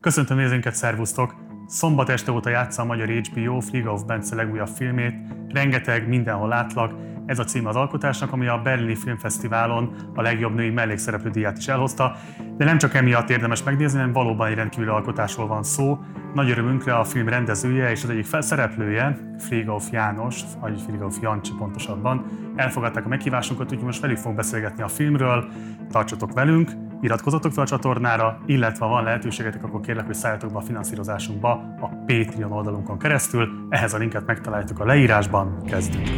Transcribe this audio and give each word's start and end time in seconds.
Köszöntöm 0.00 0.36
nézőinket, 0.36 0.74
szervusztok! 0.74 1.34
Szombat 1.66 2.08
este 2.08 2.32
óta 2.32 2.50
játsza 2.50 2.82
a 2.82 2.84
magyar 2.84 3.08
HBO 3.08 3.60
Fliga 3.60 3.92
of 3.92 4.02
Bence 4.02 4.34
legújabb 4.34 4.68
filmét. 4.68 5.14
Rengeteg, 5.48 6.08
mindenhol 6.08 6.48
látlak. 6.48 6.92
Ez 7.26 7.38
a 7.38 7.44
cím 7.44 7.66
az 7.66 7.76
alkotásnak, 7.76 8.32
ami 8.32 8.46
a 8.46 8.60
Berlini 8.62 8.94
Filmfesztiválon 8.94 9.94
a 10.14 10.22
legjobb 10.22 10.54
női 10.54 10.70
mellékszereplő 10.70 11.30
díját 11.30 11.58
is 11.58 11.68
elhozta. 11.68 12.16
De 12.56 12.64
nem 12.64 12.78
csak 12.78 12.94
emiatt 12.94 13.30
érdemes 13.30 13.62
megnézni, 13.62 13.98
hanem 13.98 14.12
valóban 14.12 14.48
egy 14.48 14.54
rendkívüli 14.54 14.90
alkotásról 14.90 15.46
van 15.46 15.62
szó. 15.62 15.98
Nagy 16.34 16.50
örömünkre 16.50 16.94
a 16.94 17.04
film 17.04 17.28
rendezője 17.28 17.90
és 17.90 18.02
az 18.02 18.10
egyik 18.10 18.26
felszereplője, 18.26 19.18
Frigauf 19.38 19.90
János, 19.92 20.40
vagy 20.60 20.80
Frigauf 20.80 21.16
Jancsi 21.20 21.52
pontosabban, 21.58 22.24
elfogadták 22.56 23.04
a 23.04 23.08
meghívásunkat, 23.08 23.70
úgyhogy 23.70 23.86
most 23.86 24.00
velük 24.00 24.16
fogunk 24.16 24.36
beszélgetni 24.36 24.82
a 24.82 24.88
filmről. 24.88 25.48
Tartsatok 25.90 26.32
velünk! 26.32 26.89
Iratkozzatok 27.02 27.52
fel 27.52 27.62
a 27.62 27.66
csatornára, 27.66 28.42
illetve 28.46 28.84
ha 28.84 28.90
van 28.90 29.04
lehetőségetek, 29.04 29.64
akkor 29.64 29.80
kérlek, 29.80 30.06
hogy 30.06 30.14
szálljatok 30.14 30.52
be 30.52 30.58
a 30.58 30.60
finanszírozásunkba 30.60 31.50
a 31.80 31.88
Patreon 32.06 32.52
oldalunkon 32.52 32.98
keresztül. 32.98 33.66
Ehhez 33.68 33.94
a 33.94 33.98
linket 33.98 34.26
megtaláljátok 34.26 34.78
a 34.78 34.84
leírásban. 34.84 35.64
Kezdünk! 35.64 36.08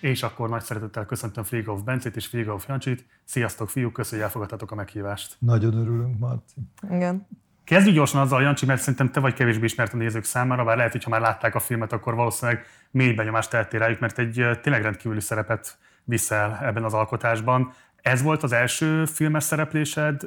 És 0.00 0.22
akkor 0.22 0.48
nagy 0.48 0.62
szeretettel 0.62 1.06
köszöntöm 1.06 1.44
Frigov 1.44 1.84
Bencét 1.84 2.16
és 2.16 2.26
Frigov 2.26 2.64
Jancsit. 2.68 3.06
Sziasztok, 3.24 3.68
fiúk, 3.68 3.92
köszönjük, 3.92 4.26
hogy 4.26 4.26
elfogadtatok 4.26 4.70
a 4.70 4.74
meghívást. 4.74 5.36
Nagyon 5.38 5.74
örülünk, 5.74 6.18
Marci. 6.18 6.54
Igen. 6.90 7.26
Kezdjük 7.68 7.94
gyorsan 7.94 8.20
azzal, 8.20 8.42
Jancsi, 8.42 8.66
mert 8.66 8.80
szerintem 8.80 9.10
te 9.10 9.20
vagy 9.20 9.34
kevésbé 9.34 9.64
ismert 9.64 9.92
a 9.92 9.96
nézők 9.96 10.24
számára, 10.24 10.64
bár 10.64 10.76
lehet, 10.76 10.92
hogy 10.92 11.04
ha 11.04 11.10
már 11.10 11.20
látták 11.20 11.54
a 11.54 11.60
filmet, 11.60 11.92
akkor 11.92 12.14
valószínűleg 12.14 12.66
mély 12.90 13.12
benyomást 13.12 13.50
tettél 13.50 13.80
rájuk, 13.80 14.00
mert 14.00 14.18
egy 14.18 14.46
tényleg 14.62 14.82
rendkívüli 14.82 15.20
szerepet 15.20 15.78
viszel 16.04 16.58
ebben 16.62 16.84
az 16.84 16.94
alkotásban. 16.94 17.72
Ez 18.02 18.22
volt 18.22 18.42
az 18.42 18.52
első 18.52 19.04
filmes 19.04 19.44
szereplésed? 19.44 20.20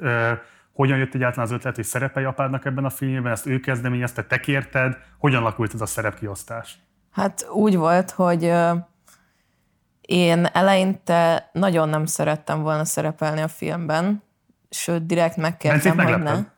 Hogyan 0.73 0.97
jött 0.97 1.13
egyáltalán 1.13 1.45
az 1.45 1.51
ötlet, 1.51 1.75
hogy 1.75 1.83
szerepelj 1.83 2.25
apádnak 2.25 2.65
ebben 2.65 2.85
a 2.85 2.89
filmben? 2.89 3.31
Ezt 3.31 3.47
ő 3.47 3.59
kezdeményezte, 3.59 4.23
te 4.23 4.39
kérted? 4.39 4.97
Hogyan 5.17 5.41
alakult 5.41 5.73
ez 5.73 5.81
a 5.81 5.85
szerepkiosztás? 5.85 6.77
Hát 7.11 7.47
úgy 7.49 7.75
volt, 7.75 8.11
hogy 8.11 8.53
én 10.01 10.45
eleinte 10.53 11.49
nagyon 11.53 11.89
nem 11.89 12.05
szerettem 12.05 12.61
volna 12.61 12.85
szerepelni 12.85 13.41
a 13.41 13.47
filmben, 13.47 14.23
sőt, 14.69 15.05
direkt 15.05 15.37
megkértem, 15.37 15.97
hogy 15.97 16.21
ne. 16.21 16.50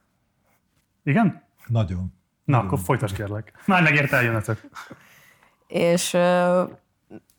Igen? 1.04 1.44
Nagyon. 1.68 2.14
Na, 2.44 2.56
Nagyon. 2.56 2.66
akkor 2.66 2.80
folytasd 2.80 3.16
kérlek. 3.16 3.64
Már 3.66 3.82
megérte 3.82 4.16
eljönetek. 4.16 4.70
És 5.68 6.18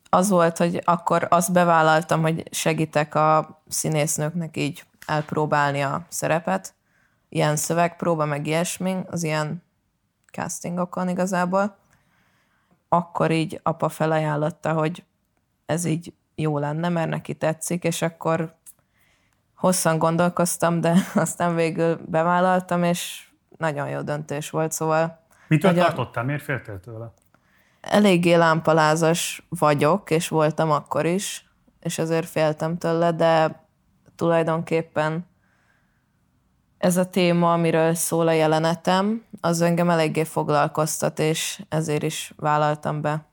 az 0.09 0.29
volt, 0.29 0.57
hogy 0.57 0.81
akkor 0.83 1.27
azt 1.29 1.51
bevállaltam, 1.51 2.21
hogy 2.21 2.43
segítek 2.51 3.15
a 3.15 3.61
színésznőknek 3.67 4.57
így 4.57 4.83
elpróbálni 5.05 5.81
a 5.81 6.05
szerepet. 6.09 6.73
Ilyen 7.29 7.55
szövegpróba, 7.55 8.25
meg 8.25 8.47
ilyesmi, 8.47 8.97
az 9.09 9.23
ilyen 9.23 9.63
castingokon 10.31 11.09
igazából. 11.09 11.77
Akkor 12.89 13.31
így 13.31 13.59
apa 13.63 13.89
felajánlotta, 13.89 14.73
hogy 14.73 15.03
ez 15.65 15.85
így 15.85 16.13
jó 16.35 16.57
lenne, 16.57 16.89
mert 16.89 17.09
neki 17.09 17.33
tetszik, 17.33 17.83
és 17.83 18.01
akkor 18.01 18.55
hosszan 19.55 19.97
gondolkoztam, 19.97 20.81
de 20.81 20.95
aztán 21.15 21.55
végül 21.55 21.99
bevállaltam, 22.05 22.83
és 22.83 23.24
nagyon 23.57 23.89
jó 23.89 24.01
döntés 24.01 24.49
volt, 24.49 24.71
szóval... 24.71 25.19
Mitől 25.47 25.71
nagyon... 25.71 25.85
tartottál? 25.85 26.23
Miért 26.23 26.43
féltél 26.43 26.79
tőle? 26.79 27.13
Eléggé 27.81 28.33
lámpalázas 28.33 29.45
vagyok, 29.49 30.11
és 30.11 30.27
voltam 30.27 30.71
akkor 30.71 31.05
is, 31.05 31.49
és 31.79 31.97
ezért 31.97 32.27
féltem 32.27 32.77
tőle, 32.77 33.11
de 33.11 33.63
tulajdonképpen 34.15 35.25
ez 36.77 36.97
a 36.97 37.09
téma, 37.09 37.53
amiről 37.53 37.93
szól 37.93 38.27
a 38.27 38.31
jelenetem, 38.31 39.23
az 39.41 39.61
engem 39.61 39.89
eléggé 39.89 40.23
foglalkoztat, 40.23 41.19
és 41.19 41.63
ezért 41.69 42.03
is 42.03 42.33
vállaltam 42.35 43.01
be. 43.01 43.25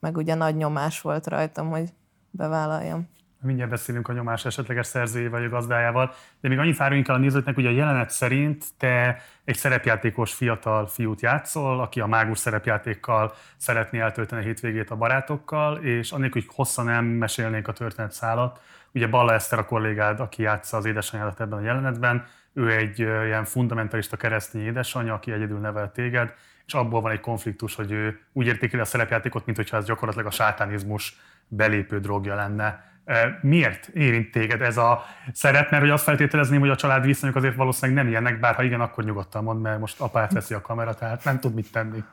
Meg 0.00 0.16
ugye 0.16 0.34
nagy 0.34 0.56
nyomás 0.56 1.00
volt 1.00 1.26
rajtam, 1.26 1.70
hogy 1.70 1.92
bevállaljam 2.30 3.08
mindjárt 3.44 3.70
beszélünk 3.70 4.08
a 4.08 4.12
nyomás 4.12 4.44
esetleges 4.44 4.86
szerzőjével 4.86 5.40
vagy 5.40 5.48
a 5.48 5.54
gazdájával, 5.54 6.14
de 6.40 6.48
még 6.48 6.58
annyit 6.58 6.80
áruljunk 6.80 7.08
el 7.08 7.14
a 7.14 7.18
nézőknek, 7.18 7.54
hogy 7.54 7.66
a 7.66 7.70
jelenet 7.70 8.10
szerint 8.10 8.64
te 8.78 9.22
egy 9.44 9.56
szerepjátékos 9.56 10.32
fiatal 10.32 10.86
fiút 10.86 11.20
játszol, 11.20 11.80
aki 11.80 12.00
a 12.00 12.06
mágus 12.06 12.38
szerepjátékkal 12.38 13.34
szeretné 13.56 14.00
eltölteni 14.00 14.42
a 14.42 14.44
hétvégét 14.44 14.90
a 14.90 14.96
barátokkal, 14.96 15.76
és 15.76 16.12
annélkül, 16.12 16.40
hogy 16.40 16.50
hosszan 16.54 16.84
nem 16.84 17.04
mesélnénk 17.04 17.68
a 17.68 17.72
történetszálat, 17.72 18.60
ugye 18.92 19.06
Balla 19.06 19.32
Eszter 19.32 19.58
a 19.58 19.64
kollégád, 19.64 20.20
aki 20.20 20.42
játsza 20.42 20.76
az 20.76 20.84
édesanyádat 20.84 21.40
ebben 21.40 21.58
a 21.58 21.62
jelenetben, 21.62 22.24
ő 22.52 22.70
egy 22.70 22.98
ilyen 22.98 23.44
fundamentalista 23.44 24.16
keresztény 24.16 24.62
édesanyja, 24.62 25.14
aki 25.14 25.32
egyedül 25.32 25.58
nevel 25.58 25.92
téged, 25.92 26.34
és 26.66 26.74
abból 26.74 27.00
van 27.00 27.12
egy 27.12 27.20
konfliktus, 27.20 27.74
hogy 27.74 27.90
ő 27.90 28.20
úgy 28.32 28.46
értékeli 28.46 28.82
a 28.82 28.84
szerepjátékot, 28.84 29.44
mint 29.44 29.56
hogyha 29.56 29.76
ez 29.76 29.84
gyakorlatilag 29.84 30.26
a 30.26 30.30
sátánizmus 30.30 31.16
belépő 31.48 32.00
drogja 32.00 32.34
lenne 32.34 32.93
Miért 33.40 33.86
érint 33.88 34.30
téged 34.30 34.62
ez 34.62 34.76
a 34.76 35.04
szerep? 35.32 35.70
Mert 35.70 35.82
hogy 35.82 35.92
azt 35.92 36.04
feltételezném, 36.04 36.60
hogy 36.60 36.68
a 36.68 36.76
család 36.76 37.04
viszonyok 37.04 37.36
azért 37.36 37.54
valószínűleg 37.54 38.02
nem 38.02 38.12
ilyenek, 38.12 38.40
bár 38.40 38.54
ha 38.54 38.62
igen, 38.62 38.80
akkor 38.80 39.04
nyugodtan 39.04 39.44
mond, 39.44 39.60
mert 39.60 39.80
most 39.80 40.00
apát 40.00 40.32
veszi 40.32 40.54
a 40.54 40.60
kamera, 40.60 40.94
tehát 40.94 41.24
nem 41.24 41.40
tud 41.40 41.54
mit 41.54 41.72
tenni. 41.72 42.04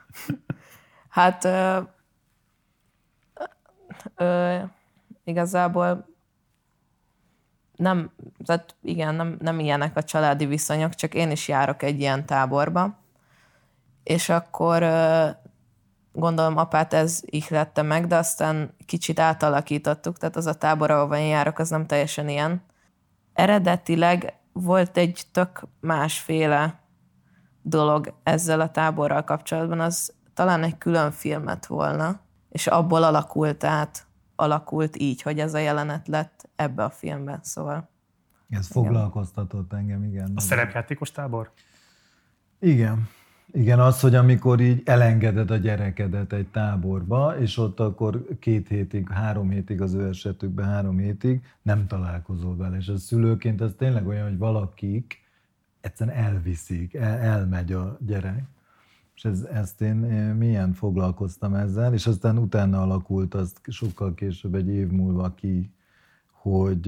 Hát 1.08 1.44
ö, 1.44 1.78
ö, 4.16 4.58
igazából 5.24 6.10
nem, 7.76 8.10
tehát 8.44 8.76
igen, 8.82 9.14
nem, 9.14 9.36
nem 9.40 9.58
ilyenek 9.58 9.96
a 9.96 10.02
családi 10.02 10.46
viszonyok, 10.46 10.94
csak 10.94 11.14
én 11.14 11.30
is 11.30 11.48
járok 11.48 11.82
egy 11.82 12.00
ilyen 12.00 12.26
táborba, 12.26 12.98
és 14.02 14.28
akkor 14.28 14.82
gondolom 16.12 16.56
apát 16.56 16.92
ez 16.92 17.20
ihlette 17.24 17.82
meg, 17.82 18.06
de 18.06 18.16
aztán 18.16 18.74
kicsit 18.86 19.18
átalakítottuk, 19.18 20.18
tehát 20.18 20.36
az 20.36 20.46
a 20.46 20.54
tábor, 20.54 20.90
ahova 20.90 21.16
én 21.16 21.26
járok, 21.26 21.58
az 21.58 21.70
nem 21.70 21.86
teljesen 21.86 22.28
ilyen. 22.28 22.62
Eredetileg 23.32 24.38
volt 24.52 24.96
egy 24.96 25.22
tök 25.32 25.62
másféle 25.80 26.80
dolog 27.62 28.14
ezzel 28.22 28.60
a 28.60 28.70
táborral 28.70 29.24
kapcsolatban, 29.24 29.80
az 29.80 30.12
talán 30.34 30.62
egy 30.62 30.78
külön 30.78 31.10
filmet 31.10 31.66
volna, 31.66 32.20
és 32.48 32.66
abból 32.66 33.02
alakult 33.02 33.64
át, 33.64 34.06
alakult 34.36 34.96
így, 34.96 35.22
hogy 35.22 35.38
ez 35.38 35.54
a 35.54 35.58
jelenet 35.58 36.08
lett 36.08 36.48
ebbe 36.56 36.84
a 36.84 36.90
filmbe, 36.90 37.38
szóval. 37.42 37.90
Ez 38.48 38.66
foglalkoztatott 38.66 39.72
engem, 39.72 40.04
igen. 40.04 40.32
A 40.34 40.40
szerepjátékos 40.40 41.10
tábor? 41.10 41.52
Igen. 42.60 43.08
Igen, 43.54 43.80
az, 43.80 44.00
hogy 44.00 44.14
amikor 44.14 44.60
így 44.60 44.82
elengeded 44.84 45.50
a 45.50 45.56
gyerekedet 45.56 46.32
egy 46.32 46.46
táborba, 46.46 47.38
és 47.38 47.58
ott 47.58 47.80
akkor 47.80 48.26
két 48.38 48.68
hétig, 48.68 49.08
három 49.08 49.50
hétig 49.50 49.80
az 49.80 49.94
ő 49.94 50.08
esetükben 50.08 50.66
három 50.66 50.98
hétig 50.98 51.42
nem 51.62 51.86
találkozol 51.86 52.56
vele. 52.56 52.76
És 52.76 52.88
a 52.88 52.96
szülőként 52.96 53.60
ez 53.60 53.72
tényleg 53.76 54.06
olyan, 54.06 54.28
hogy 54.28 54.38
valakik 54.38 55.20
egyszerűen 55.80 56.16
elviszik, 56.16 56.94
el, 56.94 57.18
elmegy 57.18 57.72
a 57.72 57.96
gyerek. 58.00 58.44
És 59.14 59.24
ez, 59.24 59.42
ezt 59.42 59.80
én 59.80 59.96
milyen 60.38 60.72
foglalkoztam 60.72 61.54
ezzel, 61.54 61.92
és 61.92 62.06
aztán 62.06 62.38
utána 62.38 62.82
alakult 62.82 63.34
azt 63.34 63.60
sokkal 63.68 64.14
később, 64.14 64.54
egy 64.54 64.68
év 64.68 64.88
múlva 64.88 65.34
ki, 65.34 65.70
hogy 66.30 66.86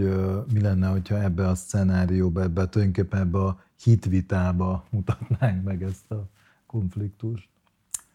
mi 0.52 0.60
lenne, 0.60 0.86
hogyha 0.86 1.22
ebbe 1.22 1.48
a 1.48 1.54
szenárióba, 1.54 2.42
ebbe 2.42 2.68
tulajdonképpen 2.68 3.20
ebbe 3.20 3.38
a 3.38 3.60
hitvitába 3.82 4.84
mutatnánk 4.90 5.64
meg 5.64 5.82
ezt 5.82 6.10
a 6.10 6.32
konfliktust. 6.74 7.48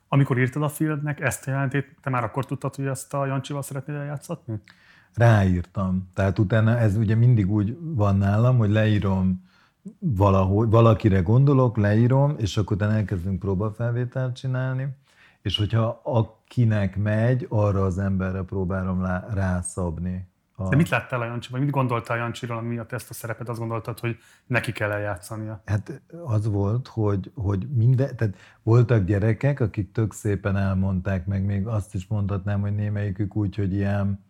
Amikor 0.07 0.39
írtad 0.39 0.63
a 0.63 0.69
filmnek 0.69 1.19
ezt 1.19 1.47
a 1.47 1.51
jelentét, 1.51 1.95
te 2.01 2.09
már 2.09 2.23
akkor 2.23 2.45
tudtad, 2.45 2.75
hogy 2.75 2.85
ezt 2.85 3.13
a 3.13 3.25
Jancsival 3.25 3.61
szeretnél 3.61 3.95
eljátszatni? 3.95 4.61
Ráírtam. 5.13 6.09
Tehát 6.13 6.39
utána 6.39 6.77
ez 6.77 6.95
ugye 6.95 7.15
mindig 7.15 7.51
úgy 7.51 7.77
van 7.81 8.15
nálam, 8.17 8.57
hogy 8.57 8.69
leírom 8.69 9.43
valahogy, 9.99 10.69
valakire 10.69 11.19
gondolok, 11.19 11.77
leírom, 11.77 12.35
és 12.37 12.57
akkor 12.57 12.75
utána 12.75 12.93
elkezdünk 12.93 13.39
próbafelvételt 13.39 14.35
csinálni, 14.35 14.87
és 15.41 15.57
hogyha 15.57 16.01
akinek 16.03 16.97
megy, 16.97 17.45
arra 17.49 17.83
az 17.83 17.97
emberre 17.97 18.41
próbálom 18.41 19.05
rászabni 19.33 20.28
a... 20.59 20.69
De 20.69 20.75
mit 20.75 20.89
láttál 20.89 21.21
a 21.21 21.25
Jancsi, 21.25 21.51
vagy 21.51 21.61
mit 21.61 21.69
gondoltál 21.69 22.17
Jancsiról, 22.17 22.57
ami 22.57 22.67
miatt 22.67 22.91
ezt 22.91 23.09
a 23.09 23.13
szerepet 23.13 23.49
azt 23.49 23.59
gondoltad, 23.59 23.99
hogy 23.99 24.17
neki 24.45 24.71
kell 24.71 24.91
eljátszania? 24.91 25.61
Hát 25.65 26.01
az 26.23 26.47
volt, 26.47 26.87
hogy, 26.87 27.31
hogy 27.35 27.67
minden, 27.73 28.15
tehát 28.15 28.35
voltak 28.63 29.03
gyerekek, 29.03 29.59
akik 29.59 29.91
tök 29.91 30.13
szépen 30.13 30.55
elmondták, 30.55 31.25
meg 31.25 31.45
még 31.45 31.67
azt 31.67 31.93
is 31.93 32.07
mondhatnám, 32.07 32.61
hogy 32.61 32.75
némelyikük 32.75 33.35
úgy, 33.35 33.55
hogy 33.55 33.73
ilyen 33.73 34.27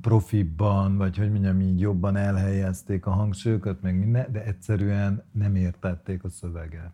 profibban, 0.00 0.96
vagy 0.96 1.16
hogy 1.16 1.30
mondjam 1.30 1.60
így 1.60 1.80
jobban 1.80 2.16
elhelyezték 2.16 3.06
a 3.06 3.10
hangsúlyokat, 3.10 3.82
meg 3.82 3.98
minden, 3.98 4.32
de 4.32 4.44
egyszerűen 4.44 5.24
nem 5.32 5.54
értették 5.54 6.24
a 6.24 6.28
szöveget. 6.28 6.92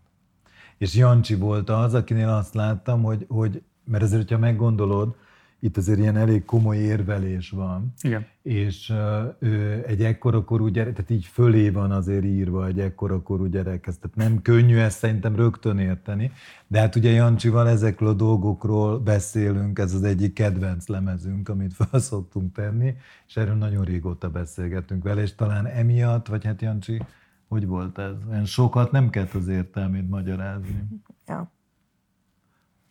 És 0.79 0.95
Jancsi 0.95 1.35
volt 1.35 1.69
az, 1.69 1.95
akinél 1.95 2.29
azt 2.29 2.55
láttam, 2.55 3.03
hogy, 3.03 3.27
hogy 3.29 3.63
mert 3.85 4.03
ezért, 4.03 4.23
hogyha 4.23 4.39
meggondolod, 4.39 5.17
itt 5.65 5.77
azért 5.77 5.99
ilyen 5.99 6.17
elég 6.17 6.45
komoly 6.45 6.77
érvelés 6.77 7.51
van. 7.51 7.93
Igen. 8.01 8.27
És 8.43 8.93
ö, 9.39 9.79
egy 9.87 10.03
ekkora 10.03 10.45
korú 10.45 10.67
gyerek, 10.67 10.95
tehát 10.95 11.11
így 11.11 11.25
fölé 11.25 11.71
van 11.71 11.91
azért 11.91 12.25
írva 12.25 12.67
egy 12.67 12.81
ekkora 12.81 13.23
korú 13.23 13.47
gyerekhez. 13.47 13.99
Tehát 13.99 14.17
nem 14.17 14.43
könnyű 14.43 14.77
ezt 14.77 14.99
szerintem 14.99 15.37
rögtön 15.37 15.79
érteni. 15.79 16.33
De 16.67 16.79
hát 16.79 16.97
ugye 16.97 17.11
Jancsival 17.11 17.69
ezekről 17.69 18.09
a 18.09 18.13
dolgokról 18.13 18.99
beszélünk, 18.99 19.79
ez 19.79 19.95
az 19.95 20.03
egyik 20.03 20.33
kedvenc 20.33 20.87
lemezünk, 20.87 21.49
amit 21.49 21.75
fel 21.75 22.01
szoktunk 22.01 22.53
tenni, 22.53 22.95
és 23.27 23.37
erről 23.37 23.55
nagyon 23.55 23.85
régóta 23.85 24.31
beszélgetünk 24.31 25.03
vele, 25.03 25.23
és 25.23 25.35
talán 25.35 25.67
emiatt, 25.67 26.27
vagy 26.27 26.45
hát 26.45 26.63
Jancsi, 26.63 27.03
hogy 27.49 27.67
volt 27.67 27.99
ez? 27.99 28.15
Olyan 28.31 28.45
sokat 28.45 28.91
nem 28.91 29.11
kellett 29.11 29.35
az 29.35 29.49
értelmét 29.49 30.09
magyarázni. 30.09 30.85
Ja. 31.27 31.51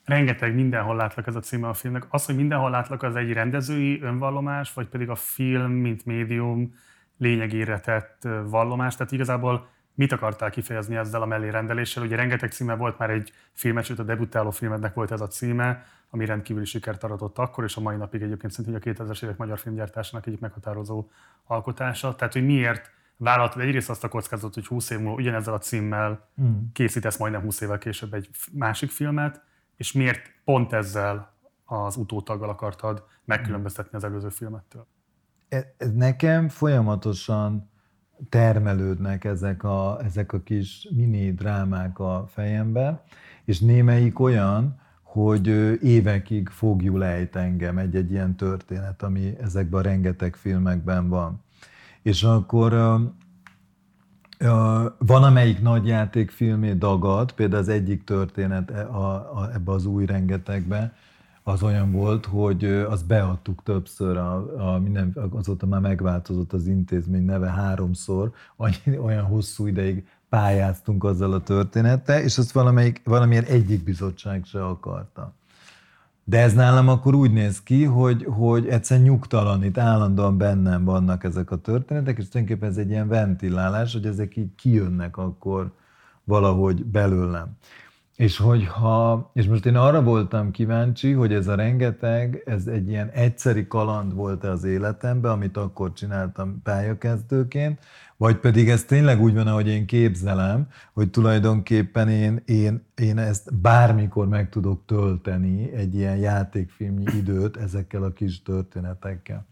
Rengeteg 0.06 0.56
mindenhol 0.56 0.96
látlak 0.96 1.28
ez 1.28 1.36
a 1.36 1.40
címe 1.40 1.68
a 1.68 1.74
filmnek. 1.74 2.06
Az, 2.10 2.26
hogy 2.26 2.36
mindenhol 2.36 2.70
látlak, 2.70 3.04
az 3.04 3.16
egy 3.16 3.34
rendezői 3.34 4.02
önvallomás, 4.02 4.74
vagy 4.74 4.88
pedig 4.88 5.10
a 5.10 5.16
film, 5.16 5.72
mint 5.72 6.06
médium 6.06 6.74
lényegére 7.18 7.80
tett 7.80 8.28
vallomás. 8.46 8.96
Tehát 8.96 9.12
igazából 9.12 9.68
mit 9.96 10.12
akartál 10.12 10.50
kifejezni 10.50 10.96
ezzel 10.96 11.22
a 11.22 11.26
mellérendeléssel? 11.26 12.04
Ugye 12.04 12.16
rengeteg 12.16 12.52
címe 12.52 12.76
volt 12.76 12.98
már 12.98 13.10
egy 13.10 13.32
filmes, 13.52 13.86
sőt 13.86 14.00
a 14.00 14.04
debütáló 14.04 14.50
filmednek 14.50 14.94
volt 14.94 15.12
ez 15.12 15.22
a 15.22 15.28
címe, 15.28 15.84
ami 16.10 16.26
rendkívüli 16.26 16.66
sikert 16.66 17.04
aratott 17.04 17.38
akkor, 17.38 17.64
és 17.64 17.76
a 17.76 17.82
mai 17.82 17.96
napig 17.96 18.22
egyébként 18.22 18.54
szintén 18.54 18.76
a 18.76 18.80
2000-es 18.80 19.24
évek 19.24 19.38
magyar 19.38 19.60
filmgyártásának 19.60 20.28
egyik 20.28 20.40
meghatározó 20.40 21.10
alkotása. 21.44 22.16
Tehát, 22.16 22.34
hogy 22.34 22.46
miért 22.46 22.92
vállaltad 23.18 23.62
egyrészt 23.62 23.90
azt 23.90 24.04
a 24.04 24.08
kockázatot, 24.08 24.54
hogy 24.54 24.66
20 24.66 24.90
év 24.90 25.00
múlva 25.00 25.14
ugyanezzel 25.14 25.54
a 25.54 25.58
címmel 25.58 26.30
mm. 26.42 26.58
készítesz 26.74 27.18
majdnem 27.18 27.42
20 27.42 27.62
évvel 27.62 27.78
később 27.78 28.14
egy 28.14 28.30
másik 28.52 28.90
filmet, 28.90 29.44
és 29.82 29.92
miért 29.92 30.22
pont 30.44 30.74
ezzel 30.74 31.34
az 31.66 31.96
utótaggal 31.96 32.50
akartad 32.50 33.04
megkülönböztetni 33.26 33.98
az 33.98 34.04
előző 34.04 34.30
filmettől? 34.30 34.86
E, 35.50 35.74
nekem 35.94 36.50
folyamatosan 36.50 37.70
termelődnek 38.30 39.24
ezek 39.24 39.64
a, 39.64 40.00
ezek 40.04 40.34
a 40.34 40.42
kis 40.42 40.88
mini 40.96 41.34
drámák 41.34 42.00
a 42.00 42.26
fejembe, 42.28 43.04
és 43.46 43.60
némelyik 43.60 44.20
olyan, 44.20 44.80
hogy 45.02 45.48
évekig 45.84 46.50
fogjul 46.50 47.04
ejt 47.04 47.36
engem 47.36 47.78
egy-egy 47.78 48.12
ilyen 48.12 48.36
történet, 48.36 49.04
ami 49.04 49.38
ezekben 49.40 49.80
a 49.80 49.84
rengeteg 49.84 50.36
filmekben 50.36 51.10
van. 51.10 51.44
És 52.02 52.24
akkor 52.24 52.74
van, 54.98 55.24
amelyik 55.24 55.62
nagy 55.62 55.88
játékfilmé 55.88 56.74
dagad, 56.74 57.32
például 57.32 57.62
az 57.62 57.70
egyik 57.70 58.04
történet 58.04 58.72
e, 58.72 58.88
a, 58.88 59.14
a, 59.14 59.50
ebbe 59.54 59.72
az 59.72 59.86
új 59.86 60.06
rengetegbe, 60.06 60.94
az 61.44 61.64
olyan 61.64 61.92
volt, 61.92 62.26
hogy 62.26 62.66
azt 62.66 63.08
beadtuk 63.08 63.64
többször, 63.64 64.18
a, 64.18 64.56
a 64.74 64.80
minden, 64.80 65.16
azóta 65.32 65.66
már 65.66 65.82
megváltozott 65.82 66.54
az 66.54 66.68
intézmény 66.68 67.26
neve 67.26 67.50
háromszor, 67.50 68.32
annyi, 68.56 68.98
olyan 68.98 69.24
hosszú 69.24 69.68
ideig 69.68 70.08
pályáztunk 70.30 71.04
azzal 71.04 71.34
a 71.34 71.44
történettel, 71.44 72.22
és 72.22 72.38
azt 72.38 72.52
valamelyik, 72.52 73.02
valamilyen 73.04 73.44
egyik 73.44 73.84
bizottság 73.84 74.46
se 74.46 74.66
akarta. 74.66 75.34
De 76.32 76.40
ez 76.40 76.54
nálam 76.54 76.88
akkor 76.88 77.16
úgy 77.16 77.32
néz 77.32 77.64
ki, 77.64 77.84
hogy, 77.84 78.26
hogy 78.30 78.68
egyszerűen 78.68 79.06
nyugtalan, 79.06 79.64
itt 79.64 79.78
állandóan 79.78 80.38
bennem 80.38 80.84
vannak 80.84 81.24
ezek 81.24 81.52
a 81.52 81.56
történetek, 81.56 82.18
és 82.18 82.30
tulajdonképpen 82.30 82.70
ez 82.70 82.78
egy 82.78 82.90
ilyen 82.90 83.08
ventilálás, 83.08 83.94
hogy 83.94 84.06
ezek 84.06 84.36
így 84.36 84.56
kijönnek 84.56 85.18
akkor 85.18 85.72
valahogy 86.24 86.86
belőlem. 86.86 87.58
És 88.16 88.38
hogyha, 88.38 89.30
és 89.34 89.48
most 89.48 89.66
én 89.66 89.76
arra 89.76 90.04
voltam 90.04 90.52
kíváncsi, 90.52 91.12
hogy 91.12 91.34
ez 91.34 91.48
a 91.48 91.56
rengeteg, 91.56 92.44
ez 92.46 92.68
egy 92.68 92.90
ilyen 92.90 93.10
egyszeri 93.10 93.68
kaland 93.68 94.14
volt 94.14 94.44
az 94.44 94.64
életemben, 94.64 95.32
amit 95.32 95.58
akkor 95.58 95.94
csináltam 95.94 96.62
pályakezdőként, 96.64 97.80
vagy 98.22 98.38
pedig 98.38 98.70
ez 98.70 98.84
tényleg 98.84 99.22
úgy 99.22 99.34
van, 99.34 99.48
ahogy 99.48 99.68
én 99.68 99.86
képzelem, 99.86 100.68
hogy 100.94 101.10
tulajdonképpen 101.10 102.10
én, 102.10 102.42
én, 102.46 102.86
én 102.96 103.18
ezt 103.18 103.56
bármikor 103.56 104.28
meg 104.28 104.50
tudok 104.50 104.86
tölteni 104.86 105.74
egy 105.74 105.96
ilyen 105.96 106.18
játékfilmnyi 106.18 107.04
időt 107.18 107.58
ezekkel 107.58 108.04
a 108.04 108.12
kis 108.12 108.42
történetekkel. 108.42 109.46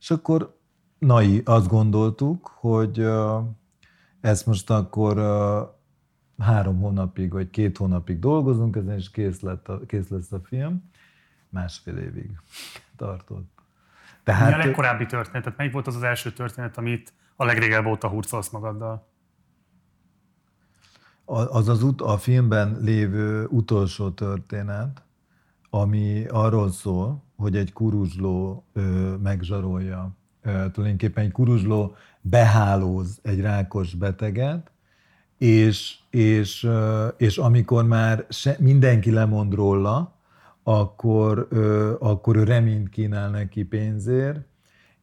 És 0.00 0.10
akkor 0.10 0.58
nai, 0.98 1.42
azt 1.44 1.68
gondoltuk, 1.68 2.50
hogy 2.54 3.06
ezt 4.20 4.46
most 4.46 4.70
akkor 4.70 5.16
három 6.38 6.80
hónapig, 6.80 7.32
vagy 7.32 7.50
két 7.50 7.76
hónapig 7.76 8.18
dolgozunk 8.18 8.76
ezen, 8.76 8.96
és 8.96 9.10
kész, 9.10 9.40
lett 9.40 9.68
a, 9.68 9.80
kész 9.86 10.08
lesz 10.08 10.32
a 10.32 10.40
film. 10.44 10.90
Másfél 11.48 11.96
évig 11.96 12.30
tartott. 12.96 13.52
Tehát, 14.24 14.56
Mi 14.56 14.62
a 14.62 14.66
legkorábbi 14.66 15.06
történet? 15.06 15.42
Tehát 15.42 15.58
melyik 15.58 15.72
volt 15.72 15.86
az 15.86 15.96
az 15.96 16.02
első 16.02 16.32
történet, 16.32 16.78
amit 16.78 17.12
a 17.36 17.44
legrégebb 17.44 17.86
óta 17.86 18.08
hurcolsz 18.08 18.50
magaddal? 18.50 19.08
Az 21.24 21.68
az 21.68 21.82
ut- 21.82 22.00
a 22.00 22.18
filmben 22.18 22.78
lévő 22.80 23.46
utolsó 23.46 24.10
történet, 24.10 25.02
ami 25.70 26.24
arról 26.28 26.70
szól, 26.70 27.22
hogy 27.36 27.56
egy 27.56 27.72
kuruzsló 27.72 28.64
ö, 28.72 28.80
megzsarolja. 29.22 30.16
Ö, 30.42 30.50
tulajdonképpen 30.72 31.24
egy 31.24 31.32
kuruzsló 31.32 31.94
behálóz 32.20 33.18
egy 33.22 33.40
rákos 33.40 33.94
beteget, 33.94 34.70
és, 35.38 35.98
és, 36.10 36.68
és 37.16 37.38
amikor 37.38 37.86
már 37.86 38.26
se, 38.28 38.56
mindenki 38.58 39.10
lemond 39.10 39.54
róla, 39.54 40.14
akkor, 40.62 41.48
akkor 42.00 42.36
ő 42.36 42.44
reményt 42.44 42.88
kínál 42.88 43.30
neki 43.30 43.62
pénzért, 43.62 44.46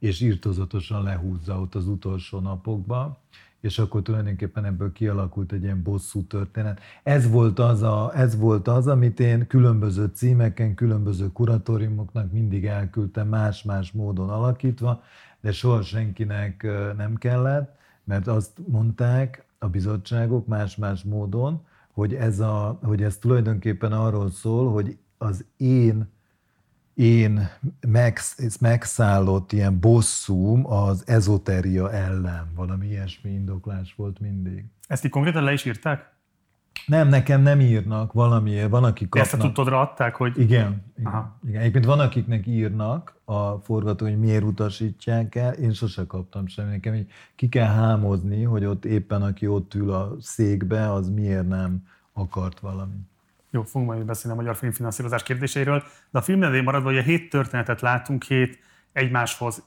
és 0.01 0.21
írtozatosan 0.21 1.03
lehúzza 1.03 1.59
ott 1.59 1.75
az 1.75 1.87
utolsó 1.87 2.39
napokban, 2.39 3.17
és 3.59 3.79
akkor 3.79 4.01
tulajdonképpen 4.01 4.65
ebből 4.65 4.91
kialakult 4.91 5.51
egy 5.51 5.63
ilyen 5.63 5.83
bosszú 5.83 6.23
történet. 6.23 6.79
Ez 7.03 7.29
volt 7.29 7.59
az, 7.59 7.81
a, 7.81 8.11
ez 8.15 8.37
volt 8.37 8.67
az 8.67 8.87
amit 8.87 9.19
én 9.19 9.47
különböző 9.47 10.11
címeken, 10.13 10.75
különböző 10.75 11.31
kuratóriumoknak 11.31 12.31
mindig 12.31 12.65
elküldtem 12.65 13.27
más-más 13.27 13.91
módon 13.91 14.29
alakítva, 14.29 15.03
de 15.41 15.51
soha 15.51 15.81
senkinek 15.81 16.67
nem 16.97 17.15
kellett, 17.15 17.75
mert 18.03 18.27
azt 18.27 18.59
mondták, 18.67 19.45
a 19.59 19.67
bizottságok 19.67 20.47
más-más 20.47 21.03
módon, 21.03 21.65
hogy 21.91 22.13
ez, 22.13 22.39
a, 22.39 22.79
hogy 22.83 23.03
ez 23.03 23.17
tulajdonképpen 23.17 23.91
arról 23.91 24.29
szól, 24.29 24.71
hogy 24.71 24.97
az 25.17 25.45
én 25.57 26.07
én 27.01 27.49
megsz, 27.87 28.57
megszállott 28.59 29.51
ilyen 29.51 29.79
bosszúm 29.79 30.71
az 30.71 31.03
ezoteria 31.07 31.91
ellen. 31.91 32.51
Valami 32.55 32.87
ilyesmi 32.87 33.31
indoklás 33.31 33.93
volt 33.95 34.19
mindig. 34.19 34.65
Ezt 34.87 35.05
így 35.05 35.11
konkrétan 35.11 35.43
le 35.43 35.53
is 35.53 35.65
írták? 35.65 36.09
Nem, 36.85 37.07
nekem 37.07 37.41
nem 37.41 37.59
írnak 37.59 38.13
valamiért, 38.13 38.69
van, 38.69 38.83
aki 38.83 39.09
kapnak. 39.09 39.23
Ezt 39.23 39.33
a 39.33 39.37
tudtodra 39.37 39.79
adták, 39.79 40.15
hogy... 40.15 40.39
Igen, 40.39 40.83
igen, 40.97 41.33
igen. 41.47 41.61
Egyébként 41.61 41.85
van, 41.85 41.99
akiknek 41.99 42.47
írnak 42.47 43.15
a 43.25 43.51
forgató, 43.51 44.05
hogy 44.05 44.19
miért 44.19 44.43
utasítják 44.43 45.35
el, 45.35 45.53
én 45.53 45.73
sose 45.73 46.05
kaptam 46.05 46.47
semmi. 46.47 46.69
Nekem 46.69 46.93
így 46.93 47.07
ki 47.35 47.49
kell 47.49 47.67
hámozni, 47.67 48.43
hogy 48.43 48.65
ott 48.65 48.85
éppen 48.85 49.21
aki 49.21 49.47
ott 49.47 49.73
ül 49.73 49.91
a 49.91 50.15
székbe, 50.19 50.91
az 50.91 51.09
miért 51.09 51.47
nem 51.47 51.83
akart 52.13 52.59
valami. 52.59 53.09
Jó, 53.53 53.63
fogunk 53.63 53.89
majd 53.91 54.05
beszélni 54.05 54.37
a 54.37 54.41
magyar 54.41 54.55
filmfinanszírozás 54.55 55.23
kérdéseiről, 55.23 55.83
de 56.09 56.19
a 56.19 56.21
film 56.21 56.43
elején 56.43 56.63
maradva, 56.63 56.89
hogy 56.89 56.97
a 56.97 57.01
hét 57.01 57.29
történetet 57.29 57.81
látunk, 57.81 58.23
hét 58.23 58.59
egymáshoz 58.91 59.63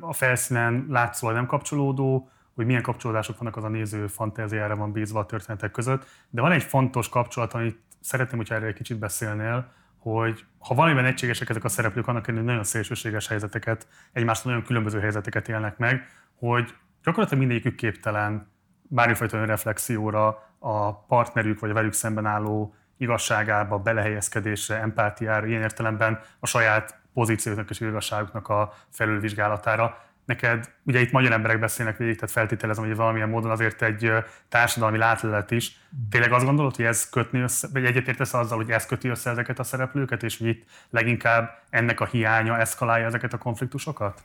a 0.00 0.12
felszínen 0.12 0.86
látszó, 0.88 1.30
nem 1.30 1.46
kapcsolódó, 1.46 2.30
hogy 2.54 2.66
milyen 2.66 2.82
kapcsolódások 2.82 3.38
vannak, 3.38 3.56
az 3.56 3.64
a 3.64 3.68
néző 3.68 4.06
fantáziára 4.06 4.76
van 4.76 4.92
bízva 4.92 5.20
a 5.20 5.26
történetek 5.26 5.70
között. 5.70 6.06
De 6.30 6.40
van 6.40 6.52
egy 6.52 6.62
fontos 6.62 7.08
kapcsolat, 7.08 7.52
amit 7.52 7.78
szeretném, 8.00 8.36
hogyha 8.36 8.54
erre 8.54 8.66
egy 8.66 8.74
kicsit 8.74 8.98
beszélnél, 8.98 9.72
hogy 9.98 10.44
ha 10.58 10.74
valamiben 10.74 11.04
egységesek 11.04 11.48
ezek 11.48 11.64
a 11.64 11.68
szereplők, 11.68 12.06
annak 12.06 12.28
ellenére 12.28 12.48
nagyon 12.48 12.64
szélsőséges 12.64 13.28
helyzeteket, 13.28 13.86
egymástól 14.12 14.50
nagyon 14.52 14.66
különböző 14.66 15.00
helyzeteket 15.00 15.48
élnek 15.48 15.78
meg, 15.78 16.08
hogy 16.34 16.74
gyakorlatilag 17.04 17.44
mindegyikük 17.44 17.76
képtelen 17.76 18.50
bármifajta 18.82 19.44
reflexióra, 19.44 20.50
a 20.58 20.94
partnerük 20.94 21.60
vagy 21.60 21.70
a 21.70 21.74
velük 21.74 21.92
szemben 21.92 22.26
álló 22.26 22.74
igazságába, 22.96 23.78
belehelyezkedésre, 23.78 24.80
empátiára, 24.80 25.46
ilyen 25.46 25.62
értelemben 25.62 26.20
a 26.40 26.46
saját 26.46 27.00
pozícióknak 27.14 27.70
és 27.70 27.80
igazságuknak 27.80 28.48
a 28.48 28.74
felülvizsgálatára 28.90 30.10
neked, 30.24 30.70
ugye 30.82 31.00
itt 31.00 31.10
magyar 31.10 31.32
emberek 31.32 31.58
beszélnek 31.58 31.96
végig, 31.96 32.14
tehát 32.14 32.30
feltételezem, 32.30 32.84
hogy 32.84 32.96
valamilyen 32.96 33.28
módon 33.28 33.50
azért 33.50 33.82
egy 33.82 34.12
társadalmi 34.48 34.98
látlelet 34.98 35.50
is. 35.50 35.80
Tényleg 36.10 36.32
azt 36.32 36.44
gondolod, 36.44 36.76
hogy 36.76 36.84
ez 36.84 37.08
kötni 37.08 37.40
össze, 37.40 37.68
vagy 37.72 37.84
egyetértesz 37.84 38.34
azzal, 38.34 38.56
hogy 38.56 38.70
ez 38.70 38.86
köti 38.86 39.08
össze 39.08 39.30
ezeket 39.30 39.58
a 39.58 39.62
szereplőket, 39.62 40.22
és 40.22 40.38
hogy 40.38 40.46
itt 40.46 40.64
leginkább 40.90 41.62
ennek 41.70 42.00
a 42.00 42.04
hiánya 42.04 42.58
eszkalálja 42.58 43.06
ezeket 43.06 43.32
a 43.32 43.38
konfliktusokat? 43.38 44.22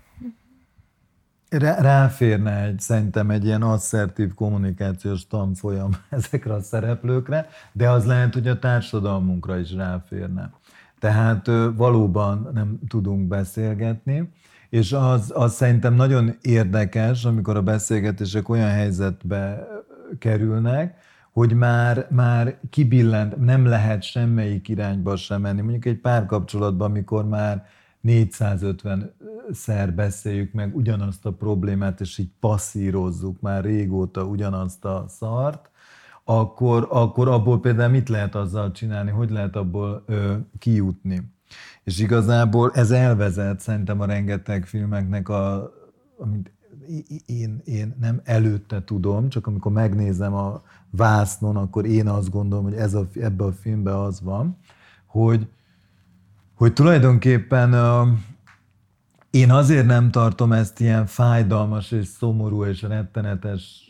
Ráférne 1.49 2.63
egy, 2.63 2.79
szerintem 2.79 3.29
egy 3.29 3.45
ilyen 3.45 3.61
asszertív 3.61 4.33
kommunikációs 4.33 5.27
tanfolyam 5.27 5.91
ezekre 6.09 6.53
a 6.53 6.61
szereplőkre, 6.61 7.47
de 7.71 7.89
az 7.89 8.05
lehet, 8.05 8.33
hogy 8.33 8.47
a 8.47 8.59
társadalmunkra 8.59 9.57
is 9.57 9.73
ráférne. 9.73 10.51
Tehát 10.99 11.47
valóban 11.75 12.49
nem 12.53 12.79
tudunk 12.87 13.27
beszélgetni, 13.27 14.31
és 14.69 14.93
az, 14.93 15.31
az 15.35 15.53
szerintem 15.53 15.93
nagyon 15.93 16.37
érdekes, 16.41 17.25
amikor 17.25 17.55
a 17.55 17.61
beszélgetések 17.61 18.49
olyan 18.49 18.69
helyzetbe 18.69 19.67
kerülnek, 20.19 20.95
hogy 21.31 21.53
már, 21.53 22.07
már 22.09 22.57
kibillent, 22.69 23.37
nem 23.37 23.65
lehet 23.65 24.03
semmelyik 24.03 24.67
irányba 24.67 25.15
sem 25.15 25.41
menni. 25.41 25.61
Mondjuk 25.61 25.85
egy 25.85 25.99
párkapcsolatban, 25.99 26.89
amikor 26.89 27.27
már 27.27 27.65
450-szer 28.07 29.91
beszéljük 29.95 30.53
meg 30.53 30.75
ugyanazt 30.75 31.25
a 31.25 31.31
problémát, 31.31 32.01
és 32.01 32.17
így 32.17 32.29
passzírozzuk 32.39 33.41
már 33.41 33.63
régóta 33.63 34.23
ugyanazt 34.23 34.85
a 34.85 35.05
szart, 35.07 35.69
akkor, 36.23 36.87
akkor 36.89 37.27
abból 37.27 37.59
például 37.59 37.91
mit 37.91 38.09
lehet 38.09 38.35
azzal 38.35 38.71
csinálni, 38.71 39.11
hogy 39.11 39.29
lehet 39.29 39.55
abból 39.55 40.03
ö, 40.05 40.35
kijutni. 40.59 41.31
És 41.83 41.99
igazából 41.99 42.71
ez 42.73 42.91
elvezet 42.91 43.59
szerintem 43.59 44.01
a 44.01 44.05
rengeteg 44.05 44.65
filmeknek, 44.65 45.29
a, 45.29 45.71
amit 46.17 46.51
én, 47.25 47.61
én 47.65 47.95
nem 47.99 48.21
előtte 48.23 48.83
tudom, 48.83 49.29
csak 49.29 49.47
amikor 49.47 49.71
megnézem 49.71 50.33
a 50.33 50.61
vásznon, 50.89 51.55
akkor 51.55 51.85
én 51.85 52.07
azt 52.07 52.29
gondolom, 52.29 52.63
hogy 52.63 52.73
ez 52.73 52.93
a, 52.93 53.07
ebbe 53.15 53.43
a 53.43 53.51
filmben 53.51 53.93
az 53.93 54.21
van, 54.21 54.57
hogy, 55.05 55.47
hogy 56.57 56.73
tulajdonképpen 56.73 57.73
én 59.29 59.51
azért 59.51 59.85
nem 59.85 60.11
tartom 60.11 60.51
ezt 60.51 60.79
ilyen 60.79 61.05
fájdalmas 61.05 61.91
és 61.91 62.07
szomorú 62.07 62.65
és 62.65 62.81
rettenetes 62.81 63.89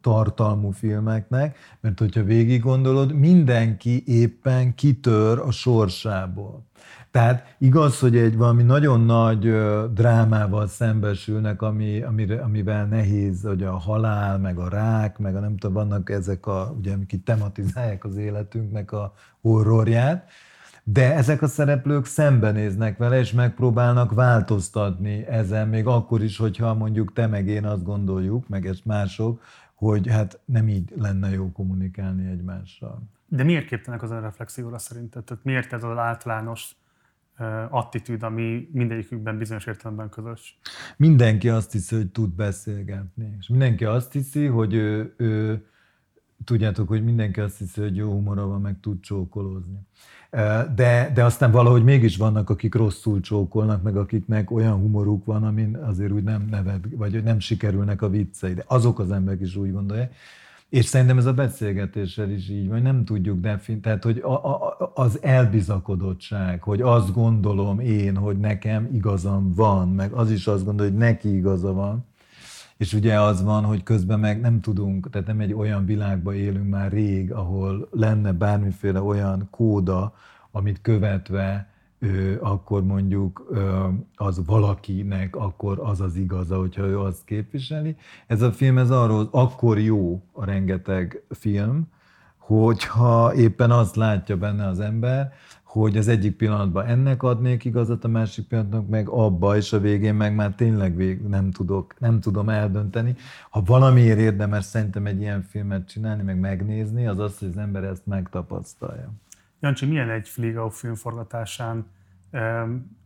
tartalmú 0.00 0.70
filmeknek, 0.70 1.56
mert 1.80 1.98
hogyha 1.98 2.22
végig 2.22 2.62
gondolod, 2.62 3.12
mindenki 3.12 4.02
éppen 4.06 4.74
kitör 4.74 5.38
a 5.38 5.50
sorsából. 5.50 6.66
Tehát 7.10 7.56
igaz, 7.58 7.98
hogy 7.98 8.16
egy 8.16 8.36
valami 8.36 8.62
nagyon 8.62 9.00
nagy 9.00 9.52
drámával 9.92 10.66
szembesülnek, 10.66 11.62
ami, 11.62 12.02
amire, 12.02 12.42
amivel 12.42 12.86
nehéz, 12.86 13.42
hogy 13.42 13.62
a 13.62 13.72
halál, 13.78 14.38
meg 14.38 14.58
a 14.58 14.68
rák, 14.68 15.18
meg 15.18 15.36
a 15.36 15.40
nem 15.40 15.56
tudom, 15.56 15.74
vannak 15.74 16.10
ezek 16.10 16.46
a, 16.46 16.74
ugye, 16.78 16.92
amik 16.92 17.22
tematizálják 17.24 18.04
az 18.04 18.16
életünknek 18.16 18.92
a 18.92 19.12
horrorját, 19.40 20.30
de 20.92 21.14
ezek 21.14 21.42
a 21.42 21.46
szereplők 21.46 22.04
szembenéznek 22.04 22.98
vele, 22.98 23.18
és 23.18 23.32
megpróbálnak 23.32 24.12
változtatni 24.12 25.26
ezen, 25.26 25.68
még 25.68 25.86
akkor 25.86 26.22
is, 26.22 26.36
hogyha 26.36 26.74
mondjuk 26.74 27.12
te 27.12 27.26
meg 27.26 27.48
én 27.48 27.64
azt 27.64 27.84
gondoljuk, 27.84 28.48
meg 28.48 28.66
ezt 28.66 28.84
mások, 28.84 29.42
hogy 29.74 30.08
hát 30.08 30.40
nem 30.44 30.68
így 30.68 30.92
lenne 30.96 31.30
jó 31.30 31.52
kommunikálni 31.52 32.30
egymással. 32.30 33.02
De 33.26 33.44
miért 33.44 33.66
képtelenek 33.66 34.02
az 34.02 34.10
reflexióra 34.10 34.78
szerinted? 34.78 35.24
Tehát 35.24 35.44
miért 35.44 35.72
ez 35.72 35.84
az 35.84 35.96
általános 35.96 36.76
attitűd, 37.70 38.22
ami 38.22 38.68
mindegyikükben 38.72 39.38
bizonyos 39.38 39.66
értelemben 39.66 40.08
közös? 40.08 40.58
Mindenki 40.96 41.48
azt 41.48 41.72
hiszi, 41.72 41.96
hogy 41.96 42.10
tud 42.10 42.34
beszélgetni. 42.34 43.36
És 43.38 43.48
mindenki 43.48 43.84
azt 43.84 44.12
hiszi, 44.12 44.46
hogy 44.46 44.74
ő, 44.74 45.14
ő 45.16 45.64
tudjátok, 46.44 46.88
hogy 46.88 47.04
mindenki 47.04 47.40
azt 47.40 47.58
hiszi, 47.58 47.80
hogy 47.80 47.96
jó 47.96 48.10
humora 48.10 48.46
van, 48.46 48.60
meg 48.60 48.80
tud 48.80 49.00
csókolózni. 49.00 49.78
De, 50.74 51.10
de 51.14 51.24
aztán 51.24 51.50
valahogy 51.50 51.84
mégis 51.84 52.16
vannak, 52.16 52.50
akik 52.50 52.74
rosszul 52.74 53.20
csókolnak, 53.20 53.82
meg 53.82 53.96
akiknek 53.96 54.50
olyan 54.50 54.74
humoruk 54.74 55.24
van, 55.24 55.44
amin 55.44 55.76
azért 55.76 56.12
úgy 56.12 56.22
nem 56.22 56.46
neved, 56.50 56.96
vagy 56.96 57.12
hogy 57.12 57.22
nem 57.22 57.38
sikerülnek 57.38 58.02
a 58.02 58.08
viccei. 58.08 58.54
De 58.54 58.64
azok 58.66 58.98
az 58.98 59.10
emberek 59.10 59.40
is 59.40 59.56
úgy 59.56 59.72
gondolják. 59.72 60.14
És 60.68 60.84
szerintem 60.84 61.18
ez 61.18 61.26
a 61.26 61.32
beszélgetéssel 61.32 62.30
is 62.30 62.48
így 62.48 62.68
vagy 62.68 62.82
nem 62.82 63.04
tudjuk 63.04 63.40
definiálni, 63.40 63.82
tehát 63.82 64.04
hogy 64.04 64.18
a, 64.18 64.32
a, 64.32 64.92
az 64.94 65.22
elbizakodottság, 65.22 66.62
hogy 66.62 66.80
azt 66.80 67.12
gondolom 67.12 67.80
én, 67.80 68.16
hogy 68.16 68.38
nekem 68.38 68.88
igazam 68.92 69.54
van, 69.54 69.88
meg 69.88 70.12
az 70.12 70.30
is 70.30 70.46
azt 70.46 70.64
gondolja, 70.64 70.92
hogy 70.92 71.00
neki 71.00 71.36
igaza 71.36 71.72
van, 71.72 72.06
és 72.78 72.92
ugye 72.92 73.20
az 73.20 73.42
van, 73.42 73.64
hogy 73.64 73.82
közben 73.82 74.20
meg 74.20 74.40
nem 74.40 74.60
tudunk, 74.60 75.10
tehát 75.10 75.26
nem 75.26 75.40
egy 75.40 75.52
olyan 75.52 75.84
világban 75.84 76.34
élünk 76.34 76.68
már 76.68 76.92
rég, 76.92 77.32
ahol 77.32 77.88
lenne 77.90 78.32
bármiféle 78.32 79.00
olyan 79.00 79.48
kóda, 79.50 80.14
amit 80.50 80.80
követve 80.80 81.68
ő, 81.98 82.38
akkor 82.42 82.84
mondjuk 82.84 83.52
az 84.14 84.46
valakinek, 84.46 85.36
akkor 85.36 85.80
az 85.82 86.00
az 86.00 86.16
igaza, 86.16 86.58
hogyha 86.58 86.82
ő 86.82 87.00
azt 87.00 87.24
képviseli. 87.24 87.96
Ez 88.26 88.42
a 88.42 88.52
film, 88.52 88.78
ez 88.78 88.90
arról, 88.90 89.28
akkor 89.30 89.78
jó 89.78 90.22
a 90.32 90.44
rengeteg 90.44 91.22
film, 91.30 91.88
hogyha 92.38 93.34
éppen 93.34 93.70
azt 93.70 93.96
látja 93.96 94.36
benne 94.36 94.66
az 94.66 94.80
ember, 94.80 95.32
hogy 95.68 95.96
az 95.96 96.08
egyik 96.08 96.36
pillanatban 96.36 96.86
ennek 96.86 97.22
adnék 97.22 97.64
igazat, 97.64 98.04
a 98.04 98.08
másik 98.08 98.46
pillanatnak 98.46 98.88
meg 98.88 99.08
abba, 99.08 99.56
és 99.56 99.72
a 99.72 99.80
végén 99.80 100.14
meg 100.14 100.34
már 100.34 100.54
tényleg 100.54 100.96
vég, 100.96 101.20
nem, 101.20 101.50
tudok, 101.50 101.94
nem 101.98 102.20
tudom 102.20 102.48
eldönteni. 102.48 103.16
Ha 103.50 103.62
valamiért 103.62 104.18
érdemes 104.18 104.64
szerintem 104.64 105.06
egy 105.06 105.20
ilyen 105.20 105.42
filmet 105.42 105.88
csinálni, 105.88 106.22
meg 106.22 106.38
megnézni, 106.38 107.06
az 107.06 107.18
az, 107.18 107.38
hogy 107.38 107.48
az 107.48 107.56
ember 107.56 107.84
ezt 107.84 108.06
megtapasztalja. 108.06 109.12
Jancsi, 109.60 109.86
milyen 109.86 110.10
egy 110.10 110.28
Fligau 110.28 110.68
filmforgatásán 110.68 111.86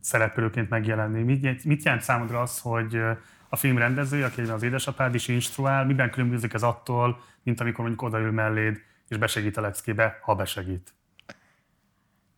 szereplőként 0.00 0.70
megjelenni? 0.70 1.22
Mit, 1.22 1.64
mit 1.64 1.84
jelent 1.84 2.02
számodra 2.02 2.40
az, 2.40 2.58
hogy 2.58 3.00
a 3.48 3.56
film 3.56 3.78
rendezője, 3.78 4.24
aki 4.24 4.40
az 4.40 4.62
édesapád 4.62 5.14
is 5.14 5.28
instruál, 5.28 5.84
miben 5.86 6.10
különbözik 6.10 6.52
ez 6.52 6.62
attól, 6.62 7.20
mint 7.42 7.60
amikor 7.60 7.80
mondjuk 7.84 8.02
odaül 8.02 8.30
melléd, 8.30 8.80
és 9.08 9.16
besegít 9.16 9.56
a 9.56 9.60
leckébe, 9.60 10.18
ha 10.22 10.34
besegít? 10.34 10.92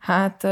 Hát 0.04 0.44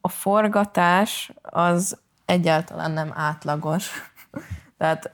a 0.00 0.08
forgatás 0.08 1.32
az 1.42 1.98
egyáltalán 2.24 2.90
nem 2.90 3.12
átlagos. 3.14 3.90
Tehát 4.78 5.12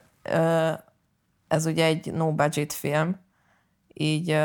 ez 1.47 1.65
ugye 1.65 1.85
egy 1.85 2.13
no-budget 2.13 2.73
film, 2.73 3.19
így 3.93 4.37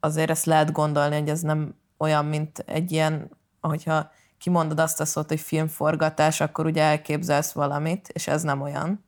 azért 0.00 0.30
ezt 0.30 0.44
lehet 0.44 0.72
gondolni, 0.72 1.18
hogy 1.18 1.28
ez 1.28 1.40
nem 1.40 1.74
olyan, 1.98 2.24
mint 2.24 2.58
egy 2.58 2.92
ilyen, 2.92 3.30
ahogyha 3.60 4.10
kimondod 4.38 4.80
azt 4.80 5.00
a 5.00 5.04
szót, 5.04 5.28
hogy 5.28 5.40
filmforgatás, 5.40 6.40
akkor 6.40 6.66
ugye 6.66 6.82
elképzelsz 6.82 7.52
valamit, 7.52 8.08
és 8.08 8.26
ez 8.26 8.42
nem 8.42 8.60
olyan. 8.60 9.04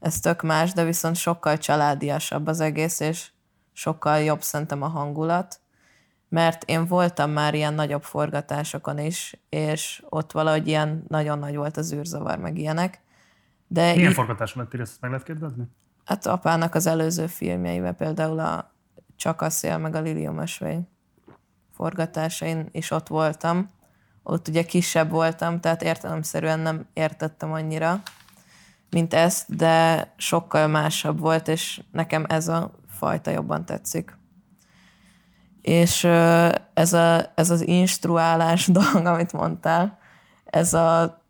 Ez 0.00 0.20
tök 0.20 0.42
más, 0.42 0.72
de 0.72 0.84
viszont 0.84 1.16
sokkal 1.16 1.58
családiasabb 1.58 2.46
az 2.46 2.60
egész, 2.60 3.00
és 3.00 3.30
sokkal 3.72 4.20
jobb 4.20 4.42
szerintem 4.42 4.82
a 4.82 4.88
hangulat 4.88 5.60
mert 6.28 6.64
én 6.64 6.86
voltam 6.86 7.30
már 7.30 7.54
ilyen 7.54 7.74
nagyobb 7.74 8.02
forgatásokon 8.02 8.98
is, 8.98 9.40
és 9.48 10.02
ott 10.08 10.32
valahogy 10.32 10.68
ilyen 10.68 11.04
nagyon 11.08 11.38
nagy 11.38 11.56
volt 11.56 11.76
az 11.76 11.92
űrzavar, 11.92 12.38
meg 12.38 12.58
ilyenek. 12.58 13.00
De 13.66 13.92
Milyen 13.94 14.08
így, 14.08 14.14
forgatáson 14.14 14.62
lettél, 14.62 14.80
ezt 14.80 15.00
meg 15.00 15.10
lehet 15.10 15.26
kérdezni? 15.26 15.64
Hát 16.04 16.26
apának 16.26 16.74
az 16.74 16.86
előző 16.86 17.26
filmjeivel, 17.26 17.92
például 17.92 18.38
a 18.38 18.74
Csak 19.16 19.40
a 19.40 19.50
szél, 19.50 19.78
meg 19.78 19.94
a 19.94 20.00
Lilium 20.00 20.38
ösvény 20.38 20.88
forgatásain 21.76 22.68
is 22.72 22.90
ott 22.90 23.08
voltam. 23.08 23.70
Ott 24.22 24.48
ugye 24.48 24.62
kisebb 24.62 25.10
voltam, 25.10 25.60
tehát 25.60 25.82
értelemszerűen 25.82 26.60
nem 26.60 26.86
értettem 26.92 27.52
annyira, 27.52 28.02
mint 28.90 29.14
ezt, 29.14 29.56
de 29.56 30.12
sokkal 30.16 30.66
másabb 30.66 31.18
volt, 31.18 31.48
és 31.48 31.82
nekem 31.92 32.24
ez 32.28 32.48
a 32.48 32.70
fajta 32.88 33.30
jobban 33.30 33.64
tetszik 33.64 34.16
és 35.66 36.04
ez, 36.74 36.92
a, 36.92 37.32
ez 37.34 37.50
az 37.50 37.66
instruálás 37.66 38.66
dolog, 38.78 39.06
amit 39.06 39.32
mondtál, 39.32 39.98
ez 40.44 40.74
a, 40.74 41.20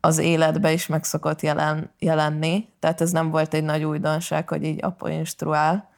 az 0.00 0.18
életbe 0.18 0.72
is 0.72 0.86
meg 0.86 1.04
szokott 1.04 1.40
jelen, 1.40 1.90
jelenni, 1.98 2.68
tehát 2.80 3.00
ez 3.00 3.10
nem 3.10 3.30
volt 3.30 3.54
egy 3.54 3.64
nagy 3.64 3.84
újdonság, 3.84 4.48
hogy 4.48 4.64
így 4.64 4.84
apa 4.84 5.10
instruál, 5.10 5.90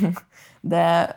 de 0.60 1.16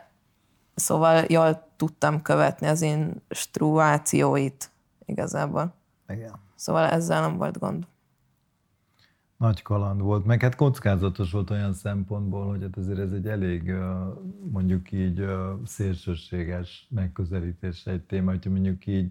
szóval 0.74 1.24
jól 1.28 1.68
tudtam 1.76 2.22
követni 2.22 2.66
az 2.66 2.82
instruációit 2.82 4.70
igazából. 5.04 5.74
Igen. 6.08 6.34
Szóval 6.54 6.88
ezzel 6.88 7.20
nem 7.20 7.36
volt 7.36 7.58
gond 7.58 7.86
nagy 9.42 9.62
kaland 9.62 10.00
volt, 10.00 10.24
meg 10.24 10.40
hát 10.42 10.54
kockázatos 10.54 11.30
volt 11.30 11.50
olyan 11.50 11.72
szempontból, 11.72 12.46
hogy 12.46 12.62
hát 12.62 12.76
azért 12.76 12.98
ez 12.98 13.12
egy 13.12 13.26
elég 13.26 13.72
mondjuk 14.50 14.92
így 14.92 15.24
szélsőséges 15.64 16.86
megközelítés 16.90 17.86
egy 17.86 18.00
téma, 18.00 18.30
hogyha 18.30 18.50
mondjuk 18.50 18.86
így 18.86 19.10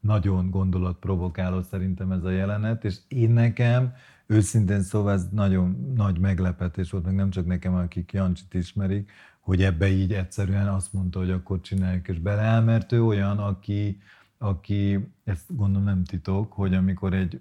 nagyon 0.00 0.50
gondolatprovokáló 0.50 1.62
szerintem 1.62 2.12
ez 2.12 2.24
a 2.24 2.30
jelenet, 2.30 2.84
és 2.84 2.96
én 3.08 3.30
nekem 3.30 3.92
őszintén 4.26 4.82
szóval 4.82 5.12
ez 5.12 5.28
nagyon 5.28 5.92
nagy 5.96 6.18
meglepetés 6.18 6.90
volt, 6.90 7.04
meg 7.04 7.14
nem 7.14 7.30
csak 7.30 7.46
nekem, 7.46 7.74
akik 7.74 8.12
Jancsit 8.12 8.54
ismerik, 8.54 9.10
hogy 9.40 9.62
ebbe 9.62 9.88
így 9.88 10.12
egyszerűen 10.12 10.68
azt 10.68 10.92
mondta, 10.92 11.18
hogy 11.18 11.30
akkor 11.30 11.60
csináljuk, 11.60 12.08
és 12.08 12.18
beleáll, 12.18 12.62
mert 12.62 12.92
ő 12.92 13.04
olyan, 13.04 13.38
aki, 13.38 14.00
aki, 14.38 15.08
ezt 15.24 15.56
gondolom 15.56 15.84
nem 15.84 16.04
titok, 16.04 16.52
hogy 16.52 16.74
amikor 16.74 17.14
egy 17.14 17.40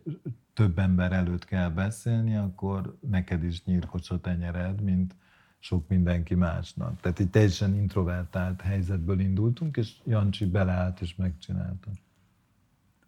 több 0.54 0.80
ember 0.80 1.12
előtt 1.12 1.46
kell 1.46 1.70
beszélni, 1.70 2.36
akkor 2.36 2.98
neked 3.00 3.44
is 3.44 3.64
nyírkos 3.64 4.10
a 4.10 4.20
tenyered, 4.20 4.82
mint 4.82 5.16
sok 5.60 5.88
mindenki 5.88 6.36
másnak. 6.36 7.00
Tehát 7.00 7.20
egy 7.20 7.30
teljesen 7.30 7.76
introvertált 7.76 8.62
helyzetből 8.62 9.20
indultunk, 9.20 9.78
és 9.78 9.94
Jancsi 10.06 10.46
beleállt 10.46 11.02
és 11.02 11.16
megcsinálta. 11.16 11.90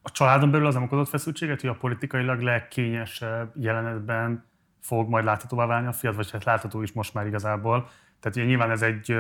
A 0.02 0.12
családon 0.12 0.52
belül 0.52 0.68
az 0.68 0.74
nem 0.74 0.84
okozott 0.84 1.08
feszültséget, 1.08 1.62
hogy 1.62 1.70
a 1.70 1.76
politikailag 1.76 2.42
legkényesebb 2.42 3.52
jelenetben 3.56 4.44
fog 4.80 5.10
majd 5.10 5.26
láthatóvá 5.26 5.66
válni 5.66 5.88
a 5.88 5.92
fiat, 5.92 6.16
vagy 6.16 6.32
hát 6.32 6.44
látható 6.44 6.82
is 6.82 6.92
most 6.92 7.14
már 7.14 7.28
igazából. 7.28 7.90
Tehát 8.20 8.38
ugye 8.38 8.46
nyilván 8.46 8.72
ez 8.72 8.82
egy, 8.82 9.18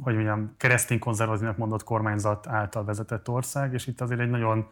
hogy 0.00 0.14
mondjam, 0.14 0.54
keresztény 0.56 0.98
konzervatívnak 0.98 1.56
mondott 1.56 1.84
kormányzat 1.84 2.46
által 2.46 2.84
vezetett 2.84 3.28
ország, 3.28 3.72
és 3.72 3.86
itt 3.86 4.00
azért 4.00 4.20
egy 4.20 4.30
nagyon 4.30 4.70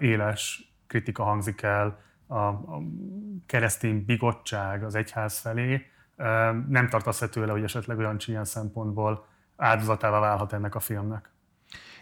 éles 0.00 0.67
kritika 0.88 1.22
hangzik 1.22 1.62
el 1.62 2.00
a, 2.26 2.36
a 2.36 2.82
keresztény 3.46 4.04
bigottság 4.04 4.84
az 4.84 4.94
egyház 4.94 5.38
felé. 5.38 5.82
Nem 6.68 6.88
tartasz 6.88 7.28
tőle, 7.30 7.52
hogy 7.52 7.62
esetleg 7.62 7.98
olyan 7.98 8.16
ilyen 8.26 8.44
szempontból 8.44 9.26
áldozatává 9.56 10.20
válhat 10.20 10.52
ennek 10.52 10.74
a 10.74 10.80
filmnek? 10.80 11.30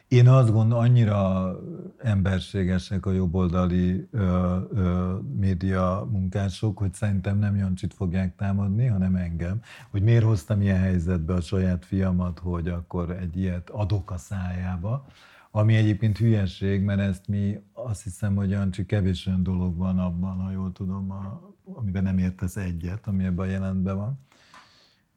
Én 0.09 0.29
azt 0.29 0.53
gondolom, 0.53 0.85
annyira 0.85 1.53
emberségesek 1.99 3.07
a 3.07 3.13
jobboldali 3.13 4.09
ö, 4.11 4.57
ö, 4.75 5.15
média 5.37 6.09
munkások, 6.11 6.79
hogy 6.79 6.95
szerintem 6.95 7.39
nem 7.39 7.57
Jancsit 7.57 7.95
fogják 7.95 8.37
támadni, 8.37 8.87
hanem 8.87 9.15
engem. 9.15 9.61
Hogy 9.91 10.03
miért 10.03 10.25
hoztam 10.25 10.61
ilyen 10.61 10.79
helyzetbe 10.79 11.35
a 11.35 11.41
saját 11.41 11.85
fiamat, 11.85 12.39
hogy 12.39 12.69
akkor 12.69 13.11
egy 13.11 13.37
ilyet 13.37 13.71
adok 13.71 14.11
a 14.11 14.17
szájába. 14.17 15.07
Ami 15.57 15.75
egyébként 15.75 16.19
hülyeség, 16.19 16.83
mert 16.83 17.01
ezt 17.01 17.29
mi 17.29 17.61
azt 17.73 18.03
hiszem, 18.03 18.35
hogy 18.35 18.51
Jancsi 18.51 18.87
kevés 18.87 19.27
olyan 19.27 19.43
dolog 19.43 19.77
van 19.77 19.99
abban, 19.99 20.41
ha 20.41 20.51
jól 20.51 20.73
tudom, 20.73 21.11
a, 21.11 21.55
amiben 21.65 22.03
nem 22.03 22.19
értesz 22.19 22.57
egyet, 22.57 23.07
ami 23.07 23.25
ebben 23.25 23.47
a 23.47 23.51
jelentben 23.51 23.97
van. 23.97 24.19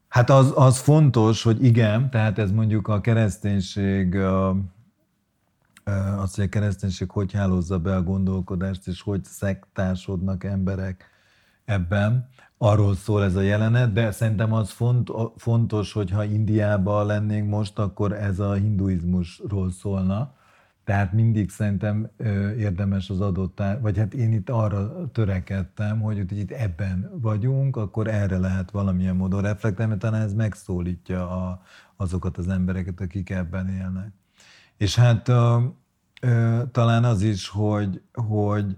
Hát 0.07 0.29
az, 0.29 0.51
az 0.55 0.79
fontos, 0.79 1.43
hogy 1.43 1.63
igen, 1.63 2.09
tehát 2.09 2.37
ez 2.37 2.51
mondjuk 2.51 2.87
a 2.87 3.01
kereszténység 3.01 4.15
az, 6.17 6.35
hogy 6.35 6.43
a 6.43 6.49
kereszténység 6.49 7.11
hogy 7.11 7.33
hálózza 7.33 7.79
be 7.79 7.95
a 7.95 8.03
gondolkodást, 8.03 8.87
és 8.87 9.01
hogy 9.01 9.23
szektásodnak 9.23 10.43
emberek 10.43 11.09
ebben. 11.65 12.29
Arról 12.61 12.95
szól 12.95 13.23
ez 13.23 13.35
a 13.35 13.41
jelenet, 13.41 13.93
de 13.93 14.11
szerintem 14.11 14.53
az 14.53 14.69
font, 14.69 15.11
fontos, 15.35 15.93
hogy 15.93 16.11
ha 16.11 16.23
Indiában 16.23 17.05
lennénk 17.05 17.49
most, 17.49 17.79
akkor 17.79 18.13
ez 18.13 18.39
a 18.39 18.53
hinduizmusról 18.53 19.71
szólna. 19.71 20.33
Tehát 20.83 21.13
mindig 21.13 21.49
szerintem 21.49 22.09
érdemes 22.57 23.09
az 23.09 23.21
adott, 23.21 23.61
vagy 23.81 23.97
hát 23.97 24.13
én 24.13 24.33
itt 24.33 24.49
arra 24.49 25.09
törekedtem, 25.11 26.01
hogy 26.01 26.37
itt 26.37 26.51
ebben 26.51 27.11
vagyunk, 27.21 27.75
akkor 27.75 28.07
erre 28.07 28.37
lehet 28.37 28.71
valamilyen 28.71 29.15
módon 29.15 29.41
reflektálni, 29.41 29.89
mert 29.89 30.01
talán 30.01 30.21
ez 30.21 30.33
megszólítja 30.33 31.29
a, 31.29 31.61
azokat 31.95 32.37
az 32.37 32.47
embereket, 32.47 33.01
akik 33.01 33.29
ebben 33.29 33.69
élnek. 33.69 34.11
És 34.77 34.95
hát 34.95 35.27
ö, 35.27 36.61
talán 36.71 37.03
az 37.03 37.21
is, 37.21 37.47
hogy, 37.47 38.01
hogy 38.13 38.77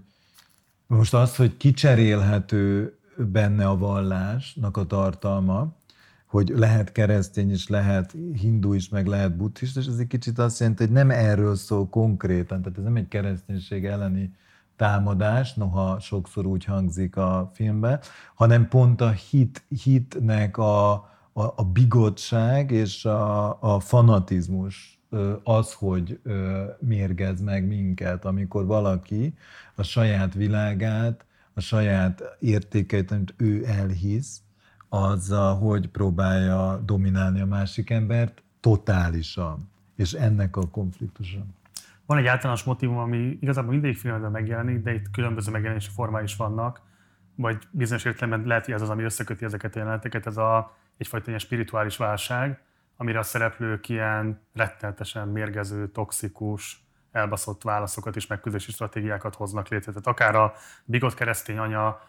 most 0.86 1.14
az, 1.14 1.36
hogy 1.36 1.56
kicserélhető 1.56 2.96
benne 3.16 3.68
a 3.68 3.76
vallásnak 3.76 4.76
a 4.76 4.84
tartalma, 4.84 5.72
hogy 6.26 6.48
lehet 6.48 6.92
keresztény 6.92 7.50
is, 7.50 7.68
lehet 7.68 8.16
hindu 8.34 8.72
is, 8.72 8.88
meg 8.88 9.06
lehet 9.06 9.36
buddhista, 9.36 9.80
és 9.80 9.86
ez 9.86 9.98
egy 9.98 10.06
kicsit 10.06 10.38
azt 10.38 10.60
jelenti, 10.60 10.84
hogy 10.84 10.92
nem 10.92 11.10
erről 11.10 11.56
szól 11.56 11.88
konkrétan, 11.88 12.62
tehát 12.62 12.78
ez 12.78 12.84
nem 12.84 12.96
egy 12.96 13.08
kereszténység 13.08 13.86
elleni 13.86 14.34
támadás, 14.76 15.54
noha 15.54 16.00
sokszor 16.00 16.46
úgy 16.46 16.64
hangzik 16.64 17.16
a 17.16 17.50
filmben, 17.54 18.00
hanem 18.34 18.68
pont 18.68 19.00
a 19.00 19.10
hit, 19.10 19.64
hitnek 19.82 20.56
a, 20.56 20.92
a, 21.32 21.42
a 21.56 21.64
bigottság 21.72 22.70
és 22.70 23.04
a, 23.04 23.62
a 23.62 23.80
fanatizmus 23.80 25.00
az, 25.44 25.72
hogy 25.72 26.20
mérgez 26.78 27.40
meg 27.40 27.66
minket, 27.66 28.24
amikor 28.24 28.66
valaki 28.66 29.34
a 29.74 29.82
saját 29.82 30.34
világát, 30.34 31.24
a 31.54 31.60
saját 31.60 32.22
értékeit, 32.38 33.10
amit 33.10 33.34
ő 33.36 33.66
elhisz, 33.66 34.42
azzal, 34.88 35.56
hogy 35.56 35.88
próbálja 35.88 36.76
dominálni 36.84 37.40
a 37.40 37.46
másik 37.46 37.90
embert 37.90 38.42
totálisan, 38.60 39.70
és 39.96 40.12
ennek 40.12 40.56
a 40.56 40.68
konfliktusa. 40.68 41.44
Van 42.06 42.18
egy 42.18 42.26
általános 42.26 42.62
motivum, 42.62 42.98
ami 42.98 43.38
igazából 43.40 43.70
mindig 43.70 43.96
filmben 43.96 44.30
megjelenik, 44.30 44.82
de 44.82 44.94
itt 44.94 45.10
különböző 45.10 45.50
megjelenési 45.50 45.90
formái 45.90 46.22
is 46.22 46.36
vannak, 46.36 46.80
vagy 47.34 47.62
bizonyos 47.70 48.04
értelemben 48.04 48.48
lehet, 48.48 48.64
hogy 48.64 48.74
ez 48.74 48.82
az, 48.82 48.90
ami 48.90 49.02
összeköti 49.02 49.44
ezeket 49.44 49.76
a 49.76 49.78
jeleneteket, 49.78 50.26
ez 50.26 50.36
a, 50.36 50.76
egyfajta 50.96 51.26
ilyen 51.26 51.38
spirituális 51.38 51.96
válság, 51.96 52.62
amire 52.96 53.18
a 53.18 53.22
szereplők 53.22 53.88
ilyen 53.88 54.40
rettenetesen 54.54 55.28
mérgező, 55.28 55.88
toxikus, 55.88 56.84
elbaszott 57.12 57.62
válaszokat 57.62 58.16
és 58.16 58.26
megküzdési 58.26 58.70
stratégiákat 58.70 59.34
hoznak 59.34 59.68
létre. 59.68 59.92
Tehát 59.92 60.06
akár 60.06 60.34
a 60.34 60.52
bigott 60.84 61.14
keresztény 61.14 61.58
anya, 61.58 62.00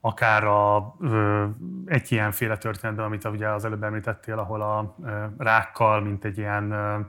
akár 0.00 0.44
a, 0.44 0.94
ö, 1.00 1.46
egy 1.86 2.12
ilyenféle 2.12 2.56
történetben, 2.56 3.04
amit 3.04 3.24
ugye 3.24 3.48
az 3.48 3.64
előbb 3.64 3.82
említettél, 3.82 4.38
ahol 4.38 4.62
a 4.62 4.94
ö, 5.04 5.24
rákkal, 5.38 6.00
mint 6.00 6.24
egy 6.24 6.38
ilyen 6.38 6.70
ö, 6.70 7.00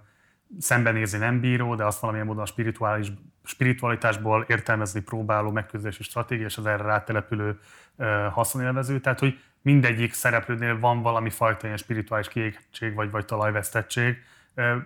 szembenézni 0.60 1.18
nem 1.18 1.40
bíró, 1.40 1.76
de 1.76 1.86
azt 1.86 2.00
valamilyen 2.00 2.28
módon 2.28 2.44
a 2.44 2.46
spirituális, 2.46 3.12
spiritualitásból 3.44 4.46
értelmezni 4.48 5.02
próbáló 5.02 5.52
megküzdési 5.52 6.04
stratégia, 6.04 6.46
és 6.46 6.58
az 6.58 6.66
erre 6.66 6.84
rátelepülő 6.84 7.60
ö, 7.98 8.28
haszonélvező. 8.32 9.00
Tehát, 9.00 9.20
hogy 9.20 9.40
mindegyik 9.62 10.14
szereplőnél 10.14 10.80
van 10.80 11.02
valami 11.02 11.30
fajta 11.30 11.66
ilyen 11.66 11.78
spirituális 11.78 12.28
kiégtség 12.28 12.94
vagy, 12.94 13.12
vagy 13.12 13.26
talajvesztettség. 13.26 14.18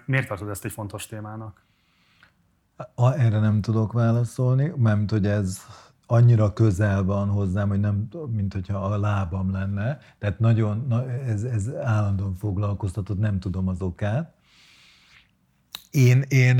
Miért 0.05 0.27
tartod 0.27 0.49
ezt 0.49 0.65
egy 0.65 0.71
fontos 0.71 1.07
témának? 1.07 1.61
A, 2.95 3.11
erre 3.11 3.39
nem 3.39 3.61
tudok 3.61 3.91
válaszolni, 3.91 4.73
mert 4.75 5.09
hogy 5.09 5.25
ez 5.25 5.59
annyira 6.05 6.53
közel 6.53 7.03
van 7.03 7.29
hozzám, 7.29 7.69
hogy 7.69 7.79
nem, 7.79 8.07
mint 8.31 8.53
hogyha 8.53 8.77
a 8.77 8.97
lábam 8.97 9.51
lenne. 9.51 9.99
Tehát 10.19 10.39
nagyon, 10.39 10.85
na, 10.87 11.11
ez, 11.11 11.43
ez 11.43 11.69
állandóan 11.75 12.33
foglalkoztatott, 12.33 13.19
nem 13.19 13.39
tudom 13.39 13.67
az 13.67 13.81
okát. 13.81 14.33
Én, 15.91 16.21
én 16.27 16.57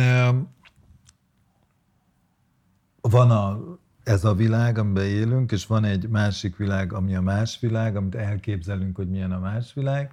van 3.01 3.31
a 3.31 3.59
ez 4.03 4.23
a 4.23 4.33
világ, 4.33 4.77
amiben 4.77 5.05
élünk, 5.05 5.51
és 5.51 5.65
van 5.65 5.83
egy 5.83 6.09
másik 6.09 6.57
világ, 6.57 6.93
ami 6.93 7.15
a 7.15 7.21
más 7.21 7.59
világ, 7.59 7.95
amit 7.95 8.15
elképzelünk, 8.15 8.95
hogy 8.95 9.09
milyen 9.09 9.31
a 9.31 9.39
más 9.39 9.73
világ, 9.73 10.11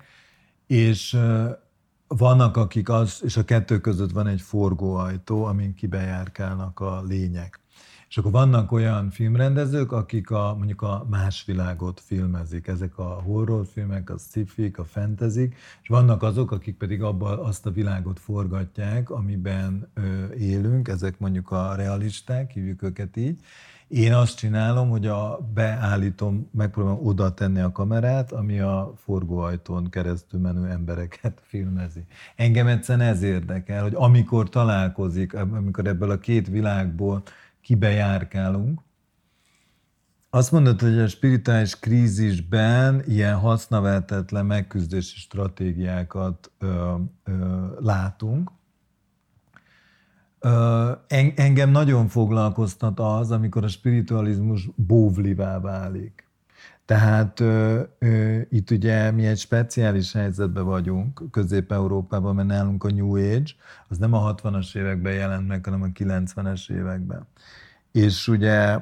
és 0.67 1.19
vannak, 2.09 2.57
akik 2.57 2.89
az, 2.89 3.21
és 3.25 3.37
a 3.37 3.45
kettő 3.45 3.81
között 3.81 4.11
van 4.11 4.27
egy 4.27 4.41
forgóajtó, 4.41 5.45
amin 5.45 5.75
kibejárkálnak 5.75 6.81
a 6.81 7.03
lények. 7.03 7.61
És 8.09 8.17
akkor 8.17 8.31
vannak 8.31 8.73
olyan 8.73 9.11
filmrendezők, 9.11 9.93
akik 9.93 10.31
a, 10.31 10.55
mondjuk 10.57 10.83
a 10.83 11.07
más 11.11 11.45
világot 11.45 12.01
filmezik, 12.01 12.67
ezek 12.67 12.99
a 12.99 13.23
horrorfilmek, 13.25 14.11
a 14.11 14.17
sci 14.19 14.73
a 14.77 14.85
fantasy 14.85 15.53
és 15.83 15.89
vannak 15.89 16.23
azok, 16.23 16.51
akik 16.51 16.77
pedig 16.77 17.03
abban 17.03 17.39
azt 17.39 17.67
a 17.67 17.71
világot 17.71 18.19
forgatják, 18.19 19.11
amiben 19.11 19.91
ö, 19.95 20.33
élünk, 20.35 20.89
ezek 20.89 21.19
mondjuk 21.19 21.51
a 21.51 21.75
realisták, 21.75 22.51
hívjuk 22.51 22.83
őket 22.83 23.17
így, 23.17 23.41
én 23.89 24.15
azt 24.15 24.37
csinálom, 24.37 24.89
hogy 24.89 25.07
a 25.07 25.39
beállítom, 25.55 26.49
megpróbálom 26.53 27.07
oda 27.07 27.35
tenni 27.35 27.61
a 27.61 27.73
kamerát, 27.73 28.33
ami 28.33 28.61
a 28.61 28.93
forgóajtón 28.97 29.91
keresztül 29.91 30.41
menő 30.41 30.69
embereket 30.69 31.43
filmezi. 31.49 32.05
Engem 32.37 32.67
egyszerűen 32.67 33.09
ez 33.09 33.23
érdekel, 33.23 33.83
hogy 33.83 33.95
amikor 33.95 34.49
találkozik, 34.49 35.35
amikor 35.35 35.87
ebből 35.87 36.11
a 36.11 36.19
két 36.19 36.49
világból 36.49 37.23
kibejárkálunk, 37.61 38.85
azt 40.31 40.53
mondod, 40.53 40.81
hogy 40.81 40.99
a 40.99 41.09
spirituális 41.09 41.79
krízisben 41.79 43.03
ilyen 43.07 43.35
hasznavetetlen 43.35 44.47
megküzdési 44.47 45.19
stratégiákat 45.19 46.51
ö, 46.59 46.95
ö, 47.25 47.33
látunk, 47.81 48.51
Engem 51.37 51.71
nagyon 51.71 52.09
foglalkoztat 52.09 53.01
az, 53.01 53.31
amikor 53.31 53.65
a 53.65 53.69
spiritualizmus 53.69 54.69
bóvlivá 54.75 55.61
válik. 55.61 56.25
Tehát 56.85 57.43
itt 58.51 58.71
ugye 58.71 59.11
mi 59.11 59.27
egy 59.27 59.39
speciális 59.39 60.13
helyzetben 60.13 60.65
vagyunk 60.65 61.23
Közép-Európában, 61.31 62.35
mert 62.35 62.49
nálunk 62.49 62.85
a 62.85 62.91
New 62.91 63.17
Age, 63.17 63.51
az 63.89 63.99
nem 63.99 64.13
a 64.13 64.35
60-as 64.35 64.77
években 64.77 65.13
jelent 65.13 65.49
meg, 65.49 65.65
hanem 65.65 65.83
a 65.83 65.87
90-es 65.87 66.71
években. 66.71 67.27
És 67.93 68.29
ugye 68.29 68.79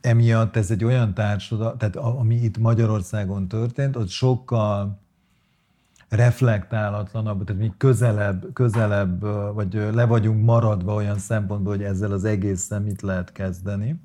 emiatt 0.00 0.56
ez 0.56 0.70
egy 0.70 0.84
olyan 0.84 1.14
társadalom, 1.14 1.78
tehát 1.78 1.96
ami 1.96 2.34
itt 2.34 2.58
Magyarországon 2.58 3.48
történt, 3.48 3.96
ott 3.96 4.08
sokkal 4.08 5.00
reflektálatlanabb, 6.10 7.44
tehát 7.44 7.62
mi 7.62 7.72
közelebb, 7.76 8.52
közelebb, 8.52 9.20
vagy 9.54 9.74
le 9.92 10.04
vagyunk 10.04 10.44
maradva 10.44 10.94
olyan 10.94 11.18
szempontból, 11.18 11.76
hogy 11.76 11.84
ezzel 11.84 12.12
az 12.12 12.24
egészen 12.24 12.82
mit 12.82 13.02
lehet 13.02 13.32
kezdeni. 13.32 14.00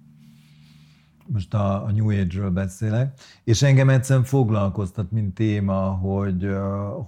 most 1.27 1.53
a, 1.53 1.83
a 1.83 1.91
New 1.91 2.09
Age-ről 2.09 2.49
beszélek, 2.49 3.19
és 3.43 3.61
engem 3.61 3.89
egyszerűen 3.89 4.25
foglalkoztat, 4.25 5.11
mint 5.11 5.33
téma, 5.33 5.81
hogy, 5.91 6.55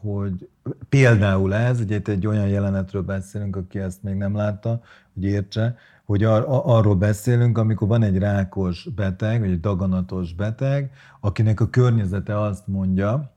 hogy 0.01 0.49
például 0.89 1.53
ez, 1.53 1.79
ugye 1.79 1.95
itt 1.95 2.07
egy 2.07 2.27
olyan 2.27 2.47
jelenetről 2.47 3.01
beszélünk, 3.03 3.55
aki 3.55 3.79
ezt 3.79 4.03
még 4.03 4.15
nem 4.15 4.35
látta, 4.35 4.81
hogy 5.13 5.23
értse, 5.23 5.75
hogy 6.05 6.23
ar, 6.23 6.45
arról 6.47 6.95
beszélünk, 6.95 7.57
amikor 7.57 7.87
van 7.87 8.03
egy 8.03 8.17
rákos 8.17 8.89
beteg, 8.95 9.39
vagy 9.39 9.51
egy 9.51 9.59
daganatos 9.59 10.33
beteg, 10.33 10.91
akinek 11.19 11.59
a 11.59 11.69
környezete 11.69 12.41
azt 12.41 12.67
mondja, 12.67 13.36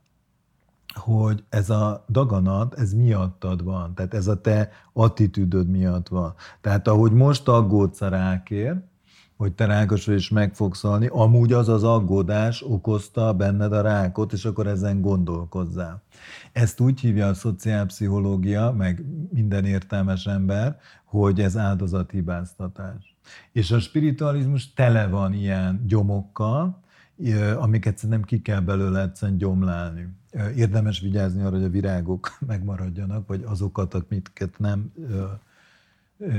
hogy 0.94 1.44
ez 1.48 1.70
a 1.70 2.05
daganat, 2.09 2.74
ez 2.74 2.92
miattad 2.92 3.64
van, 3.64 3.94
tehát 3.94 4.14
ez 4.14 4.26
a 4.26 4.40
te 4.40 4.70
attitűdöd 4.92 5.68
miatt 5.68 6.09
van. 6.09 6.35
Tehát 6.61 6.88
ahogy 6.88 7.12
most 7.12 7.48
aggódsz 7.48 8.00
a 8.00 8.09
rákért, 8.09 8.88
hogy 9.37 9.53
te 9.53 9.66
rákos 9.66 10.07
vagy 10.07 10.14
és 10.14 10.29
meg 10.29 10.55
fogsz 10.55 10.81
halni, 10.81 11.07
amúgy 11.11 11.53
az 11.53 11.68
az 11.68 11.85
aggódás 11.85 12.62
okozta 12.62 13.35
benned 13.35 13.72
a 13.72 13.81
rákot, 13.81 14.33
és 14.33 14.44
akkor 14.44 14.66
ezen 14.66 15.00
gondolkozzál. 15.00 16.03
Ezt 16.53 16.81
úgy 16.81 17.00
hívja 17.00 17.26
a 17.26 17.35
szociálpszichológia, 17.35 18.72
meg 18.72 19.05
minden 19.33 19.64
értelmes 19.64 20.26
ember, 20.26 20.79
hogy 21.05 21.40
ez 21.40 21.57
áldozathibáztatás. 21.57 23.16
És 23.53 23.70
a 23.70 23.81
spiritualizmus 23.81 24.72
tele 24.72 25.07
van 25.07 25.33
ilyen 25.33 25.85
gyomokkal, 25.87 26.81
amiket 27.59 27.97
szerintem 27.97 28.23
ki 28.23 28.43
kell 28.43 28.61
belőle 28.61 29.03
egyszerűen 29.03 29.39
gyomlálni. 29.39 30.09
Érdemes 30.57 31.01
vigyázni 31.01 31.43
arra, 31.43 31.57
hogy 31.57 31.65
a 31.65 31.69
virágok 31.69 32.37
megmaradjanak, 32.47 33.27
vagy 33.27 33.43
azokat, 33.45 33.95
amiket 33.95 34.59
nem 34.59 34.93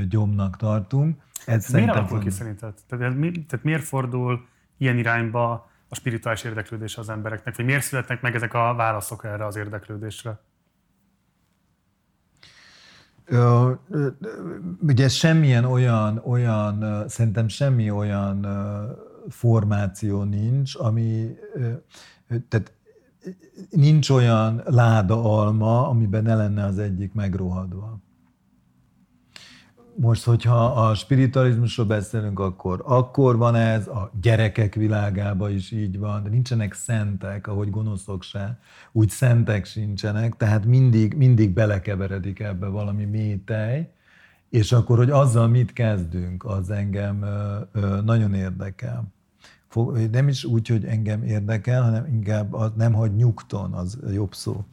gyomnak 0.09 0.57
tartunk. 0.57 1.21
Ez 1.45 1.67
miért 1.67 1.89
alakul 1.89 2.19
ki 2.19 2.29
szerinted? 2.29 2.73
Tehát, 2.87 3.15
mi, 3.15 3.31
tehát 3.31 3.65
miért 3.65 3.83
fordul 3.83 4.45
ilyen 4.77 4.97
irányba 4.97 5.69
a 5.89 5.95
spirituális 5.95 6.43
érdeklődés 6.43 6.97
az 6.97 7.09
embereknek? 7.09 7.55
Vagy 7.55 7.65
miért 7.65 7.83
születnek 7.83 8.21
meg 8.21 8.35
ezek 8.35 8.53
a 8.53 8.73
válaszok 8.73 9.23
erre 9.23 9.45
az 9.45 9.55
érdeklődésre? 9.55 10.39
Ugye 14.81 15.07
semmilyen 15.07 15.65
olyan, 15.65 16.21
olyan, 16.25 17.05
szerintem 17.07 17.47
semmi 17.47 17.91
olyan 17.91 18.45
formáció 19.29 20.23
nincs, 20.23 20.75
ami, 20.75 21.35
tehát 22.27 22.73
nincs 23.69 24.09
olyan 24.09 24.61
láda 24.65 25.23
alma, 25.23 25.87
amiben 25.87 26.23
ne 26.23 26.35
lenne 26.35 26.65
az 26.65 26.79
egyik 26.79 27.13
megrohadva. 27.13 27.99
Most, 29.95 30.23
hogyha 30.23 30.65
a 30.65 30.95
spiritualizmusról 30.95 31.85
beszélünk, 31.85 32.39
akkor 32.39 32.83
akkor 32.85 33.37
van 33.37 33.55
ez, 33.55 33.87
a 33.87 34.11
gyerekek 34.21 34.75
világában 34.75 35.51
is 35.51 35.71
így 35.71 35.99
van, 35.99 36.23
de 36.23 36.29
nincsenek 36.29 36.73
szentek, 36.73 37.47
ahogy 37.47 37.69
gonoszok 37.69 38.23
se, 38.23 38.59
úgy 38.91 39.09
szentek 39.09 39.65
sincsenek, 39.65 40.37
tehát 40.37 40.65
mindig, 40.65 41.13
mindig 41.13 41.53
belekeveredik 41.53 42.39
ebbe 42.39 42.67
valami 42.67 43.05
métej, 43.05 43.93
és 44.51 44.71
akkor, 44.71 44.97
hogy 44.97 45.09
azzal 45.09 45.47
mit 45.47 45.73
kezdünk, 45.73 46.45
az 46.45 46.69
engem 46.69 47.25
nagyon 48.03 48.33
érdekel. 48.33 49.13
Nem 50.11 50.27
is 50.27 50.43
úgy, 50.43 50.67
hogy 50.67 50.85
engem 50.85 51.23
érdekel, 51.23 51.83
hanem 51.83 52.05
inkább 52.05 52.53
az 52.53 52.71
nem 52.75 52.93
hagy 52.93 53.15
nyugton, 53.15 53.73
az 53.73 53.99
jobb 54.13 54.33
szó. 54.33 54.65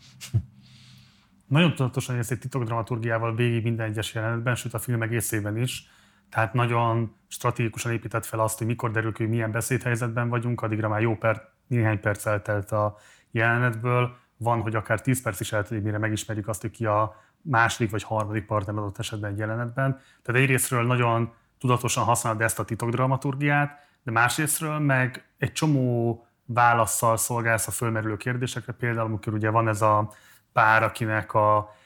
Nagyon 1.46 1.74
tudatosan 1.74 2.16
érsz 2.16 2.30
egy 2.30 2.38
titokdramaturgiával 2.38 3.34
végig 3.34 3.62
minden 3.62 3.86
egyes 3.86 4.14
jelenetben, 4.14 4.54
sőt 4.54 4.74
a 4.74 4.78
film 4.78 5.02
egészében 5.02 5.56
is. 5.56 5.90
Tehát 6.30 6.52
nagyon 6.52 7.14
stratégikusan 7.28 7.92
épített 7.92 8.24
fel 8.24 8.40
azt, 8.40 8.58
hogy 8.58 8.66
mikor 8.66 8.90
derül 8.90 9.12
ki, 9.12 9.22
hogy 9.22 9.32
milyen 9.32 9.50
beszédhelyzetben 9.50 10.28
vagyunk, 10.28 10.62
addigra 10.62 10.88
már 10.88 11.00
jó 11.00 11.16
per, 11.16 11.48
néhány 11.66 12.00
perc 12.00 12.26
eltelt 12.26 12.72
a 12.72 12.96
jelenetből. 13.30 14.16
Van, 14.36 14.60
hogy 14.60 14.74
akár 14.74 15.00
10 15.00 15.22
perc 15.22 15.40
is 15.40 15.52
eltelik, 15.52 15.84
mire 15.84 15.98
megismerjük 15.98 16.48
azt, 16.48 16.60
hogy 16.60 16.70
ki 16.70 16.86
a 16.86 17.14
második 17.42 17.90
vagy 17.90 18.03
harmadik 18.03 18.46
partner 18.46 18.77
adott 18.77 18.98
esetben 18.98 19.31
egy 19.31 19.38
jelenetben. 19.38 20.01
Tehát 20.22 20.40
egyrésztről 20.40 20.87
nagyon 20.87 21.33
tudatosan 21.59 22.05
használod 22.05 22.40
ezt 22.40 22.59
a 22.59 22.64
titokdramaturgiát, 22.64 23.87
de 24.03 24.11
másrésztről 24.11 24.79
meg 24.79 25.24
egy 25.38 25.53
csomó 25.53 26.27
válaszsal 26.44 27.16
szolgálsz 27.16 27.66
a 27.66 27.70
fölmerülő 27.70 28.16
kérdésekre, 28.16 28.72
például 28.72 29.07
amikor 29.07 29.33
ugye 29.33 29.51
van 29.51 29.68
ez 29.68 29.83
a 29.83 30.12
pár, 30.53 30.83
akinek 30.83 31.35
a 31.35 31.77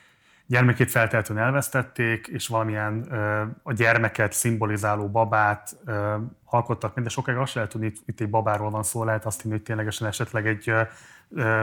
gyermekét 0.53 0.91
feltehetően 0.91 1.39
elvesztették, 1.39 2.27
és 2.27 2.49
valamilyen 2.49 3.01
a 3.63 3.73
gyermeket 3.73 4.33
szimbolizáló 4.33 5.09
babát 5.09 5.77
alkottak 6.45 7.01
de 7.01 7.09
sokáig 7.09 7.39
azt 7.39 7.55
lehet 7.55 7.71
tudni, 7.71 7.93
itt 8.07 8.21
egy 8.21 8.31
babáról 8.31 8.71
van 8.71 8.83
szó, 8.83 9.05
lehet 9.05 9.25
azt 9.25 9.43
hinni, 9.43 9.55
hogy 9.55 9.63
ténylegesen 9.63 10.09
esetleg 10.09 10.47
egy 10.47 10.73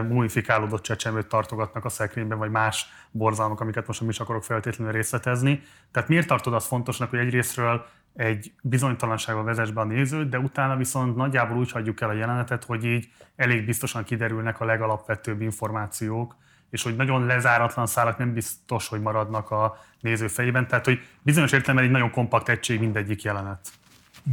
mumifikálódott 0.07 0.81
csecsemőt 0.81 1.27
tartogatnak 1.27 1.85
a 1.85 1.89
szekrényben, 1.89 2.37
vagy 2.37 2.49
más 2.49 2.85
borzalmak, 3.11 3.59
amiket 3.59 3.87
most 3.87 3.99
nem 3.99 4.09
is 4.09 4.19
akarok 4.19 4.43
feltétlenül 4.43 4.93
részletezni. 4.93 5.61
Tehát 5.91 6.09
miért 6.09 6.27
tartod 6.27 6.53
azt 6.53 6.67
fontosnak, 6.67 7.09
hogy 7.09 7.19
egyrésztről 7.19 7.85
egy 8.15 8.53
bizonytalanságba 8.61 9.43
vezess 9.43 9.71
be 9.71 9.81
a 9.81 9.83
nézőt, 9.83 10.29
de 10.29 10.39
utána 10.39 10.75
viszont 10.75 11.15
nagyjából 11.15 11.57
úgy 11.57 11.71
hagyjuk 11.71 12.01
el 12.01 12.09
a 12.09 12.13
jelenetet, 12.13 12.63
hogy 12.63 12.85
így 12.85 13.11
elég 13.35 13.65
biztosan 13.65 14.03
kiderülnek 14.03 14.59
a 14.59 14.65
legalapvetőbb 14.65 15.41
információk, 15.41 16.35
és 16.69 16.83
hogy 16.83 16.95
nagyon 16.95 17.25
lezáratlan 17.25 17.85
szálak 17.87 18.17
nem 18.17 18.33
biztos, 18.33 18.87
hogy 18.87 19.01
maradnak 19.01 19.51
a 19.51 19.77
néző 20.01 20.27
fejében. 20.27 20.67
Tehát, 20.67 20.85
hogy 20.85 20.99
bizonyos 21.21 21.51
értelemben 21.51 21.85
egy 21.85 21.91
nagyon 21.91 22.11
kompakt 22.11 22.49
egység 22.49 22.79
mindegyik 22.79 23.21
jelenet. 23.21 23.59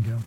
Igen. 0.03 0.19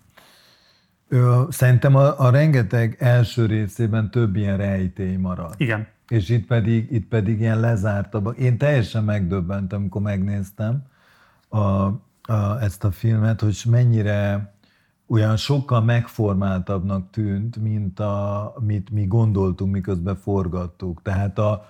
Szerintem 1.50 1.96
a, 1.96 2.20
a 2.20 2.30
rengeteg 2.30 2.96
első 3.00 3.46
részében 3.46 4.12
több 4.12 4.36
ilyen 4.36 4.58
rejtély 4.58 5.16
marad. 5.16 5.54
Igen. 5.58 5.88
És 6.08 6.30
itt 6.30 6.48
pedig, 6.48 6.92
itt 6.92 7.08
pedig 7.08 7.40
ilyen 7.40 7.60
lezártabb. 7.60 8.40
Én 8.40 8.58
teljesen 8.58 9.04
megdöbbentem, 9.04 9.80
amikor 9.80 10.02
megnéztem 10.02 10.84
a, 11.48 11.58
a, 11.58 12.62
ezt 12.62 12.84
a 12.84 12.92
filmet, 12.92 13.42
hogy 13.42 13.62
mennyire 13.70 14.54
olyan 15.08 15.38
sokkal 15.38 15.82
megformáltabbnak 15.82 17.10
tűnt, 17.10 17.58
mint 17.58 18.00
a, 18.00 18.54
amit 18.56 18.90
mi 18.90 19.06
gondoltunk, 19.06 19.72
miközben 19.72 20.16
forgattuk. 20.16 21.02
Tehát 21.02 21.40
a, 21.40 21.66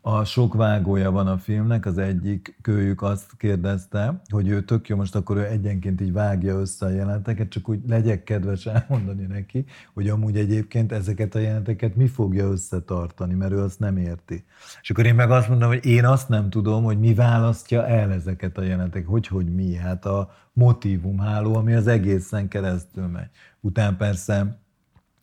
a 0.00 0.24
sok 0.24 0.54
vágója 0.54 1.10
van 1.10 1.26
a 1.26 1.38
filmnek, 1.38 1.86
az 1.86 1.98
egyik 1.98 2.58
kölyük 2.62 3.02
azt 3.02 3.36
kérdezte, 3.36 4.20
hogy 4.28 4.48
ő 4.48 4.64
tök 4.64 4.88
jó, 4.88 4.96
most 4.96 5.14
akkor 5.14 5.36
ő 5.36 5.46
egyenként 5.46 6.00
így 6.00 6.12
vágja 6.12 6.58
össze 6.58 6.86
a 6.86 6.88
jelenteket, 6.88 7.48
csak 7.48 7.68
úgy 7.68 7.80
legyek 7.88 8.24
kedves 8.24 8.66
elmondani 8.66 9.24
neki, 9.24 9.64
hogy 9.94 10.08
amúgy 10.08 10.36
egyébként 10.36 10.92
ezeket 10.92 11.34
a 11.34 11.38
jelenteket 11.38 11.96
mi 11.96 12.06
fogja 12.06 12.50
összetartani, 12.50 13.34
mert 13.34 13.52
ő 13.52 13.62
azt 13.62 13.78
nem 13.78 13.96
érti. 13.96 14.44
És 14.80 14.90
akkor 14.90 15.06
én 15.06 15.14
meg 15.14 15.30
azt 15.30 15.48
mondom, 15.48 15.68
hogy 15.68 15.86
én 15.86 16.04
azt 16.04 16.28
nem 16.28 16.50
tudom, 16.50 16.84
hogy 16.84 16.98
mi 16.98 17.14
választja 17.14 17.86
el 17.86 18.12
ezeket 18.12 18.58
a 18.58 18.62
jelenteket, 18.62 19.08
hogy, 19.08 19.26
hogy 19.26 19.54
mi, 19.54 19.74
hát 19.74 20.04
a 20.04 20.30
motivumháló, 20.52 21.54
ami 21.54 21.74
az 21.74 21.86
egészen 21.86 22.48
keresztül 22.48 23.06
megy. 23.06 23.30
Utána 23.60 23.96
persze 23.96 24.60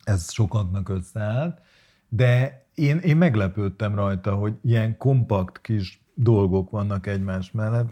ez 0.04 0.32
sokaknak 0.32 0.88
összeállt, 0.88 1.60
de 2.08 2.64
én, 2.76 2.98
én 2.98 3.16
meglepődtem 3.16 3.94
rajta, 3.94 4.34
hogy 4.34 4.54
ilyen 4.62 4.96
kompakt 4.96 5.60
kis 5.60 6.02
dolgok 6.14 6.70
vannak 6.70 7.06
egymás 7.06 7.50
mellett, 7.50 7.88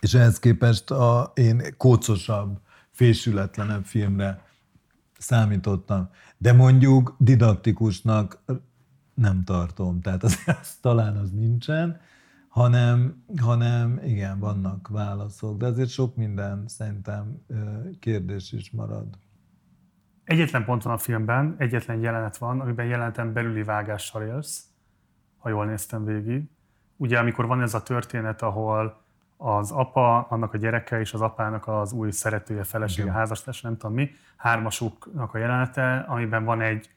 és 0.00 0.14
ehhez 0.14 0.38
képest 0.38 0.90
a, 0.90 1.32
én 1.34 1.62
kócosabb, 1.76 2.60
fésületlenebb 2.90 3.84
filmre 3.84 4.44
számítottam. 5.18 6.10
De 6.38 6.52
mondjuk 6.52 7.16
didaktikusnak 7.18 8.42
nem 9.14 9.44
tartom, 9.44 10.00
tehát 10.00 10.22
az, 10.22 10.38
az 10.60 10.76
talán 10.80 11.16
az 11.16 11.30
nincsen, 11.30 12.00
hanem, 12.48 13.24
hanem 13.36 14.00
igen, 14.04 14.38
vannak 14.38 14.88
válaszok, 14.88 15.58
de 15.58 15.66
azért 15.66 15.88
sok 15.88 16.16
minden 16.16 16.64
szerintem 16.68 17.42
kérdés 18.00 18.52
is 18.52 18.70
marad. 18.70 19.06
Egyetlen 20.30 20.64
pont 20.64 20.82
van 20.82 20.92
a 20.92 20.98
filmben, 20.98 21.54
egyetlen 21.58 22.00
jelenet 22.00 22.36
van, 22.36 22.60
amiben 22.60 22.86
jeleneten 22.86 23.32
belüli 23.32 23.62
vágással 23.62 24.22
élsz, 24.22 24.64
ha 25.38 25.48
jól 25.48 25.66
néztem 25.66 26.04
végig. 26.04 26.50
Ugye, 26.96 27.18
amikor 27.18 27.46
van 27.46 27.62
ez 27.62 27.74
a 27.74 27.82
történet, 27.82 28.42
ahol 28.42 29.02
az 29.36 29.70
apa, 29.70 30.20
annak 30.20 30.54
a 30.54 30.56
gyereke 30.56 31.00
és 31.00 31.12
az 31.12 31.20
apának 31.20 31.68
az 31.68 31.92
új 31.92 32.10
szeretője, 32.10 32.64
felesége, 32.64 33.10
házastárs, 33.10 33.60
nem 33.60 33.76
tudom 33.76 33.94
mi, 33.94 34.10
hármasuknak 34.36 35.34
a 35.34 35.38
jelenete, 35.38 36.04
amiben 36.08 36.44
van 36.44 36.60
egy 36.60 36.90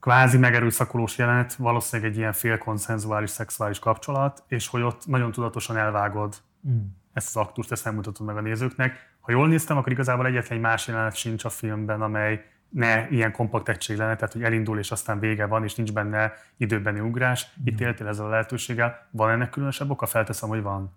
kvázi 0.00 0.38
megerőszakolós 0.38 1.18
jelenet, 1.18 1.54
valószínűleg 1.54 2.10
egy 2.10 2.16
ilyen 2.16 2.32
félkonszenzuális 2.32 3.30
szexuális 3.30 3.78
kapcsolat, 3.78 4.44
és 4.46 4.68
hogy 4.68 4.82
ott 4.82 5.06
nagyon 5.06 5.32
tudatosan 5.32 5.76
elvágod 5.76 6.36
mm. 6.68 6.80
ezt 7.12 7.36
az 7.36 7.42
aktust, 7.42 7.72
ezt 7.72 7.84
nem 7.84 7.94
mutatod 7.94 8.26
meg 8.26 8.36
a 8.36 8.40
nézőknek. 8.40 9.18
Ha 9.30 9.36
jól 9.36 9.48
néztem, 9.48 9.76
akkor 9.76 9.92
igazából 9.92 10.26
egyetlen 10.26 10.58
egy 10.58 10.64
más 10.64 10.86
jelenet 10.86 11.14
sincs 11.14 11.44
a 11.44 11.48
filmben, 11.48 12.02
amely 12.02 12.44
ne 12.68 13.08
ilyen 13.08 13.32
kompakt 13.32 13.68
egység 13.68 13.96
lenne, 13.96 14.14
tehát 14.16 14.32
hogy 14.32 14.42
elindul 14.42 14.78
és 14.78 14.90
aztán 14.90 15.18
vége 15.18 15.46
van, 15.46 15.64
és 15.64 15.74
nincs 15.74 15.92
benne 15.92 16.32
időbeni 16.56 17.00
ugrás. 17.00 17.52
Itt 17.64 17.80
éltél 17.80 18.06
ezzel 18.06 18.24
a 18.26 18.28
lehetőséggel. 18.28 19.06
Van 19.10 19.30
ennek 19.30 19.50
különösebb 19.50 19.90
oka? 19.90 20.06
Felteszem, 20.06 20.48
hogy 20.48 20.62
van. 20.62 20.92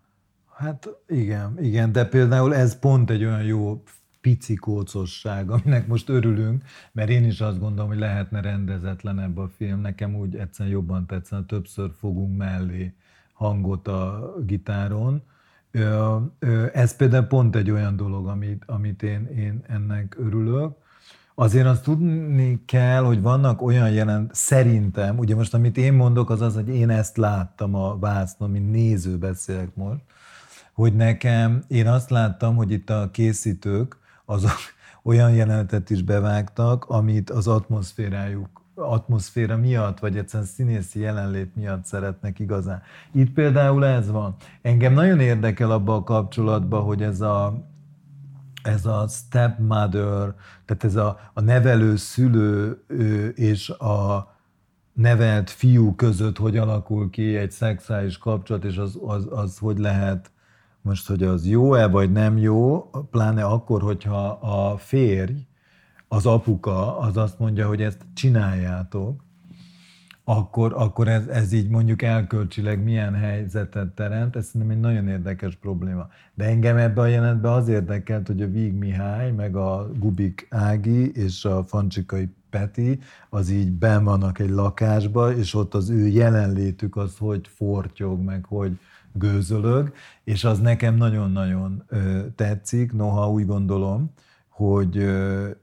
Hát 0.56 0.90
igen, 1.08 1.58
igen, 1.60 1.92
de 1.92 2.06
például 2.06 2.56
ez 2.56 2.80
pont 2.80 3.10
egy 3.10 3.24
olyan 3.24 3.44
jó 3.44 3.84
pici 4.22 4.56
kócosság, 4.56 5.50
aminek 5.50 5.88
most 5.88 6.10
örülünk, 6.10 6.64
mert 6.92 7.10
én 7.10 7.26
is 7.26 7.42
azt 7.42 7.60
gondolom, 7.60 7.90
hogy 7.90 8.00
lehetne 8.00 8.42
rendezetlenebb 8.42 9.38
a 9.38 9.48
film. 9.58 9.82
Nekem 9.82 10.16
úgy 10.16 10.36
egyszerűen 10.36 10.76
jobban 10.76 11.06
tetszene, 11.06 11.46
többször 11.46 11.92
fogunk 12.00 12.38
mellé 12.38 12.94
hangot 13.34 13.88
a 13.88 14.34
gitáron. 14.46 15.24
Ez 16.74 16.96
például 16.96 17.26
pont 17.26 17.56
egy 17.56 17.72
olyan 17.72 17.96
dolog, 17.96 18.28
amit, 18.28 18.64
amit 18.66 19.04
én, 19.04 19.28
én 19.38 19.64
ennek 19.68 20.16
örülök. 20.20 20.76
Azért 21.36 21.66
azt 21.66 21.84
tudni 21.84 22.62
kell, 22.66 23.04
hogy 23.04 23.22
vannak 23.22 23.62
olyan 23.62 23.92
jelent, 23.92 24.36
szerintem, 24.36 25.18
ugye 25.18 25.36
most 25.36 25.54
amit 25.54 25.78
én 25.78 25.94
mondok, 25.94 26.30
az 26.30 26.42
az, 26.42 26.54
hogy 26.54 26.70
én 26.70 26.90
ezt 26.90 27.18
láttam 27.18 27.76
a 27.76 28.00
vásznon, 28.00 28.50
mint 28.50 28.72
néző 28.72 29.18
beszélek 29.18 29.76
most, 29.76 30.02
hogy 30.74 30.96
nekem, 30.96 31.64
én 31.68 31.88
azt 31.88 32.10
láttam, 32.10 32.56
hogy 32.56 32.72
itt 32.72 32.90
a 32.90 33.10
készítők 33.12 33.98
azok 34.26 34.58
olyan 35.04 35.32
jelenetet 35.32 35.90
is 35.90 36.02
bevágtak, 36.02 36.86
amit 36.86 37.30
az 37.30 37.48
atmoszférájuk 37.48 38.63
atmoszféra 38.76 39.58
miatt, 39.58 40.00
vagy 40.00 40.18
egyszerűen 40.18 40.50
színészi 40.50 41.00
jelenlét 41.00 41.56
miatt 41.56 41.86
szeretnek 41.86 42.40
igazán. 42.40 42.82
Itt 43.12 43.34
például 43.34 43.86
ez 43.86 44.12
van. 44.12 44.36
Engem 44.62 44.94
nagyon 44.94 45.20
érdekel 45.20 45.72
abban 45.72 45.96
a 45.96 46.04
kapcsolatban, 46.04 46.82
hogy 46.82 47.02
ez 47.02 47.22
a, 47.22 47.68
ez 48.64 48.86
a 48.86 49.08
stepmother, 49.08 50.34
tehát 50.66 50.84
ez 50.84 50.96
a, 50.96 51.20
a 51.34 51.42
nevelő 51.42 51.96
szülő 51.96 52.84
és 53.36 53.70
a 53.70 54.32
nevelt 54.94 55.50
fiú 55.50 55.96
között 55.96 56.38
hogy 56.38 56.58
alakul 56.58 57.10
ki 57.10 57.36
egy 57.36 57.52
szexuális 57.52 58.18
kapcsolat, 58.18 58.64
és 58.64 58.78
az, 58.78 59.00
az, 59.06 59.28
az 59.32 59.58
hogy 59.58 59.78
lehet 59.78 60.32
most, 60.82 61.08
hogy 61.08 61.24
az 61.24 61.48
jó-e 61.48 61.88
vagy 61.88 62.12
nem 62.12 62.38
jó, 62.38 62.90
pláne 63.12 63.44
akkor, 63.44 63.82
hogyha 63.82 64.28
a 64.28 64.78
férj, 64.78 65.48
az 66.14 66.26
apuka, 66.26 67.00
az 67.00 67.18
azt 67.18 67.40
mondja, 67.40 67.68
hogy 67.68 67.82
ezt 67.82 68.06
csináljátok, 68.14 69.24
akkor, 70.24 70.74
akkor 70.76 71.08
ez, 71.08 71.28
ez 71.28 71.54
így 71.54 71.70
mondjuk 71.70 72.02
elkölcsileg 72.02 72.84
milyen 72.84 73.14
helyzetet 73.14 73.88
teremt, 73.88 74.36
ez 74.36 74.46
szerintem 74.46 74.70
egy 74.70 74.80
nagyon 74.80 75.08
érdekes 75.08 75.56
probléma. 75.56 76.08
De 76.34 76.46
engem 76.46 76.78
ebbe 76.78 77.02
a 77.02 77.06
jelentbe 77.06 77.52
az 77.52 77.68
érdekelt, 77.68 78.28
hogy 78.28 78.42
a 78.42 78.50
Víg 78.50 78.74
Mihály, 78.74 79.32
meg 79.32 79.56
a 79.56 79.90
Gubik 80.00 80.48
Ági 80.50 81.12
és 81.12 81.46
a 81.46 81.64
Fancsikai 81.64 82.30
Peti, 82.50 83.00
az 83.30 83.50
így 83.50 83.72
ben 83.72 84.04
vannak 84.04 84.40
egy 84.40 84.50
lakásba, 84.50 85.36
és 85.36 85.54
ott 85.54 85.74
az 85.74 85.90
ő 85.90 86.08
jelenlétük 86.08 86.96
az, 86.96 87.18
hogy 87.18 87.48
fortyog, 87.48 88.24
meg 88.24 88.46
hogy, 88.46 88.80
gőzölög, 89.14 89.94
és 90.24 90.44
az 90.44 90.60
nekem 90.60 90.96
nagyon-nagyon 90.96 91.84
tetszik, 92.36 92.94
noha 92.94 93.32
úgy 93.32 93.46
gondolom, 93.46 94.12
hogy 94.54 94.98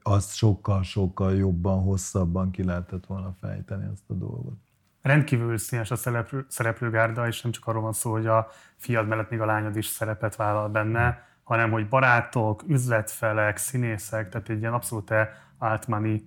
azt 0.02 0.34
sokkal-sokkal 0.34 1.34
jobban, 1.34 1.82
hosszabban 1.82 2.50
ki 2.50 2.64
lehetett 2.64 3.06
volna 3.06 3.34
fejteni 3.40 3.84
ezt 3.92 4.10
a 4.10 4.14
dolgot. 4.14 4.58
Rendkívül 5.02 5.58
színes 5.58 5.90
a 5.90 5.96
szereplő, 5.96 6.44
szereplőgárda, 6.48 7.26
és 7.26 7.42
nem 7.42 7.52
csak 7.52 7.66
arról 7.66 7.82
van 7.82 7.92
szó, 7.92 8.10
hogy 8.10 8.26
a 8.26 8.48
fiad 8.76 9.06
mellett 9.06 9.30
még 9.30 9.40
a 9.40 9.44
lányod 9.44 9.76
is 9.76 9.86
szerepet 9.86 10.36
vállal 10.36 10.68
benne, 10.68 11.28
hanem 11.42 11.70
hogy 11.70 11.88
barátok, 11.88 12.62
üzletfelek, 12.66 13.56
színészek, 13.56 14.28
tehát 14.28 14.48
egy 14.48 14.60
ilyen 14.60 14.72
abszolút 14.72 15.12
altmani 15.58 16.26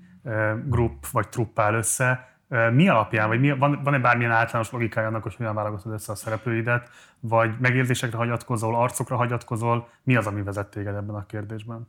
grup 0.66 1.08
vagy 1.12 1.30
trupp 1.30 1.60
áll 1.60 1.74
össze, 1.74 2.38
mi 2.72 2.88
alapján, 2.88 3.28
vagy 3.28 3.40
mi, 3.40 3.58
van, 3.58 3.82
van-e 3.84 4.00
bármilyen 4.00 4.32
általános 4.32 4.72
logikája 4.72 5.08
annak, 5.08 5.24
hogy 5.24 5.36
hogyan 5.36 5.56
válogatod 5.56 5.94
össze 5.94 6.12
a 6.12 6.16
szereplőidet, 6.16 6.90
vagy 7.20 7.56
megérzésekre 7.60 8.18
hagyatkozol, 8.18 8.76
arcokra 8.76 9.16
hagyatkozol, 9.16 9.90
mi 10.04 10.16
az, 10.16 10.28
ami 10.28 10.42
vezet 10.42 10.68
téged 10.68 10.96
ebben 10.96 11.16
a 11.16 11.26
kérdésben? 11.26 11.88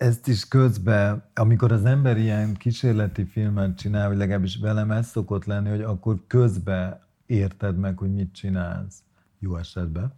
Ezt 0.00 0.28
is 0.28 0.48
közben, 0.48 1.22
amikor 1.34 1.72
az 1.72 1.84
ember 1.84 2.18
ilyen 2.18 2.54
kísérleti 2.54 3.24
filmet 3.24 3.76
csinál, 3.76 4.08
vagy 4.08 4.16
legalábbis 4.16 4.56
velem 4.56 4.90
ez 4.90 5.06
szokott 5.06 5.44
lenni, 5.44 5.68
hogy 5.68 5.80
akkor 5.80 6.16
közben 6.26 7.00
érted 7.26 7.78
meg, 7.78 7.98
hogy 7.98 8.14
mit 8.14 8.34
csinálsz, 8.34 9.02
jó 9.38 9.56
esetben. 9.56 10.12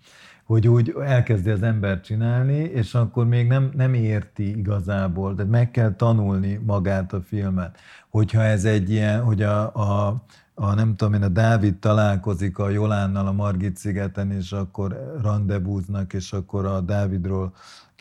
Hogy 0.44 0.68
úgy 0.68 0.94
elkezdi 1.04 1.50
az 1.50 1.62
ember 1.62 2.00
csinálni, 2.00 2.58
és 2.58 2.94
akkor 2.94 3.26
még 3.26 3.46
nem, 3.46 3.70
nem 3.74 3.94
érti 3.94 4.58
igazából, 4.58 5.34
de 5.34 5.44
meg 5.44 5.70
kell 5.70 5.94
tanulni 5.94 6.60
magát 6.66 7.12
a 7.12 7.20
filmet. 7.20 7.78
Hogyha 8.08 8.42
ez 8.42 8.64
egy 8.64 8.90
ilyen, 8.90 9.22
hogy 9.22 9.42
a, 9.42 9.74
a, 9.74 10.22
a 10.54 10.74
nem 10.74 10.96
tudom 10.96 11.14
én, 11.14 11.22
a 11.22 11.28
Dávid 11.28 11.78
találkozik 11.78 12.58
a 12.58 12.68
Jolánnal 12.68 13.26
a 13.26 13.32
Margit 13.32 13.76
szigeten, 13.76 14.30
és 14.30 14.52
akkor 14.52 15.18
randebúznak, 15.22 16.12
és 16.12 16.32
akkor 16.32 16.66
a 16.66 16.80
Dávidról 16.80 17.52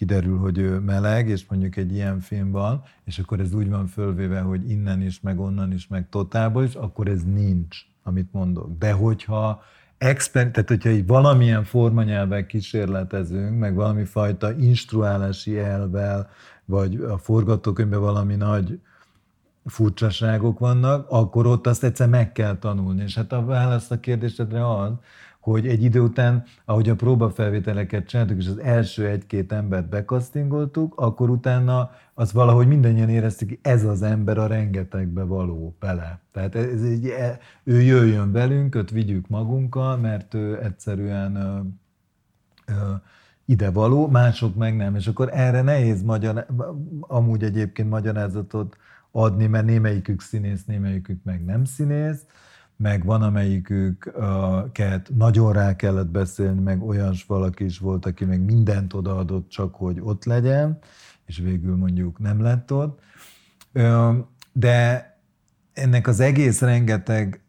kiderül, 0.02 0.38
hogy 0.38 0.58
ő 0.58 0.80
meleg, 0.80 1.30
és 1.30 1.46
mondjuk 1.50 1.76
egy 1.76 1.94
ilyen 1.94 2.20
film 2.20 2.52
van, 2.52 2.84
és 3.04 3.20
akkor 3.20 3.40
ez 3.40 3.54
úgy 3.54 3.70
van 3.70 3.88
fölvéve, 3.88 4.40
hogy 4.40 4.70
innen 4.70 5.02
is, 5.02 5.20
meg 5.20 5.40
onnan 5.40 5.72
is, 5.74 5.88
meg 5.88 6.10
totálból 6.10 6.64
is, 6.64 6.74
akkor 6.74 7.08
ez 7.08 7.24
nincs, 7.24 7.78
amit 8.04 8.28
mondok. 8.32 8.78
De 8.80 8.92
hogyha 8.92 9.64
exper, 9.98 10.52
tehát 10.52 10.70
hogyha 10.70 10.90
így 10.90 11.08
valamilyen 11.08 11.64
formanyelvvel 11.64 12.46
kísérletezünk, 12.46 13.60
meg 13.60 13.76
valami 13.76 14.04
fajta 14.04 14.54
instruálási 14.54 15.58
elvel, 15.58 16.30
vagy 16.66 16.96
a 16.96 17.18
forgatókönyvben 17.18 18.00
valami 18.00 18.36
nagy 18.36 18.80
furcsaságok 19.66 20.60
vannak, 20.60 21.06
akkor 21.10 21.46
ott 21.46 21.68
azt 21.68 21.84
egyszer 21.84 22.10
meg 22.10 22.32
kell 22.32 22.58
tanulni. 22.58 23.04
És 23.04 23.16
hát 23.16 23.32
a 23.32 23.46
válasz 23.46 23.92
a 23.92 24.00
kérdésedre 24.00 24.76
az, 24.76 24.92
hogy 25.42 25.68
egy 25.68 25.84
idő 25.84 26.00
után, 26.00 26.44
ahogy 26.66 26.90
a 26.90 26.96
próbafelvételeket 26.96 28.08
csináltuk, 28.08 28.38
és 28.38 28.48
az 28.48 28.60
első 28.60 29.08
egy-két 29.08 29.52
embert 29.52 29.90
bekasztingoltuk, 29.90 30.94
akkor 30.96 31.30
utána 31.30 31.92
az 32.14 32.34
valahogy 32.34 32.68
mindannyian 32.68 33.10
éreztük, 33.10 33.50
hogy 33.50 33.60
ez 33.62 33.84
az 33.84 34.02
ember 34.02 34.38
a 34.38 34.48
rengetegbe 34.48 35.24
való 35.24 35.76
bele. 35.80 36.20
Tehát 36.32 36.56
ez 36.56 36.84
egy, 36.84 37.08
e, 37.08 37.40
ő 37.64 37.82
jöjjön 37.82 38.32
velünk, 38.32 38.76
őt 38.76 38.90
vigyük 38.90 39.28
magunkkal, 39.28 39.98
mert 39.98 40.34
ő 40.34 40.64
egyszerűen 40.64 41.36
ö, 41.36 41.60
ö, 42.66 42.94
ide 43.46 43.72
való, 43.72 44.08
mások 44.08 44.56
meg 44.56 44.76
nem. 44.76 44.96
És 44.96 45.08
akkor 45.08 45.30
erre 45.34 45.62
nehéz 45.62 46.04
magyar, 46.04 46.46
amúgy 47.00 47.44
egyébként 47.44 47.90
magyarázatot 47.90 48.78
adni, 49.12 49.48
mert 49.48 49.66
némelyikük 49.66 50.22
színész, 50.22 50.66
némelyikük 50.66 51.24
meg 51.24 51.46
nem 51.46 51.64
színész, 51.66 52.26
meg 52.82 53.06
van 53.06 53.22
amelyiküket 53.22 55.12
nagyon 55.16 55.54
rá 55.54 55.76
kellett 55.76 56.10
beszélni, 56.10 56.62
meg 56.62 56.84
olyans 56.84 57.26
valaki 57.26 57.64
is 57.64 57.80
volt, 57.80 58.06
aki 58.06 58.26
meg 58.26 58.42
mindent 58.42 58.94
odaadott 58.94 59.50
csak, 59.50 59.76
hogy 59.76 60.00
ott 60.02 60.26
legyen, 60.26 60.80
és 61.26 61.38
végül 61.38 61.76
mondjuk 61.76 62.20
nem 62.20 62.42
lett 62.42 62.74
ott. 62.74 63.00
De 64.54 65.10
ennek 65.74 66.08
az 66.08 66.20
egész 66.20 66.62
rengeteg 66.62 67.42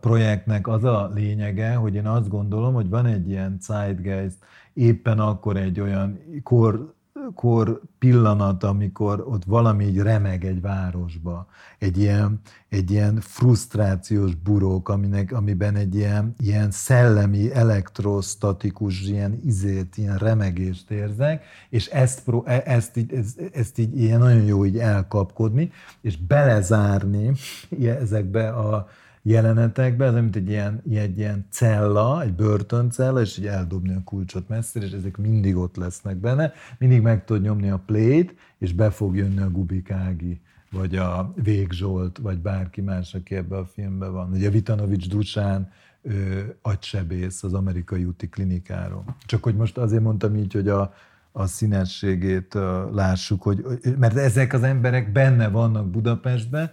projektnek 0.00 0.66
az 0.66 0.84
a 0.84 1.10
lényege, 1.14 1.74
hogy 1.74 1.94
én 1.94 2.06
azt 2.06 2.28
gondolom, 2.28 2.74
hogy 2.74 2.88
van 2.88 3.06
egy 3.06 3.28
ilyen 3.28 3.58
zeitgeist, 3.60 4.36
éppen 4.72 5.18
akkor 5.18 5.56
egy 5.56 5.80
olyan 5.80 6.18
kor 6.42 6.94
kor 7.34 7.80
pillanat, 7.98 8.64
amikor 8.64 9.24
ott 9.28 9.44
valami 9.44 9.84
így 9.84 9.98
remeg 9.98 10.44
egy 10.44 10.60
városba, 10.60 11.46
egy 11.78 11.98
ilyen, 11.98 12.40
egy 12.68 12.90
ilyen 12.90 13.20
frusztrációs 13.20 14.34
burók, 14.34 14.88
aminek, 14.88 15.32
amiben 15.32 15.76
egy 15.76 15.94
ilyen, 15.94 16.34
ilyen 16.38 16.70
szellemi, 16.70 17.52
elektrostatikus 17.52 19.02
ilyen 19.02 19.40
izét, 19.44 19.96
ilyen 19.96 20.18
remegést 20.18 20.90
érzek, 20.90 21.44
és 21.70 21.86
ezt, 21.86 22.22
e, 22.44 22.62
ezt, 22.66 22.96
így, 22.96 23.12
ezt, 23.12 23.40
ezt 23.52 23.78
így 23.78 23.98
ilyen 23.98 24.18
nagyon 24.18 24.44
jó 24.44 24.64
így 24.64 24.78
elkapkodni, 24.78 25.70
és 26.00 26.16
belezárni 26.16 27.32
ezekbe 28.00 28.48
a 28.48 28.86
jelenetekben, 29.26 30.08
ez 30.08 30.14
mint 30.14 30.36
egy 30.36 30.48
ilyen, 30.48 30.82
egy 30.90 31.18
ilyen 31.18 31.46
cella, 31.50 32.22
egy 32.22 32.32
börtöncella, 32.32 33.20
és 33.20 33.38
így 33.38 33.46
eldobni 33.46 33.94
a 33.94 34.02
kulcsot 34.04 34.48
messzire, 34.48 34.84
és 34.84 34.92
ezek 34.92 35.16
mindig 35.16 35.56
ott 35.56 35.76
lesznek 35.76 36.16
benne. 36.16 36.52
Mindig 36.78 37.00
meg 37.00 37.24
tud 37.24 37.42
nyomni 37.42 37.70
a 37.70 37.82
plét, 37.86 38.34
és 38.58 38.72
be 38.72 38.90
fog 38.90 39.16
jönni 39.16 39.40
a 39.40 39.50
Gubikági, 39.50 40.40
vagy 40.70 40.96
a 40.96 41.32
Vég 41.42 41.72
Zsolt, 41.72 42.18
vagy 42.18 42.38
bárki 42.38 42.80
más, 42.80 43.14
aki 43.14 43.34
ebben 43.34 43.58
a 43.58 43.64
filmben 43.64 44.12
van. 44.12 44.30
Ugye 44.32 44.50
Vitanovics 44.50 45.08
Dusán, 45.08 45.70
ő, 46.02 46.56
agysebész 46.62 47.42
az 47.42 47.54
amerikai 47.54 48.04
úti 48.04 48.28
klinikáról. 48.28 49.04
Csak 49.26 49.42
hogy 49.42 49.56
most 49.56 49.78
azért 49.78 50.02
mondtam 50.02 50.36
így, 50.36 50.52
hogy 50.52 50.68
a, 50.68 50.94
a 51.32 51.46
színességét 51.46 52.54
lássuk, 52.92 53.42
hogy, 53.42 53.64
mert 53.98 54.16
ezek 54.16 54.52
az 54.52 54.62
emberek 54.62 55.12
benne 55.12 55.48
vannak 55.48 55.90
Budapestben. 55.90 56.70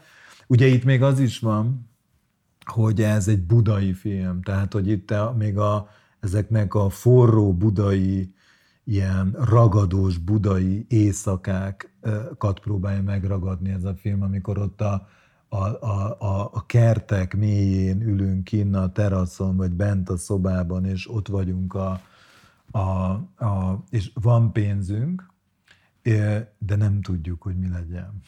Ugye 0.48 0.66
itt 0.66 0.84
még 0.84 1.04
az 1.04 1.20
is 1.20 1.40
van, 1.40 1.90
hogy 2.65 3.02
ez 3.02 3.28
egy 3.28 3.41
budai 3.41 3.93
film, 3.93 4.41
tehát 4.41 4.74
hogy 4.74 4.88
itt 4.88 5.13
még 5.38 5.58
a, 5.58 5.89
ezeknek 6.19 6.74
a 6.74 6.89
forró 6.89 7.54
budai, 7.54 8.34
ilyen 8.84 9.36
ragadós 9.39 10.17
budai 10.17 10.86
éjszakákat 10.89 12.60
próbálja 12.62 13.02
megragadni 13.02 13.69
ez 13.69 13.84
a 13.84 13.95
film, 13.95 14.21
amikor 14.21 14.58
ott 14.58 14.82
a, 14.82 15.08
a, 15.50 15.65
a, 15.86 16.17
a, 16.19 16.50
a 16.54 16.65
kertek 16.65 17.36
mélyén 17.36 18.02
ülünk 18.02 18.43
kinn 18.43 18.76
a 18.76 18.91
teraszon, 18.91 19.56
vagy 19.56 19.71
bent 19.71 20.10
a 20.10 20.17
szobában, 20.17 20.86
és 20.86 21.10
ott 21.10 21.28
vagyunk 21.28 21.74
a, 21.74 22.02
a, 22.71 22.80
a 23.45 23.84
és 23.89 24.12
van 24.13 24.52
pénzünk, 24.52 25.30
de 26.58 26.76
nem 26.76 27.02
tudjuk, 27.02 27.41
hogy 27.41 27.58
mi 27.58 27.69
legyen. 27.69 28.21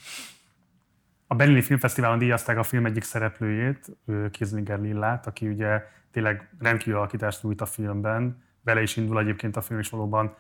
A 1.34 1.36
Berlini 1.36 1.62
Filmfesztiválon 1.62 2.18
díjazták 2.18 2.58
a 2.58 2.64
film 2.64 2.86
egyik 2.86 3.04
szereplőjét, 3.04 3.98
Kieslinger 4.32 4.80
Lillát, 4.80 5.28
aki 5.28 5.48
ugye 5.48 5.84
tényleg 6.12 6.50
rendkívül 6.60 7.00
alakítást 7.00 7.44
nyújt 7.44 7.62
a 7.62 7.66
filmben. 7.66 8.44
Bele 8.62 8.82
is 8.82 8.98
indul 8.98 9.20
egyébként 9.20 9.56
a 9.58 9.62
film, 9.62 9.80
és 9.80 9.90
valóban 9.90 10.36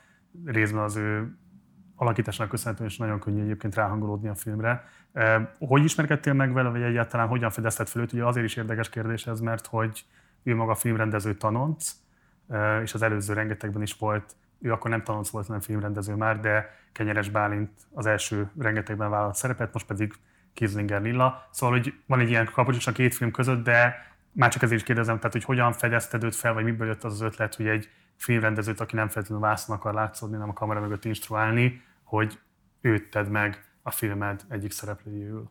részben 0.45 0.84
az 0.84 0.95
ő 0.95 1.38
alakításnak 1.95 2.49
köszönhetően 2.49 2.89
is 2.89 2.97
nagyon 2.97 3.19
könnyű 3.19 3.41
egyébként 3.41 3.75
ráhangolódni 3.75 4.27
a 4.27 4.36
filmre. 4.36 4.84
Hogy 5.60 5.84
ismerkedtél 5.84 6.34
meg 6.34 6.53
vele, 6.53 6.69
vagy 6.69 6.82
egyáltalán 6.82 7.27
hogyan 7.27 7.49
fedezted 7.49 7.88
fel 7.88 8.01
őt? 8.01 8.13
Ugye 8.13 8.25
azért 8.25 8.45
is 8.45 8.56
érdekes 8.56 8.89
kérdés 8.89 9.27
ez, 9.27 9.39
mert 9.39 9.67
hogy 9.67 10.06
ő 10.43 10.56
maga 10.56 10.75
filmrendező 10.75 11.34
tanonc, 11.34 11.91
és 12.84 12.93
az 12.93 13.01
előző 13.01 13.34
rengetegben 13.34 13.82
is 13.82 13.93
volt, 13.93 14.36
ő 14.62 14.71
akkor 14.71 14.89
nem 14.89 15.03
tanonc 15.03 15.29
volt, 15.29 15.45
hanem 15.45 15.62
filmrendező 15.62 16.15
már, 16.15 16.39
de 16.39 16.69
Kenyeres 16.91 17.29
Bálint 17.29 17.71
az 17.93 18.06
első 18.06 18.49
rengetegben 18.60 19.10
vállalt 19.10 19.36
szerepet, 19.36 19.73
most 19.73 19.86
pedig 19.86 20.13
Kizlinger 20.54 21.02
Lilla. 21.02 21.48
Szóval, 21.52 21.78
hogy 21.78 21.94
van 22.06 22.20
egy 22.20 22.30
ilyen 22.30 22.50
kapocs 22.54 22.88
a 22.88 22.92
két 22.92 23.16
film 23.16 23.32
között, 23.32 23.63
de 23.63 23.96
már 24.32 24.52
csak 24.52 24.62
ezért 24.62 24.80
is 24.80 24.86
kérdezem, 24.86 25.18
tehát, 25.18 25.32
hogy 25.32 25.44
hogyan 25.44 25.74
fedezted 25.74 26.24
őt 26.24 26.36
fel, 26.36 26.54
vagy 26.54 26.63
miből 26.63 26.88
jött 26.88 27.04
az 27.04 27.13
az 27.13 27.22
ötlet, 27.22 27.56
hogy 27.56 27.68
egy 27.68 27.89
filmrendezőt, 28.16 28.80
aki 28.80 28.96
nem 28.96 29.10
feltétlenül 29.10 29.46
vászon 29.46 29.76
akar 29.76 29.94
látszódni, 29.94 30.38
nem 30.38 30.50
a 30.50 30.54
kamera 30.54 30.80
mögött 30.80 31.06
instruálni, 31.06 31.82
hogy 32.04 32.39
őt 32.82 33.10
tedd 33.10 33.28
meg 33.28 33.66
a 33.82 33.92
filmed 33.92 34.42
egyik 34.50 34.72
szereplőjéül. 34.72 35.50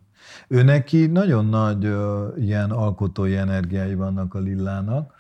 Ő 0.49 0.63
neki 0.63 1.07
nagyon 1.07 1.47
nagy 1.47 1.85
ö, 1.85 2.29
ilyen 2.37 2.71
alkotói 2.71 3.37
energiái 3.37 3.95
vannak 3.95 4.35
a 4.35 4.39
Lillának, 4.39 5.15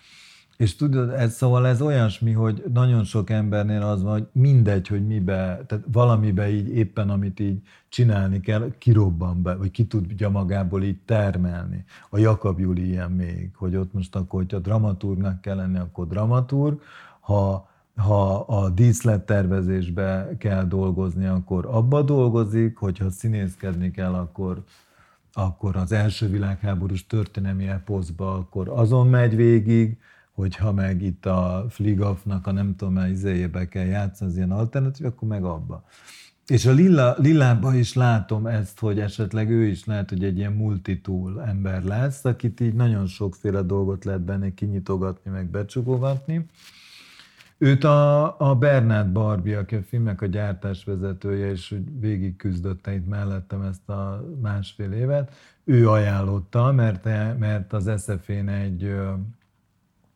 és 0.62 0.76
tudod, 0.76 1.10
ez, 1.10 1.34
szóval 1.34 1.66
ez 1.66 1.80
olyasmi, 1.80 2.32
hogy 2.32 2.64
nagyon 2.72 3.04
sok 3.04 3.30
embernél 3.30 3.82
az 3.82 4.02
van, 4.02 4.12
hogy 4.12 4.26
mindegy, 4.32 4.86
hogy 4.86 5.06
mibe, 5.06 5.64
tehát 5.66 5.84
valamibe 5.92 6.50
így 6.50 6.68
éppen, 6.68 7.10
amit 7.10 7.40
így 7.40 7.62
csinálni 7.88 8.40
kell, 8.40 8.70
kirobban 8.78 9.42
be, 9.42 9.54
vagy 9.54 9.70
ki 9.70 9.86
tudja 9.86 10.30
magából 10.30 10.82
így 10.82 10.98
termelni. 11.04 11.84
A 12.10 12.18
Jakab 12.18 12.60
Juli 12.60 12.88
ilyen 12.88 13.10
még, 13.10 13.50
hogy 13.56 13.76
ott 13.76 13.92
most 13.92 14.16
akkor, 14.16 14.40
hogyha 14.40 14.58
dramaturgnak 14.58 15.40
kell 15.40 15.56
lenni, 15.56 15.78
akkor 15.78 16.06
dramaturg, 16.06 16.80
ha 17.20 17.70
ha 17.96 18.40
a 18.40 18.68
díszlettervezésbe 18.68 20.28
kell 20.38 20.64
dolgozni, 20.64 21.26
akkor 21.26 21.66
abba 21.66 22.02
dolgozik, 22.02 22.76
hogyha 22.76 23.10
színészkedni 23.10 23.90
kell, 23.90 24.14
akkor, 24.14 24.62
akkor 25.32 25.76
az 25.76 25.92
első 25.92 26.28
világháborús 26.28 27.06
történelmi 27.06 27.66
eposzba, 27.68 28.34
akkor 28.34 28.68
azon 28.68 29.06
megy 29.08 29.36
végig, 29.36 29.98
hogyha 30.32 30.72
meg 30.72 31.02
itt 31.02 31.26
a 31.26 31.66
Fligafnak 31.68 32.46
a 32.46 32.52
nem 32.52 32.76
tudom, 32.76 33.06
izéjébe 33.06 33.68
kell 33.68 33.84
játszani, 33.84 34.30
az 34.30 34.36
ilyen 34.36 34.50
alternatív, 34.50 35.06
akkor 35.06 35.28
meg 35.28 35.44
abba. 35.44 35.84
És 36.46 36.66
a 36.66 36.72
Lilla, 36.72 37.14
Lillában 37.18 37.74
is 37.74 37.94
látom 37.94 38.46
ezt, 38.46 38.78
hogy 38.78 39.00
esetleg 39.00 39.50
ő 39.50 39.66
is 39.66 39.84
lehet, 39.84 40.08
hogy 40.08 40.24
egy 40.24 40.38
ilyen 40.38 40.52
multitool 40.52 41.42
ember 41.42 41.82
lesz, 41.84 42.24
akit 42.24 42.60
így 42.60 42.74
nagyon 42.74 43.06
sokféle 43.06 43.62
dolgot 43.62 44.04
lehet 44.04 44.20
benne 44.20 44.54
kinyitogatni, 44.54 45.30
meg 45.30 45.50
becsukogatni. 45.50 46.46
Őt 47.58 47.84
a, 47.84 48.40
a 48.40 48.54
Bernát 48.54 49.12
Barbie, 49.12 49.58
aki 49.58 49.74
a 49.74 49.82
filmek 49.82 50.22
a 50.22 50.26
gyártásvezetője, 50.26 51.50
és 51.50 51.74
végig 52.00 52.36
küzdötte 52.36 52.94
itt 52.94 53.08
mellettem 53.08 53.62
ezt 53.62 53.88
a 53.88 54.24
másfél 54.40 54.92
évet, 54.92 55.32
ő 55.64 55.88
ajánlotta, 55.88 56.72
mert, 56.72 57.04
mert 57.38 57.72
az 57.72 57.90
SZF-én 57.96 58.48
egy, 58.48 58.94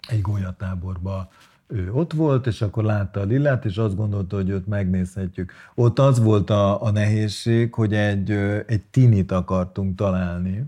egy 0.09 0.21
golyatáborba 0.21 1.29
ő 1.67 1.93
ott 1.93 2.13
volt, 2.13 2.47
és 2.47 2.63
akkor 2.63 2.85
látta 2.85 3.21
a 3.21 3.25
Lillát, 3.25 3.65
és 3.65 3.77
azt 3.77 3.97
gondolta, 3.97 4.37
hogy 4.37 4.49
őt 4.49 4.67
megnézhetjük. 4.67 5.53
Ott 5.75 5.99
az 5.99 6.19
volt 6.19 6.51
a, 6.51 6.83
a 6.83 6.91
nehézség, 6.91 7.75
hogy 7.75 7.95
egy, 7.95 8.31
egy 8.67 8.83
tinit 8.91 9.33
akartunk 9.33 9.97
találni, 9.97 10.65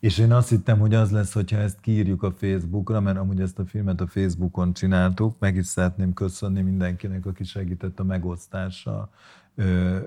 és 0.00 0.18
én 0.18 0.32
azt 0.32 0.48
hittem, 0.48 0.78
hogy 0.78 0.94
az 0.94 1.10
lesz, 1.10 1.32
hogyha 1.32 1.56
ezt 1.56 1.80
kiírjuk 1.80 2.22
a 2.22 2.32
Facebookra, 2.32 3.00
mert 3.00 3.18
amúgy 3.18 3.40
ezt 3.40 3.58
a 3.58 3.64
filmet 3.64 4.00
a 4.00 4.06
Facebookon 4.06 4.72
csináltuk, 4.72 5.38
meg 5.38 5.56
is 5.56 5.66
szeretném 5.66 6.12
köszönni 6.12 6.60
mindenkinek, 6.60 7.26
aki 7.26 7.44
segített 7.44 8.00
a 8.00 8.04
megosztással, 8.04 9.10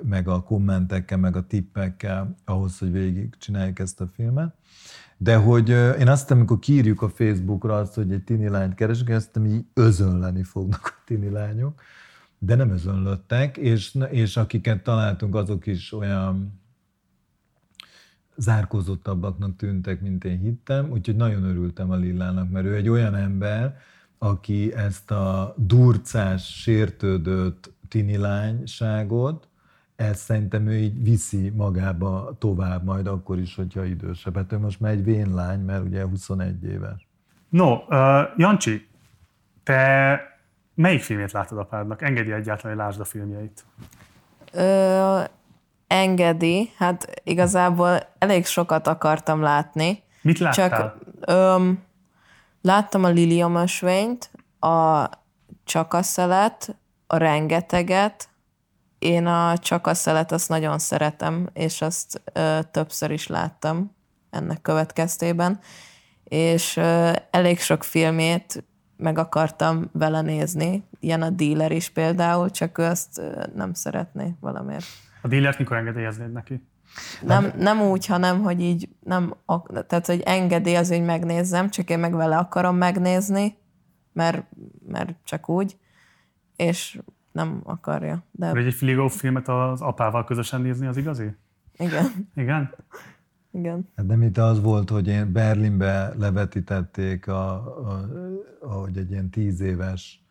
meg 0.03 0.27
a 0.27 0.43
kommentekkel, 0.43 1.17
meg 1.17 1.35
a 1.35 1.47
tippekkel 1.47 2.35
ahhoz, 2.45 2.79
hogy 2.79 2.91
végig 2.91 3.35
csináljuk 3.37 3.79
ezt 3.79 4.01
a 4.01 4.07
filmet. 4.15 4.53
De 5.17 5.35
hogy 5.35 5.69
én 5.69 6.07
azt 6.07 6.21
hiszem, 6.21 6.37
amikor 6.37 6.59
kiírjuk 6.59 7.01
a 7.01 7.09
Facebookra 7.09 7.75
azt, 7.75 7.93
hogy 7.93 8.11
egy 8.11 8.23
tini 8.23 8.47
lányt 8.47 8.75
keresünk, 8.75 9.09
azt 9.09 9.25
hiszem, 9.33 9.51
hogy 9.51 9.65
özönleni 9.73 10.43
fognak 10.43 10.81
a 10.83 11.03
tini 11.05 11.29
lányok, 11.29 11.81
de 12.39 12.55
nem 12.55 12.69
özönlöttek, 12.69 13.57
és, 13.57 13.97
és 14.09 14.37
akiket 14.37 14.83
találtunk, 14.83 15.35
azok 15.35 15.65
is 15.65 15.93
olyan 15.93 16.59
zárkózottabbaknak 18.35 19.55
tűntek, 19.55 20.01
mint 20.01 20.23
én 20.23 20.39
hittem, 20.39 20.91
úgyhogy 20.91 21.15
nagyon 21.15 21.43
örültem 21.43 21.91
a 21.91 21.95
Lillának, 21.95 22.49
mert 22.49 22.65
ő 22.65 22.75
egy 22.75 22.89
olyan 22.89 23.15
ember, 23.15 23.77
aki 24.17 24.73
ezt 24.73 25.11
a 25.11 25.53
durcás, 25.57 26.61
sértődött 26.61 27.73
tinilányságot, 27.87 29.47
ezt 29.95 30.19
szerintem 30.19 30.67
ő 30.67 30.73
így 30.73 31.03
viszi 31.03 31.49
magába 31.49 32.35
tovább, 32.39 32.83
majd 32.83 33.07
akkor 33.07 33.39
is, 33.39 33.55
hogyha 33.55 33.83
idősebb. 33.83 34.35
Hát 34.35 34.51
ő 34.51 34.57
most 34.57 34.79
már 34.79 34.91
egy 34.91 35.03
vénlány, 35.03 35.59
mert 35.59 35.83
ugye 35.83 36.03
21 36.03 36.63
éves. 36.63 37.07
No, 37.49 37.73
uh, 37.73 38.21
Jancsi, 38.37 38.87
te 39.63 40.19
melyik 40.75 41.01
filmét 41.01 41.31
látod 41.31 41.57
apádnak? 41.57 42.01
Engedi 42.01 42.31
egyáltalán, 42.31 42.75
hogy 42.75 42.85
lásd 42.85 42.99
a 42.99 43.03
filmjeit? 43.03 43.65
Ö, 44.51 45.21
engedi, 45.87 46.71
hát 46.77 47.21
igazából 47.23 47.99
elég 48.17 48.45
sokat 48.45 48.87
akartam 48.87 49.41
látni. 49.41 50.03
Mit 50.21 50.39
láttál? 50.39 50.69
Csak 50.69 50.95
öm, 51.19 51.83
láttam 52.61 53.03
a 53.03 53.09
liliomösvényt, 53.09 54.31
a 54.59 55.09
csakaszelet, 55.63 56.75
a 57.07 57.17
rengeteget. 57.17 58.29
Én 58.99 59.25
a 59.25 59.57
csakaszelet 59.57 60.31
azt 60.31 60.49
nagyon 60.49 60.79
szeretem, 60.79 61.49
és 61.53 61.81
azt 61.81 62.21
ö, 62.33 62.59
többször 62.71 63.11
is 63.11 63.27
láttam 63.27 63.95
ennek 64.29 64.61
következtében. 64.61 65.59
És 66.23 66.77
ö, 66.77 67.11
elég 67.29 67.59
sok 67.59 67.83
filmét 67.83 68.63
meg 68.97 69.17
akartam 69.17 69.89
vele 69.91 70.21
nézni, 70.21 70.83
ilyen 70.99 71.21
a 71.21 71.29
dealer 71.29 71.71
is 71.71 71.89
például, 71.89 72.51
csak 72.51 72.77
ő 72.77 72.83
azt 72.83 73.17
ö, 73.17 73.43
nem 73.55 73.73
szeretné 73.73 74.35
valamiért. 74.39 74.85
A 75.21 75.27
dílert 75.27 75.57
mikor 75.57 75.77
engedélyeznéd 75.77 76.31
neki? 76.31 76.67
Nem, 77.21 77.53
nem 77.57 77.81
úgy, 77.81 78.05
hanem, 78.05 78.41
hogy 78.41 78.61
így 78.61 78.89
nem, 78.99 79.35
tehát, 79.87 80.05
hogy 80.05 80.21
engedély 80.21 80.75
az, 80.75 80.89
hogy 80.89 81.03
megnézzem, 81.03 81.69
csak 81.69 81.89
én 81.89 81.99
meg 81.99 82.15
vele 82.15 82.37
akarom 82.37 82.75
megnézni, 82.75 83.57
mert, 84.13 84.45
mert 84.87 85.15
csak 85.23 85.49
úgy, 85.49 85.77
és 86.55 86.99
nem 87.35 87.61
akarja. 87.63 88.23
De... 88.31 88.51
Vagy 88.51 88.65
egy 88.65 88.73
Fligo 88.73 89.07
filmet 89.07 89.47
az 89.47 89.81
apával 89.81 90.23
közösen 90.23 90.61
nézni, 90.61 90.87
az 90.87 90.97
igazi? 90.97 91.35
Igen. 91.77 92.05
Igen? 92.35 92.73
Igen. 93.51 93.87
Hát 93.95 94.07
nem 94.07 94.21
itt 94.21 94.37
az 94.37 94.61
volt, 94.61 94.89
hogy 94.89 95.07
én 95.07 95.31
Berlinbe 95.31 96.13
levetítették, 96.17 97.27
a, 97.27 97.51
a, 97.89 98.09
ahogy 98.61 98.97
egy 98.97 99.11
ilyen 99.11 99.29
tíz 99.29 99.59
éves 99.59 100.23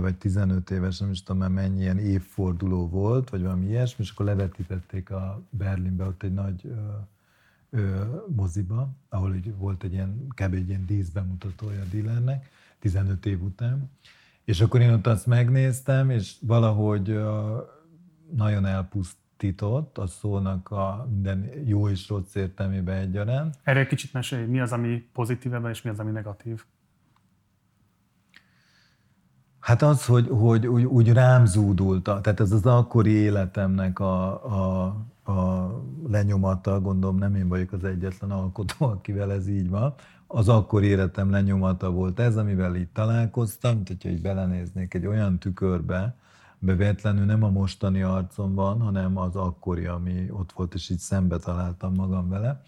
vagy 0.00 0.16
15 0.16 0.70
éves, 0.70 0.98
nem 0.98 1.10
is 1.10 1.22
tudom 1.22 1.40
már 1.40 1.50
mennyi 1.50 1.80
ilyen 1.80 1.98
évforduló 1.98 2.88
volt, 2.88 3.30
vagy 3.30 3.42
valami 3.42 3.66
ilyesmi, 3.66 4.04
és 4.04 4.10
akkor 4.10 4.26
levetítették 4.26 5.10
a 5.10 5.42
Berlinbe 5.50 6.04
ott 6.04 6.22
egy 6.22 6.34
nagy 6.34 6.60
ö, 6.64 7.78
ö, 7.78 8.04
moziba, 8.34 8.88
ahol 9.08 9.34
így 9.34 9.56
volt 9.56 9.82
egy 9.82 9.92
ilyen, 9.92 10.26
kb. 10.28 10.54
egy 10.54 10.68
ilyen 10.68 10.86
díszbemutatója 10.86 11.80
a 11.80 11.86
Dillernek, 11.90 12.50
15 12.78 13.26
év 13.26 13.42
után. 13.42 13.90
És 14.46 14.60
akkor 14.60 14.80
én 14.80 14.92
ott 14.92 15.06
azt 15.06 15.26
megnéztem, 15.26 16.10
és 16.10 16.34
valahogy 16.40 17.20
nagyon 18.30 18.66
elpusztított 18.66 19.98
a 19.98 20.06
szónak 20.06 20.70
a 20.70 21.08
minden 21.10 21.50
jó 21.64 21.88
és 21.88 22.08
rossz 22.08 22.34
értelmében 22.34 22.96
egyaránt. 22.96 23.58
Erre 23.62 23.80
egy 23.80 23.86
kicsit 23.86 24.12
mesélj, 24.12 24.46
mi 24.46 24.60
az, 24.60 24.72
ami 24.72 25.08
pozitív 25.12 25.54
ebben, 25.54 25.70
és 25.70 25.82
mi 25.82 25.90
az, 25.90 25.98
ami 25.98 26.10
negatív? 26.10 26.64
Hát 29.60 29.82
az, 29.82 30.06
hogy, 30.06 30.28
hogy 30.28 30.66
úgy, 30.66 30.84
úgy 30.84 31.12
rám 31.12 31.46
zúdult, 31.46 32.02
tehát 32.02 32.40
ez 32.40 32.52
az 32.52 32.66
akkori 32.66 33.10
életemnek 33.10 33.98
a, 33.98 34.44
a, 34.44 34.84
a 35.32 35.70
lenyomata, 36.08 36.80
gondolom 36.80 37.16
nem 37.16 37.34
én 37.34 37.48
vagyok 37.48 37.72
az 37.72 37.84
egyetlen 37.84 38.30
alkotó, 38.30 38.86
akivel 38.86 39.32
ez 39.32 39.48
így 39.48 39.68
van, 39.68 39.94
az 40.36 40.48
akkori 40.48 40.86
életem 40.86 41.30
lenyomata 41.30 41.90
volt 41.90 42.18
ez, 42.18 42.36
amivel 42.36 42.74
itt 42.74 42.94
találkoztam, 42.94 43.74
mint 43.74 43.88
hogyha 43.88 44.08
így 44.08 44.20
belenéznék 44.20 44.94
egy 44.94 45.06
olyan 45.06 45.38
tükörbe, 45.38 46.16
bevetlenül 46.58 47.24
nem 47.24 47.42
a 47.42 47.50
mostani 47.50 48.02
arcom 48.02 48.54
van, 48.54 48.80
hanem 48.80 49.16
az 49.16 49.36
akkori, 49.36 49.86
ami 49.86 50.30
ott 50.30 50.52
volt, 50.52 50.74
és 50.74 50.90
így 50.90 50.98
szembe 50.98 51.38
találtam 51.38 51.94
magam 51.94 52.28
vele. 52.28 52.62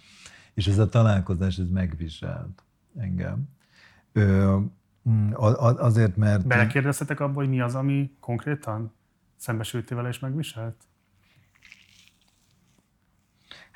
És 0.55 0.67
ez 0.67 0.79
a 0.79 0.89
találkozás, 0.89 1.59
ez 1.59 1.71
megviselt 1.71 2.63
engem. 2.97 3.49
Ö, 4.13 4.57
Mm, 5.09 5.31
azért, 5.79 6.17
mert... 6.17 6.47
Belekérdeztetek 6.47 7.21
abba, 7.21 7.35
hogy 7.35 7.49
mi 7.49 7.61
az, 7.61 7.75
ami 7.75 8.17
konkrétan 8.21 8.93
szembesültél 9.37 9.97
vele 9.97 10.09
és 10.09 10.19
megviselt? 10.19 10.88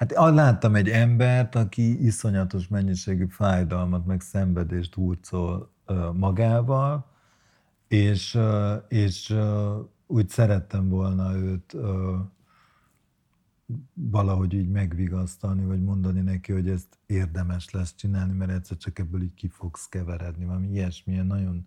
Hát 0.03 0.35
láttam 0.35 0.75
egy 0.75 0.89
embert, 0.89 1.55
aki 1.55 2.05
iszonyatos 2.05 2.69
mennyiségű 2.69 3.27
fájdalmat, 3.27 4.07
meg 4.07 4.21
szenvedést 4.21 4.95
hurcol 4.95 5.71
magával, 6.13 7.07
és, 7.89 8.39
és 8.89 9.35
úgy 10.07 10.29
szerettem 10.29 10.89
volna 10.89 11.37
őt 11.37 11.77
valahogy 13.95 14.53
így 14.53 14.69
megvigasztalni, 14.69 15.65
vagy 15.65 15.83
mondani 15.83 16.21
neki, 16.21 16.53
hogy 16.53 16.69
ezt 16.69 16.99
érdemes 17.07 17.71
lesz 17.71 17.95
csinálni, 17.95 18.33
mert 18.33 18.51
egyszer 18.51 18.77
csak 18.77 18.99
ebből 18.99 19.23
így 19.23 19.35
ki 19.35 19.49
fogsz 19.49 19.89
keveredni, 19.89 20.45
valami 20.45 20.69
ilyesmilyen 20.69 21.27
nagyon 21.27 21.67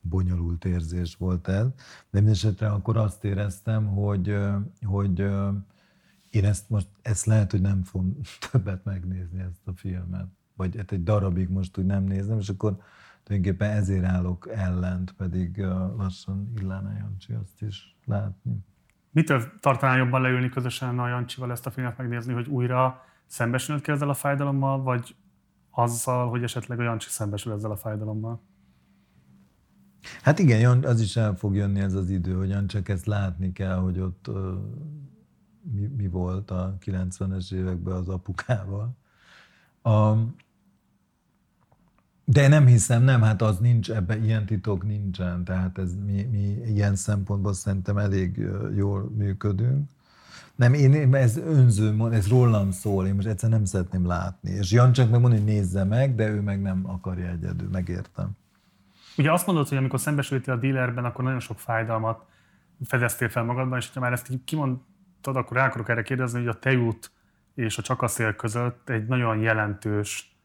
bonyolult 0.00 0.64
érzés 0.64 1.16
volt 1.16 1.48
ez. 1.48 1.66
De 2.10 2.20
mindesetre 2.20 2.68
akkor 2.68 2.96
azt 2.96 3.24
éreztem, 3.24 3.86
hogy, 3.86 4.36
hogy 4.84 5.28
én 6.30 6.44
ezt 6.44 6.70
most, 6.70 6.88
ezt 7.02 7.24
lehet, 7.24 7.50
hogy 7.50 7.60
nem 7.60 7.82
fogom 7.82 8.16
többet 8.50 8.84
megnézni 8.84 9.40
ezt 9.40 9.66
a 9.66 9.72
filmet. 9.72 10.26
Vagy 10.56 10.76
hát 10.76 10.92
egy 10.92 11.02
darabig 11.02 11.48
most 11.48 11.78
úgy 11.78 11.86
nem 11.86 12.04
nézem, 12.04 12.38
és 12.38 12.48
akkor 12.48 12.76
tulajdonképpen 13.22 13.70
ezért 13.70 14.04
állok 14.04 14.48
ellent, 14.54 15.12
pedig 15.12 15.58
lassan 15.96 16.52
Illána 16.60 16.92
Jancsi 16.98 17.32
azt 17.32 17.62
is 17.62 17.96
látni. 18.04 18.58
Mitől 19.10 19.42
tartanál 19.60 19.96
jobban 19.96 20.20
leülni 20.20 20.48
közösen 20.48 20.98
a 20.98 21.08
Jancsival 21.08 21.50
ezt 21.50 21.66
a 21.66 21.70
filmet 21.70 21.98
megnézni, 21.98 22.32
hogy 22.32 22.48
újra 22.48 23.04
szembesülnöd 23.26 23.84
kell 23.84 23.94
ezzel 23.94 24.08
a 24.08 24.14
fájdalommal, 24.14 24.82
vagy 24.82 25.16
azzal, 25.70 26.28
hogy 26.28 26.42
esetleg 26.42 26.80
a 26.80 26.82
Jancsi 26.82 27.08
szembesül 27.08 27.52
ezzel 27.52 27.70
a 27.70 27.76
fájdalommal? 27.76 28.40
Hát 30.22 30.38
igen, 30.38 30.84
az 30.84 31.00
is 31.00 31.16
el 31.16 31.36
fog 31.36 31.54
jönni 31.54 31.80
ez 31.80 31.94
az 31.94 32.10
idő, 32.10 32.34
hogy 32.34 32.66
csak 32.66 32.88
ezt 32.88 33.06
látni 33.06 33.52
kell, 33.52 33.76
hogy 33.76 33.98
ott 33.98 34.30
mi, 35.72 35.86
mi 35.96 36.08
volt 36.08 36.50
a 36.50 36.76
90-es 36.84 37.52
években 37.52 37.94
az 37.94 38.08
apukával. 38.08 38.96
A, 39.82 40.14
de 42.24 42.48
nem 42.48 42.66
hiszem, 42.66 43.02
nem, 43.02 43.22
hát 43.22 43.42
az 43.42 43.58
nincs, 43.58 43.90
ebben 43.90 44.24
ilyen 44.24 44.46
titok 44.46 44.84
nincsen, 44.84 45.44
tehát 45.44 45.78
ez 45.78 45.94
mi, 46.06 46.22
mi 46.22 46.72
ilyen 46.72 46.96
szempontból 46.96 47.52
szerintem 47.52 47.98
elég 47.98 48.48
jól 48.74 49.10
működünk. 49.16 49.90
Nem, 50.54 50.74
én, 50.74 51.14
ez 51.14 51.36
önző, 51.36 51.96
ez 52.12 52.28
rólam 52.28 52.70
szól, 52.70 53.06
én 53.06 53.14
most 53.14 53.26
egyszer 53.26 53.50
nem 53.50 53.64
szeretném 53.64 54.06
látni. 54.06 54.50
És 54.50 54.72
Jan 54.72 54.92
csak 54.92 55.10
megmondja, 55.10 55.38
hogy 55.38 55.48
nézze 55.48 55.84
meg, 55.84 56.14
de 56.14 56.28
ő 56.28 56.40
meg 56.40 56.62
nem 56.62 56.82
akarja 56.86 57.28
egyedül, 57.28 57.68
megértem. 57.68 58.30
Ugye 59.16 59.32
azt 59.32 59.46
mondod, 59.46 59.68
hogy 59.68 59.78
amikor 59.78 60.00
szembesültél 60.00 60.54
a 60.54 60.56
dealerben, 60.56 61.04
akkor 61.04 61.24
nagyon 61.24 61.40
sok 61.40 61.58
fájdalmat 61.58 62.24
fedeztél 62.84 63.28
fel 63.28 63.44
magadban, 63.44 63.78
és 63.78 63.90
ha 63.94 64.00
már 64.00 64.12
ezt 64.12 64.30
így 64.30 64.44
kimondtad, 65.26 65.36
akkor 65.36 65.56
rá 65.56 65.66
akarok 65.66 65.88
erre 65.88 66.02
kérdezni, 66.02 66.38
hogy 66.38 66.48
a 66.48 66.58
tejút 66.58 67.10
és 67.54 67.78
a 67.78 67.82
csakaszél 67.82 68.34
között 68.34 68.88
egy 68.88 69.06
nagyon 69.06 69.38
jelentős, 69.38 70.36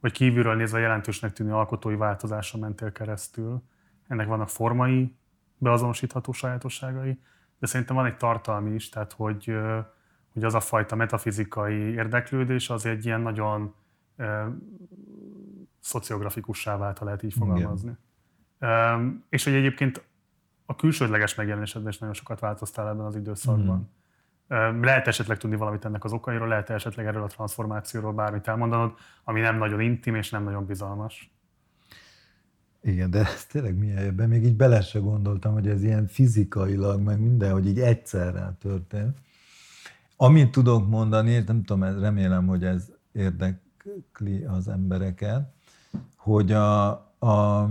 vagy 0.00 0.12
kívülről 0.12 0.54
nézve 0.54 0.78
jelentősnek 0.78 1.32
tűnő 1.32 1.52
alkotói 1.52 1.96
változáson 1.96 2.60
mentél 2.60 2.92
keresztül. 2.92 3.62
Ennek 4.08 4.26
vannak 4.26 4.48
formai, 4.48 5.16
beazonosítható 5.58 6.32
sajátosságai, 6.32 7.20
de 7.58 7.66
szerintem 7.66 7.96
van 7.96 8.06
egy 8.06 8.16
tartalmi 8.16 8.74
is, 8.74 8.88
tehát 8.88 9.12
hogy, 9.12 9.56
hogy 10.32 10.44
az 10.44 10.54
a 10.54 10.60
fajta 10.60 10.96
metafizikai 10.96 11.74
érdeklődés 11.74 12.70
az 12.70 12.86
egy 12.86 13.04
ilyen 13.04 13.20
nagyon 13.20 13.74
szociográfikussá 15.80 16.76
vált, 16.76 16.98
ha 16.98 17.04
lehet 17.04 17.22
így 17.22 17.32
fogalmazni. 17.32 17.96
Igen. 18.60 19.24
És 19.28 19.44
hogy 19.44 19.54
egyébként 19.54 20.06
a 20.66 20.76
külsődleges 20.76 21.34
megjelenésedben 21.34 21.92
is 21.92 21.98
nagyon 21.98 22.14
sokat 22.14 22.40
változtál 22.40 22.88
ebben 22.88 23.04
az 23.04 23.16
időszakban. 23.16 23.78
Mm. 23.78 23.96
Lehet 24.80 25.06
esetleg 25.06 25.38
tudni 25.38 25.56
valamit 25.56 25.84
ennek 25.84 26.04
az 26.04 26.12
okairól, 26.12 26.48
lehet 26.48 26.70
esetleg 26.70 27.06
erről 27.06 27.22
a 27.22 27.26
transformációról 27.26 28.12
bármit 28.12 28.48
elmondanod, 28.48 28.92
ami 29.24 29.40
nem 29.40 29.58
nagyon 29.58 29.80
intim 29.80 30.14
és 30.14 30.30
nem 30.30 30.44
nagyon 30.44 30.66
bizalmas. 30.66 31.30
Igen, 32.82 33.10
de 33.10 33.18
ez 33.18 33.44
tényleg 33.46 33.78
milyen 33.78 33.98
ebben 33.98 34.28
még 34.28 34.44
így 34.44 34.56
bele 34.56 34.80
se 34.80 34.98
gondoltam, 34.98 35.52
hogy 35.52 35.68
ez 35.68 35.82
ilyen 35.82 36.06
fizikailag, 36.06 37.00
meg 37.00 37.20
minden, 37.20 37.52
hogy 37.52 37.66
így 37.66 37.80
egyszerre 37.80 38.56
történt. 38.60 39.18
Amit 40.16 40.50
tudok 40.50 40.88
mondani, 40.88 41.38
nem 41.46 41.62
tudom, 41.62 42.00
remélem, 42.00 42.46
hogy 42.46 42.64
ez 42.64 42.90
érdekli 43.12 44.44
az 44.44 44.68
embereket, 44.68 45.52
hogy 46.16 46.52
a, 46.52 46.88
a 47.18 47.68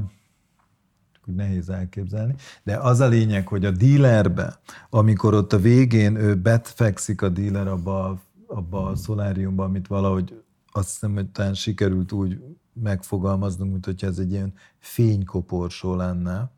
úgy 1.28 1.36
nehéz 1.36 1.70
elképzelni. 1.70 2.36
De 2.64 2.78
az 2.78 3.00
a 3.00 3.08
lényeg, 3.08 3.48
hogy 3.48 3.66
a 3.66 3.72
dealerbe, 3.72 4.60
amikor 4.90 5.34
ott 5.34 5.54
a 5.54 5.60
végén 5.60 6.16
ő 6.16 6.36
betfekszik 6.36 7.22
a 7.22 7.30
dealer 7.30 7.68
abba, 7.68 8.22
abba 8.48 8.86
a 8.86 8.96
szoláriumba, 8.96 9.64
amit 9.64 9.88
valahogy 9.88 10.42
azt 10.72 10.90
hiszem, 10.90 11.14
hogy 11.14 11.30
talán 11.30 11.54
sikerült 11.54 12.12
úgy 12.12 12.40
megfogalmaznunk, 12.74 13.72
mint 13.72 13.86
hogyha 13.86 14.08
ez 14.08 14.18
egy 14.18 14.32
ilyen 14.32 14.54
fénykoporsó 14.80 15.96
lenne, 15.96 16.52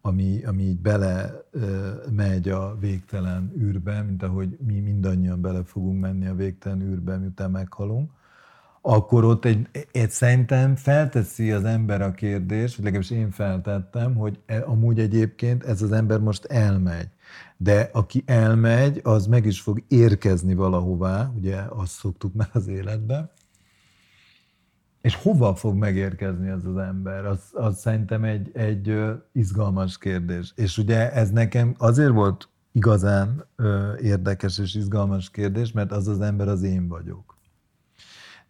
ami, 0.00 0.44
ami 0.44 0.62
így 0.62 0.80
bele 0.80 1.44
megy 2.10 2.48
a 2.48 2.76
végtelen 2.78 3.52
űrbe, 3.58 4.02
mint 4.02 4.22
ahogy 4.22 4.56
mi 4.66 4.80
mindannyian 4.80 5.40
bele 5.40 5.64
fogunk 5.64 6.00
menni 6.00 6.26
a 6.26 6.34
végtelen 6.34 6.80
űrbe, 6.80 7.16
miután 7.16 7.50
meghalunk 7.50 8.10
akkor 8.86 9.24
ott 9.24 9.44
egy, 9.44 9.68
egy 9.92 10.10
szerintem 10.10 10.76
felteszi 10.76 11.52
az 11.52 11.64
ember 11.64 12.02
a 12.02 12.10
kérdést, 12.10 12.74
vagy 12.74 12.84
legalábbis 12.84 13.10
én 13.10 13.30
feltettem, 13.30 14.14
hogy 14.14 14.40
e, 14.46 14.62
amúgy 14.66 14.98
egyébként 14.98 15.64
ez 15.64 15.82
az 15.82 15.92
ember 15.92 16.20
most 16.20 16.44
elmegy. 16.44 17.08
De 17.56 17.90
aki 17.92 18.22
elmegy, 18.26 19.00
az 19.02 19.26
meg 19.26 19.46
is 19.46 19.60
fog 19.60 19.82
érkezni 19.88 20.54
valahová, 20.54 21.32
ugye 21.36 21.56
azt 21.68 21.92
szoktuk 21.92 22.34
meg 22.34 22.48
az 22.52 22.66
életben, 22.66 23.30
és 25.00 25.14
hova 25.14 25.54
fog 25.54 25.74
megérkezni 25.74 26.48
az 26.48 26.64
az 26.64 26.76
ember? 26.76 27.24
Az, 27.24 27.40
az 27.52 27.78
szerintem 27.78 28.24
egy, 28.24 28.50
egy 28.54 28.94
izgalmas 29.32 29.98
kérdés. 29.98 30.52
És 30.56 30.78
ugye 30.78 31.12
ez 31.12 31.30
nekem 31.30 31.74
azért 31.78 32.12
volt 32.12 32.48
igazán 32.72 33.44
érdekes 34.00 34.58
és 34.58 34.74
izgalmas 34.74 35.30
kérdés, 35.30 35.72
mert 35.72 35.92
az 35.92 36.08
az 36.08 36.20
ember 36.20 36.48
az 36.48 36.62
én 36.62 36.88
vagyok. 36.88 37.33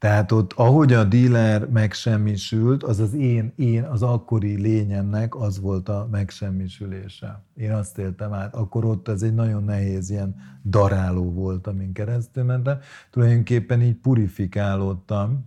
Tehát 0.05 0.33
ott, 0.33 0.53
ahogy 0.53 0.93
a 0.93 1.05
dealer 1.05 1.69
megsemmisült, 1.69 2.83
az 2.83 3.01
az 3.01 3.15
én, 3.15 3.53
én, 3.57 3.83
az 3.83 4.03
akkori 4.03 4.61
lényemnek 4.61 5.35
az 5.35 5.61
volt 5.61 5.89
a 5.89 6.09
megsemmisülése. 6.11 7.43
Én 7.57 7.73
azt 7.73 7.99
éltem 7.99 8.33
át. 8.33 8.55
Akkor 8.55 8.85
ott 8.85 9.09
ez 9.09 9.23
egy 9.23 9.35
nagyon 9.35 9.65
nehéz 9.65 10.11
ilyen 10.11 10.37
daráló 10.65 11.33
volt, 11.33 11.67
amin 11.67 11.93
keresztül 11.93 12.45
mentem. 12.45 12.79
Tulajdonképpen 13.11 13.83
így 13.83 13.95
purifikálódtam, 13.95 15.47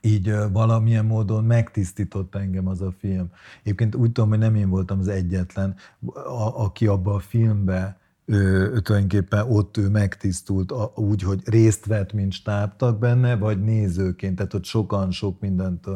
így 0.00 0.34
valamilyen 0.52 1.04
módon 1.04 1.44
megtisztított 1.44 2.34
engem 2.34 2.68
az 2.68 2.80
a 2.80 2.92
film. 2.98 3.30
Egyébként 3.62 3.94
úgy 3.94 4.12
tudom, 4.12 4.28
hogy 4.28 4.38
nem 4.38 4.54
én 4.54 4.68
voltam 4.68 4.98
az 4.98 5.08
egyetlen, 5.08 5.74
a, 6.14 6.62
aki 6.62 6.86
abba 6.86 7.14
a 7.14 7.18
filmbe 7.18 8.00
ő, 8.24 8.80
tulajdonképpen 8.80 9.50
ott 9.50 9.76
ő 9.76 9.88
megtisztult 9.88 10.72
úgy, 10.94 11.22
hogy 11.22 11.40
részt 11.44 11.86
vett, 11.86 12.12
mint 12.12 12.32
stábtag 12.32 12.98
benne, 12.98 13.36
vagy 13.36 13.62
nézőként, 13.62 14.36
tehát 14.36 14.54
ott 14.54 14.64
sokan 14.64 15.10
sok 15.10 15.40
mindent 15.40 15.86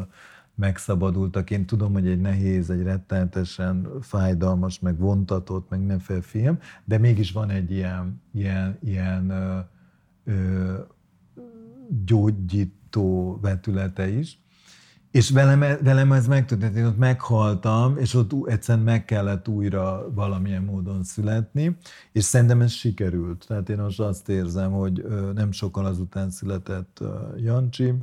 megszabadultak. 0.55 1.51
Én 1.51 1.67
tudom, 1.67 1.93
hogy 1.93 2.09
egy 2.09 2.21
nehéz, 2.21 2.71
egy 2.71 2.83
rettenetesen 2.83 3.89
fájdalmas, 4.01 4.81
meg 4.81 4.99
vontatott, 4.99 5.71
meg 5.71 5.79
mindenféle 5.79 6.21
film, 6.21 6.59
de 6.85 6.99
mégis 6.99 7.33
van 7.33 7.51
egy 7.51 7.71
ilyen, 7.71 8.23
ilyen, 8.33 8.79
ilyen 8.83 9.31
ö, 9.31 9.59
ö, 10.25 10.75
gyógyító 12.05 13.39
vetülete 13.41 14.09
is. 14.09 14.39
És 15.11 15.31
velem, 15.31 15.61
velem 15.61 16.13
ez 16.13 16.27
megtörtént, 16.27 16.77
én 16.77 16.85
ott 16.85 16.97
meghaltam, 16.97 17.99
és 17.99 18.15
ott 18.15 18.49
egyszerűen 18.49 18.85
meg 18.85 19.05
kellett 19.05 19.49
újra 19.49 20.13
valamilyen 20.15 20.63
módon 20.63 21.05
születni, 21.05 21.77
és 22.13 22.25
szerintem 22.25 22.61
ez 22.61 22.71
sikerült. 22.71 23.45
Tehát 23.47 23.69
én 23.69 23.79
most 23.79 24.01
azt 24.01 24.29
érzem, 24.29 24.73
hogy 24.73 25.05
nem 25.35 25.53
sokkal 25.53 25.87
azután 25.87 26.31
született 26.31 27.03
Jancsi, 27.37 27.95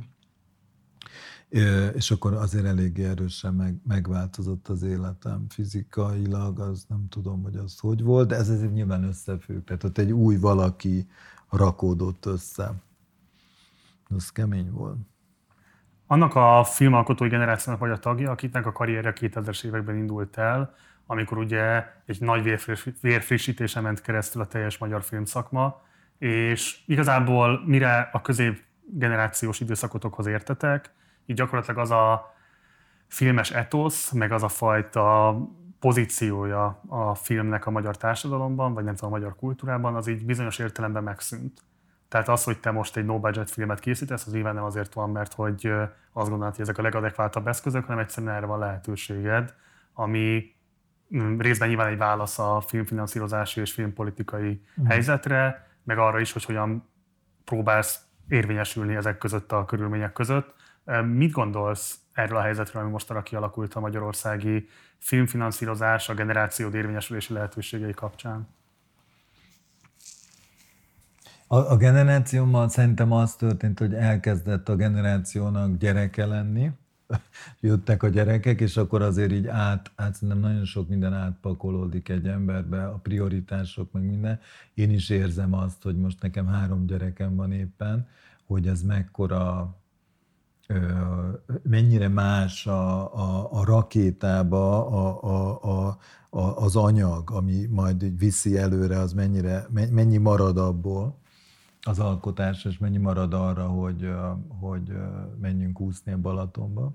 és 1.94 2.10
akkor 2.10 2.32
azért 2.32 2.64
eléggé 2.64 3.04
erősen 3.04 3.54
meg, 3.54 3.80
megváltozott 3.86 4.68
az 4.68 4.82
életem 4.82 5.46
fizikailag, 5.48 6.58
az 6.58 6.84
nem 6.88 7.06
tudom, 7.08 7.42
hogy 7.42 7.56
az 7.56 7.78
hogy 7.78 8.02
volt, 8.02 8.28
de 8.28 8.36
ez 8.36 8.48
azért 8.48 8.72
nyilván 8.72 9.04
összefügg. 9.04 9.64
Tehát 9.64 9.84
ott 9.84 9.98
egy 9.98 10.12
új 10.12 10.36
valaki 10.36 11.08
rakódott 11.50 12.26
össze. 12.26 12.74
Az 14.08 14.30
kemény 14.30 14.70
volt 14.70 14.98
annak 16.06 16.34
a 16.34 16.64
filmalkotói 16.64 17.28
generációnak 17.28 17.80
vagy 17.80 17.90
a 17.90 17.98
tagja, 17.98 18.30
akiknek 18.30 18.66
a 18.66 18.72
karrierje 18.72 19.12
2000-es 19.20 19.64
években 19.64 19.96
indult 19.96 20.38
el, 20.38 20.74
amikor 21.06 21.38
ugye 21.38 21.86
egy 22.06 22.20
nagy 22.20 22.58
vérfrissítése 23.00 23.80
ment 23.80 24.00
keresztül 24.00 24.42
a 24.42 24.46
teljes 24.46 24.78
magyar 24.78 25.02
filmszakma, 25.02 25.82
és 26.18 26.78
igazából 26.86 27.62
mire 27.66 28.08
a 28.12 28.20
közép 28.20 28.62
generációs 28.86 29.60
időszakotokhoz 29.60 30.26
értetek, 30.26 30.90
így 31.26 31.36
gyakorlatilag 31.36 31.78
az 31.78 31.90
a 31.90 32.34
filmes 33.06 33.50
etosz, 33.50 34.10
meg 34.10 34.32
az 34.32 34.42
a 34.42 34.48
fajta 34.48 35.36
pozíciója 35.78 36.80
a 36.88 37.14
filmnek 37.14 37.66
a 37.66 37.70
magyar 37.70 37.96
társadalomban, 37.96 38.74
vagy 38.74 38.84
nem 38.84 38.94
tudom, 38.94 39.12
a 39.12 39.16
magyar 39.16 39.36
kultúrában, 39.36 39.94
az 39.94 40.06
így 40.06 40.24
bizonyos 40.24 40.58
értelemben 40.58 41.02
megszűnt. 41.02 41.60
Tehát 42.14 42.28
az, 42.28 42.44
hogy 42.44 42.58
te 42.58 42.70
most 42.70 42.96
egy 42.96 43.04
no-budget 43.04 43.50
filmet 43.50 43.80
készítesz, 43.80 44.26
az 44.26 44.32
nyilván 44.32 44.54
nem 44.54 44.64
azért 44.64 44.94
van, 44.94 45.10
mert 45.10 45.32
hogy 45.32 45.66
azt 46.12 46.28
gondolod, 46.28 46.52
hogy 46.52 46.60
ezek 46.60 46.78
a 46.78 46.82
legadekváltabb 46.82 47.46
eszközök, 47.46 47.84
hanem 47.84 47.98
egyszerűen 47.98 48.34
erre 48.34 48.46
van 48.46 48.58
lehetőséged, 48.58 49.54
ami 49.92 50.54
mm, 51.16 51.38
részben 51.38 51.68
nyilván 51.68 51.86
egy 51.86 51.98
válasz 51.98 52.38
a 52.38 52.60
filmfinanszírozási 52.66 53.60
és 53.60 53.72
filmpolitikai 53.72 54.64
mm. 54.80 54.84
helyzetre, 54.84 55.68
meg 55.82 55.98
arra 55.98 56.20
is, 56.20 56.32
hogy 56.32 56.44
hogyan 56.44 56.88
próbálsz 57.44 58.00
érvényesülni 58.28 58.94
ezek 58.94 59.18
között 59.18 59.52
a 59.52 59.64
körülmények 59.64 60.12
között. 60.12 60.54
Mit 61.04 61.32
gondolsz 61.32 61.98
erről 62.12 62.38
a 62.38 62.42
helyzetről, 62.42 62.82
ami 62.82 62.90
mostanra 62.90 63.22
kialakult 63.22 63.74
a 63.74 63.80
magyarországi 63.80 64.68
filmfinanszírozás, 64.98 66.08
a 66.08 66.14
generáció 66.14 66.70
érvényesülési 66.70 67.32
lehetőségei 67.32 67.92
kapcsán? 67.92 68.48
A, 71.54 71.70
a 71.70 71.76
generációmmal 71.76 72.68
szerintem 72.68 73.12
az 73.12 73.34
történt, 73.34 73.78
hogy 73.78 73.94
elkezdett 73.94 74.68
a 74.68 74.76
generációnak 74.76 75.76
gyereke 75.76 76.26
lenni, 76.26 76.70
jöttek 77.60 78.02
a 78.02 78.08
gyerekek, 78.08 78.60
és 78.60 78.76
akkor 78.76 79.02
azért 79.02 79.32
így 79.32 79.46
át, 79.46 79.90
át 79.94 80.14
szerintem 80.14 80.38
nagyon 80.38 80.64
sok 80.64 80.88
minden 80.88 81.12
átpakolódik 81.12 82.08
egy 82.08 82.26
emberbe, 82.26 82.86
a 82.86 82.98
prioritások, 83.02 83.92
meg 83.92 84.02
minden. 84.02 84.40
Én 84.74 84.90
is 84.90 85.10
érzem 85.10 85.54
azt, 85.54 85.82
hogy 85.82 85.96
most 85.96 86.22
nekem 86.22 86.46
három 86.46 86.86
gyerekem 86.86 87.36
van 87.36 87.52
éppen, 87.52 88.08
hogy 88.46 88.66
ez 88.66 88.82
mekkora, 88.82 89.74
mennyire 91.62 92.08
más 92.08 92.66
a, 92.66 93.14
a, 93.14 93.52
a 93.52 93.64
rakétába 93.64 94.86
a, 94.86 95.22
a, 95.22 95.62
a, 95.62 95.98
a, 96.30 96.64
az 96.64 96.76
anyag, 96.76 97.30
ami 97.30 97.66
majd 97.70 98.18
viszi 98.18 98.58
előre, 98.58 98.98
az 98.98 99.12
mennyire, 99.12 99.66
mennyi 99.70 100.16
marad 100.16 100.58
abból 100.58 101.22
az 101.84 101.98
alkotás, 101.98 102.64
és 102.64 102.78
mennyi 102.78 102.98
marad 102.98 103.34
arra, 103.34 103.66
hogy, 103.66 104.10
hogy 104.48 104.92
menjünk 105.40 105.80
úszni 105.80 106.12
a 106.12 106.18
Balatonba. 106.18 106.94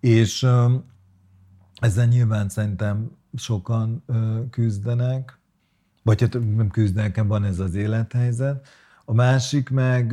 És 0.00 0.46
ezzel 1.80 2.06
nyilván 2.06 2.48
szerintem 2.48 3.10
sokan 3.34 4.04
küzdenek, 4.50 5.38
vagy 6.02 6.20
hát 6.20 6.32
nem 6.32 6.68
küzdenek, 6.68 7.22
van 7.22 7.44
ez 7.44 7.58
az 7.58 7.74
élethelyzet. 7.74 8.68
A 9.04 9.12
másik 9.12 9.70
meg, 9.70 10.12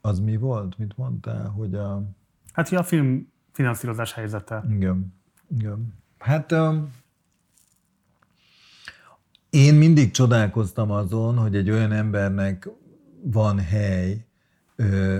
az 0.00 0.20
mi 0.20 0.36
volt? 0.36 0.78
Mit 0.78 0.96
mondtál? 0.96 1.48
Hogy 1.48 1.74
a... 1.74 2.02
Hát, 2.52 2.68
hogy 2.68 2.78
a 2.78 2.82
film 2.82 3.32
finanszírozás 3.52 4.12
helyzete. 4.12 4.64
Igen. 4.70 5.14
Igen. 5.58 5.94
Hát 6.18 6.54
én 9.54 9.74
mindig 9.74 10.10
csodálkoztam 10.10 10.90
azon, 10.90 11.36
hogy 11.36 11.56
egy 11.56 11.70
olyan 11.70 11.92
embernek 11.92 12.68
van 13.22 13.58
hely 13.58 14.26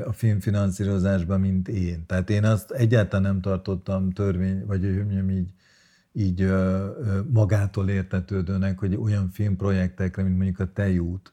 a 0.06 0.12
filmfinanszírozásban, 0.12 1.40
mint 1.40 1.68
én. 1.68 2.06
Tehát 2.06 2.30
én 2.30 2.44
azt 2.44 2.70
egyáltalán 2.70 3.22
nem 3.22 3.40
tartottam 3.40 4.10
törvény, 4.10 4.66
vagy 4.66 4.82
hogy 4.82 4.96
mondjam 4.96 5.30
így, 5.30 5.52
így 6.12 6.52
magától 7.32 7.88
értetődőnek, 7.88 8.78
hogy 8.78 8.96
olyan 8.96 9.30
filmprojektekre, 9.30 10.22
mint 10.22 10.36
mondjuk 10.36 10.58
a 10.58 10.72
Tejút, 10.72 11.32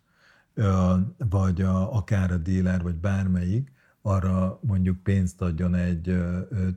vagy 1.17 1.61
a, 1.61 1.95
akár 1.95 2.31
a 2.31 2.37
Díler, 2.37 2.81
vagy 2.81 2.95
bármelyik, 2.95 3.71
arra 4.01 4.59
mondjuk 4.61 5.03
pénzt 5.03 5.41
adjon 5.41 5.75
egy 5.75 6.17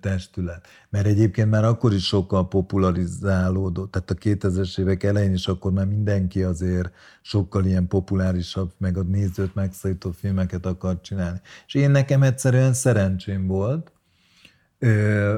testület. 0.01 0.67
Mert 0.91 1.07
egyébként 1.07 1.51
már 1.51 1.65
akkor 1.65 1.93
is 1.93 2.07
sokkal 2.07 2.49
popularizálódott, 2.49 3.91
tehát 3.91 4.11
a 4.11 4.15
2000-es 4.15 4.81
évek 4.81 5.03
elején 5.03 5.33
is 5.33 5.47
akkor 5.47 5.73
már 5.73 5.87
mindenki 5.87 6.43
azért 6.43 6.93
sokkal 7.23 7.65
ilyen 7.65 7.89
populárisabb, 7.89 8.73
meg 8.79 8.97
a 8.97 9.03
nézőt 9.03 9.55
megszólító 9.55 10.11
filmeket 10.11 10.67
akar 10.67 11.01
csinálni. 11.01 11.41
És 11.67 11.75
én 11.75 11.91
nekem 11.91 12.23
egyszerűen 12.23 12.73
szerencsém 12.73 13.47
volt, 13.47 13.93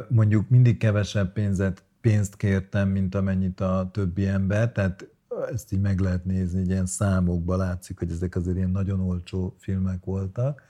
mondjuk 0.08 0.48
mindig 0.48 0.78
kevesebb 0.78 1.32
pénzet, 1.32 1.82
pénzt 2.00 2.36
kértem, 2.36 2.88
mint 2.88 3.14
amennyit 3.14 3.60
a 3.60 3.90
többi 3.92 4.26
ember, 4.26 4.72
tehát 4.72 5.08
ezt 5.52 5.72
így 5.72 5.80
meg 5.80 6.00
lehet 6.00 6.24
nézni, 6.24 6.62
ilyen 6.62 6.86
számokba 6.86 7.56
látszik, 7.56 7.98
hogy 7.98 8.10
ezek 8.10 8.36
azért 8.36 8.56
ilyen 8.56 8.70
nagyon 8.70 9.00
olcsó 9.00 9.54
filmek 9.58 10.04
voltak, 10.04 10.62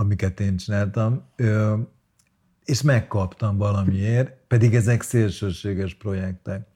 amiket 0.00 0.40
én 0.40 0.56
csináltam, 0.56 1.22
és 2.64 2.82
megkaptam 2.82 3.56
valamiért, 3.56 4.36
pedig 4.48 4.74
ezek 4.74 5.02
szélsőséges 5.02 5.94
projektek. 5.94 6.66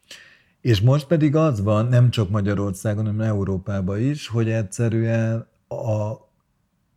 És 0.61 0.81
most 0.81 1.07
pedig 1.07 1.37
az 1.37 1.63
van, 1.63 1.87
nem 1.87 2.11
csak 2.11 2.31
Magyarországon, 2.31 3.05
hanem 3.05 3.21
Európában 3.21 4.01
is, 4.01 4.29
hogy 4.29 4.51
egyszerűen 4.51 5.47
a, 5.69 6.13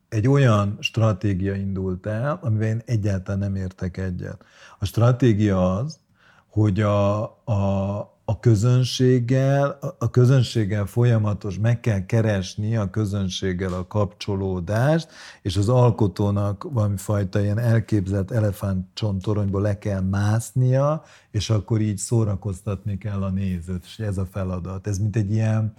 egy 0.09 0.27
olyan 0.27 0.77
stratégia 0.79 1.53
indult 1.53 2.05
el, 2.05 2.39
amivel 2.41 2.67
én 2.67 2.81
egyáltalán 2.85 3.39
nem 3.39 3.55
értek 3.55 3.97
egyet. 3.97 4.45
A 4.79 4.85
stratégia 4.85 5.75
az, 5.75 5.99
hogy 6.47 6.81
a, 6.81 7.21
a, 7.45 8.16
a 8.29 8.39
közönséggel, 8.39 9.79
a 9.99 10.09
közönséggel 10.09 10.85
folyamatos, 10.85 11.57
meg 11.57 11.79
kell 11.79 12.05
keresni 12.05 12.75
a 12.75 12.89
közönséggel 12.89 13.73
a 13.73 13.87
kapcsolódást, 13.87 15.09
és 15.41 15.57
az 15.57 15.69
alkotónak 15.69 16.67
valami 16.71 16.97
fajta 16.97 17.41
ilyen 17.41 17.59
elképzelt 17.59 18.31
elefántcsontoronyból 18.31 19.61
le 19.61 19.77
kell 19.77 20.01
másznia, 20.01 21.03
és 21.31 21.49
akkor 21.49 21.81
így 21.81 21.97
szórakoztatni 21.97 22.97
kell 22.97 23.23
a 23.23 23.29
nézőt, 23.29 23.83
és 23.85 23.99
ez 23.99 24.17
a 24.17 24.25
feladat. 24.25 24.87
Ez 24.87 24.97
mint 24.97 25.15
egy 25.15 25.31
ilyen, 25.31 25.73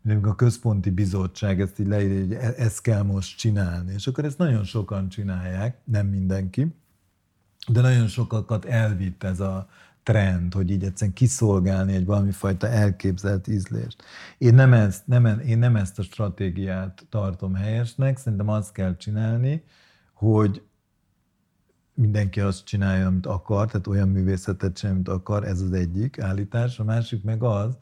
mint 0.00 0.26
a 0.26 0.34
központi 0.34 0.90
bizottság 0.90 1.60
ezt 1.60 1.78
így 1.78 1.86
leírja, 1.86 2.18
hogy 2.18 2.32
e- 2.32 2.54
ezt 2.56 2.80
kell 2.80 3.02
most 3.02 3.38
csinálni. 3.38 3.92
És 3.92 4.06
akkor 4.06 4.24
ezt 4.24 4.38
nagyon 4.38 4.64
sokan 4.64 5.08
csinálják, 5.08 5.76
nem 5.84 6.06
mindenki, 6.06 6.74
de 7.68 7.80
nagyon 7.80 8.06
sokakat 8.06 8.64
elvitt 8.64 9.22
ez 9.22 9.40
a 9.40 9.68
trend, 10.02 10.54
hogy 10.54 10.70
így 10.70 10.84
egyszerűen 10.84 11.14
kiszolgálni 11.14 11.94
egy 11.94 12.04
valami 12.04 12.30
fajta 12.30 12.68
elképzelt 12.68 13.48
ízlést. 13.48 14.02
Én 14.38 14.54
nem, 14.54 14.72
ezt, 14.72 15.06
nem, 15.06 15.40
én 15.46 15.58
nem 15.58 15.76
ezt 15.76 15.98
a 15.98 16.02
stratégiát 16.02 17.06
tartom 17.08 17.54
helyesnek, 17.54 18.16
szerintem 18.16 18.48
azt 18.48 18.72
kell 18.72 18.96
csinálni, 18.96 19.62
hogy 20.12 20.62
mindenki 21.94 22.40
azt 22.40 22.64
csinálja, 22.64 23.06
amit 23.06 23.26
akar, 23.26 23.66
tehát 23.66 23.86
olyan 23.86 24.08
művészetet 24.08 24.78
sem, 24.78 24.90
amit 24.90 25.08
akar, 25.08 25.44
ez 25.44 25.60
az 25.60 25.72
egyik 25.72 26.20
állítás. 26.20 26.78
A 26.78 26.84
másik 26.84 27.22
meg 27.22 27.42
az, 27.42 27.76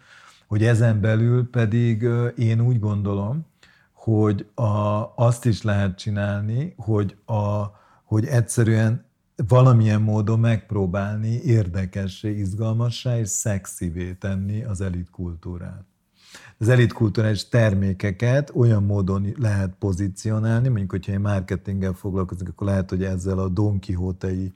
hogy 0.47 0.65
ezen 0.65 1.01
belül 1.01 1.51
pedig 1.51 2.03
én 2.37 2.61
úgy 2.61 2.79
gondolom, 2.79 3.47
hogy 3.93 4.47
a, 4.55 5.13
azt 5.17 5.45
is 5.45 5.63
lehet 5.63 5.99
csinálni, 5.99 6.75
hogy, 6.77 7.17
a, 7.27 7.65
hogy 8.05 8.27
egyszerűen 8.27 9.05
valamilyen 9.49 10.03
módon 10.03 10.41
megpróbálni 10.41 11.41
érdekessé, 11.45 12.39
izgalmassá 12.39 13.19
és 13.19 13.29
szexivé 13.29 14.13
tenni 14.13 14.65
az 14.65 14.81
elitkultúrát. 14.81 15.85
Az 16.59 16.69
elitkulturális 16.69 17.49
termékeket 17.49 18.51
olyan 18.55 18.83
módon 18.83 19.35
lehet 19.39 19.75
pozícionálni, 19.79 20.69
mondjuk, 20.69 20.91
hogyha 20.91 21.13
én 21.13 21.21
marketinggel 21.21 21.93
foglalkozok, 21.93 22.49
akkor 22.49 22.67
lehet, 22.67 22.91
hogy 22.91 23.05
ezzel 23.05 23.39
a 23.39 23.49
Don 23.49 23.81
Quixote-i 23.81 24.55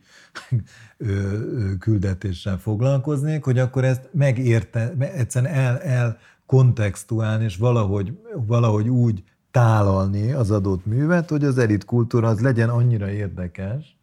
küldetéssel 1.78 2.59
foglalkoznék, 2.59 3.45
hogy 3.45 3.59
akkor 3.59 3.85
ezt 3.85 4.09
megérte, 4.12 4.93
egyszerűen 4.99 5.53
el, 5.55 5.78
el 5.78 6.18
kontextuálni, 6.47 7.45
és 7.45 7.57
valahogy, 7.57 8.18
valahogy 8.47 8.89
úgy 8.89 9.22
tálalni 9.51 10.32
az 10.32 10.51
adott 10.51 10.87
művet, 10.87 11.30
hogy 11.30 11.45
az 11.45 11.59
elitkultúra 11.59 12.28
az 12.28 12.41
legyen 12.41 12.68
annyira 12.68 13.11
érdekes, 13.11 13.94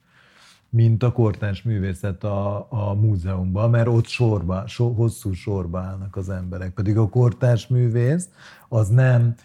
mint 0.71 1.03
a 1.03 1.11
kortárs 1.11 1.61
művészet 1.61 2.23
a, 2.23 2.67
a 2.69 2.93
múzeumban, 2.93 3.69
mert 3.69 3.87
ott 3.87 4.07
sorba, 4.07 4.67
so, 4.67 4.93
hosszú 4.93 5.33
sorba 5.33 5.79
állnak 5.79 6.15
az 6.15 6.29
emberek. 6.29 6.73
Pedig 6.73 6.97
a 6.97 7.09
kortárs 7.09 7.67
művész 7.67 8.29
az 8.69 8.89
nem, 8.89 9.35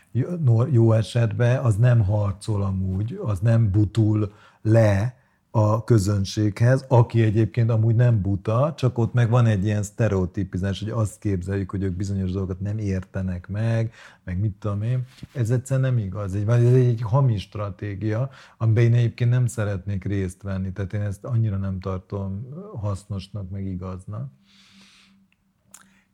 jó 0.70 0.92
esetben, 0.92 1.58
az 1.58 1.76
nem 1.76 2.04
harcol 2.04 2.62
amúgy, 2.62 3.20
az 3.22 3.38
nem 3.38 3.70
butul 3.70 4.32
le 4.62 5.14
a 5.56 5.84
közönséghez, 5.84 6.84
aki 6.88 7.22
egyébként 7.22 7.70
amúgy 7.70 7.94
nem 7.94 8.20
buta, 8.20 8.74
csak 8.76 8.98
ott 8.98 9.12
meg 9.12 9.30
van 9.30 9.46
egy 9.46 9.64
ilyen 9.64 9.82
sztereotípizás, 9.82 10.80
hogy 10.80 10.90
azt 10.90 11.18
képzeljük, 11.18 11.70
hogy 11.70 11.82
ők 11.82 11.96
bizonyos 11.96 12.30
dolgokat 12.30 12.60
nem 12.60 12.78
értenek 12.78 13.48
meg, 13.48 13.92
meg 14.24 14.38
mit 14.38 14.52
tudom 14.52 14.82
én. 14.82 15.06
Ez 15.32 15.50
egyszerűen 15.50 15.94
nem 15.94 16.04
igaz. 16.04 16.34
Ez 16.34 16.40
egy, 16.40 16.64
ez 16.64 16.72
egy 16.72 17.02
hamis 17.02 17.42
stratégia, 17.42 18.30
amiben 18.56 18.84
én 18.84 18.94
egyébként 18.94 19.30
nem 19.30 19.46
szeretnék 19.46 20.04
részt 20.04 20.42
venni. 20.42 20.72
Tehát 20.72 20.92
én 20.92 21.00
ezt 21.00 21.24
annyira 21.24 21.56
nem 21.56 21.80
tartom 21.80 22.46
hasznosnak, 22.80 23.50
meg 23.50 23.64
igaznak. 23.64 24.30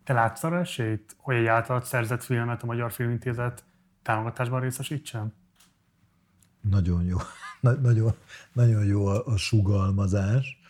Te 0.04 0.12
látsz 0.12 0.42
arra 0.42 0.58
esélyt, 0.58 1.16
hogy 1.18 1.34
egy 1.34 1.46
általad 1.46 1.84
szerzett 1.84 2.22
filmet 2.22 2.62
a 2.62 2.66
Magyar 2.66 2.92
Filmintézet 2.92 3.64
támogatásban 4.02 4.60
részesítsen? 4.60 5.34
Nagyon 6.70 7.04
jó 7.04 7.16
na, 7.60 7.72
nagyon, 7.72 8.12
nagyon 8.52 8.84
jó 8.84 9.06
a, 9.06 9.26
a 9.26 9.36
sugalmazás, 9.36 10.60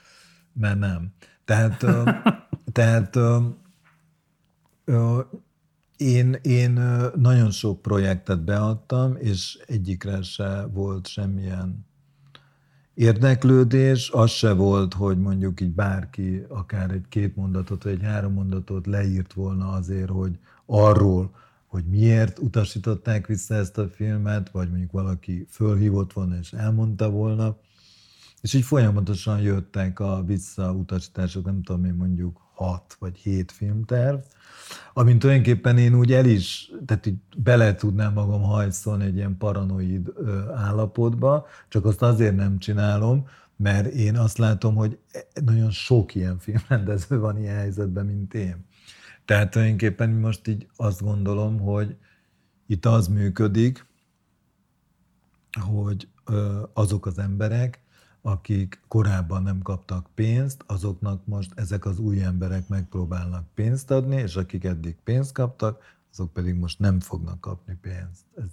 mert 0.53 0.79
nem. 0.79 1.13
Tehát, 1.45 1.85
tehát 2.73 3.19
én, 5.97 6.33
én 6.43 6.81
nagyon 7.17 7.51
sok 7.51 7.83
projektet 7.83 8.45
beadtam, 8.45 9.17
és 9.17 9.59
egyikre 9.67 10.23
se 10.23 10.67
volt 10.73 11.07
semmilyen 11.07 11.87
érdeklődés, 12.95 14.11
az 14.11 14.31
se 14.31 14.53
volt, 14.53 14.95
hogy 14.95 15.19
mondjuk 15.19 15.61
így 15.61 15.75
bárki 15.75 16.45
akár 16.49 16.91
egy 16.91 17.05
két 17.09 17.37
mondatot, 17.37 17.83
vagy 17.83 17.93
egy 17.93 18.03
három 18.03 18.33
mondatot 18.33 18.87
leírt 18.87 19.33
volna 19.33 19.69
azért, 19.69 20.11
hogy 20.11 20.39
arról, 20.67 21.35
hogy 21.73 21.85
miért 21.85 22.39
utasították 22.39 23.27
vissza 23.27 23.55
ezt 23.55 23.79
a 23.79 23.89
filmet, 23.89 24.51
vagy 24.51 24.69
mondjuk 24.69 24.91
valaki 24.91 25.47
fölhívott 25.51 26.13
volna 26.13 26.39
és 26.39 26.53
elmondta 26.53 27.11
volna. 27.11 27.57
És 28.41 28.55
így 28.55 28.65
folyamatosan 28.65 29.41
jöttek 29.41 30.01
a 30.01 30.23
visszautasítások, 30.27 31.45
nem 31.45 31.63
tudom 31.63 31.85
én 31.85 31.95
mondjuk 31.95 32.41
hat 32.55 32.97
vagy 32.99 33.17
hét 33.17 33.53
filmterv, 33.53 34.17
amint 34.93 35.19
tulajdonképpen 35.19 35.79
én 35.79 35.95
úgy 35.95 36.13
el 36.13 36.27
is, 36.27 36.71
tehát 36.87 37.07
így 37.07 37.19
bele 37.37 37.75
tudnám 37.75 38.13
magam 38.13 38.43
hajszolni 38.43 39.05
egy 39.05 39.17
ilyen 39.17 39.37
paranoid 39.37 40.13
állapotba, 40.55 41.47
csak 41.69 41.85
azt 41.85 42.03
azért 42.03 42.37
nem 42.37 42.59
csinálom, 42.59 43.27
mert 43.57 43.87
én 43.87 44.17
azt 44.17 44.39
látom, 44.39 44.75
hogy 44.75 44.99
nagyon 45.45 45.71
sok 45.71 46.15
ilyen 46.15 46.39
filmrendező 46.39 47.19
van 47.19 47.39
ilyen 47.39 47.57
helyzetben, 47.57 48.07
mint 48.07 48.35
én. 48.35 48.71
Tehát 49.25 49.51
tulajdonképpen 49.51 50.11
most 50.11 50.49
így 50.49 50.69
azt 50.77 51.03
gondolom, 51.03 51.61
hogy 51.61 51.97
itt 52.67 52.87
az 52.87 53.09
működik, 53.09 53.87
hogy 55.61 56.09
azok 56.73 57.07
az 57.07 57.19
emberek, 57.19 57.81
akik 58.23 58.81
korábban 58.89 59.43
nem 59.43 59.63
kaptak 59.63 60.07
pénzt, 60.15 60.65
azoknak 60.67 61.27
most 61.27 61.53
ezek 61.55 61.85
az 61.85 61.99
új 61.99 62.23
emberek 62.23 62.69
megpróbálnak 62.69 63.47
pénzt 63.55 63.91
adni, 63.91 64.17
és 64.17 64.37
akik 64.37 64.65
eddig 64.65 64.97
pénzt 65.05 65.33
kaptak, 65.33 65.83
azok 66.13 66.33
pedig 66.33 66.55
most 66.55 66.79
nem 66.79 67.01
fognak 67.01 67.41
kapni 67.41 67.79
pénzt. 67.81 68.25
Ez, 68.37 68.45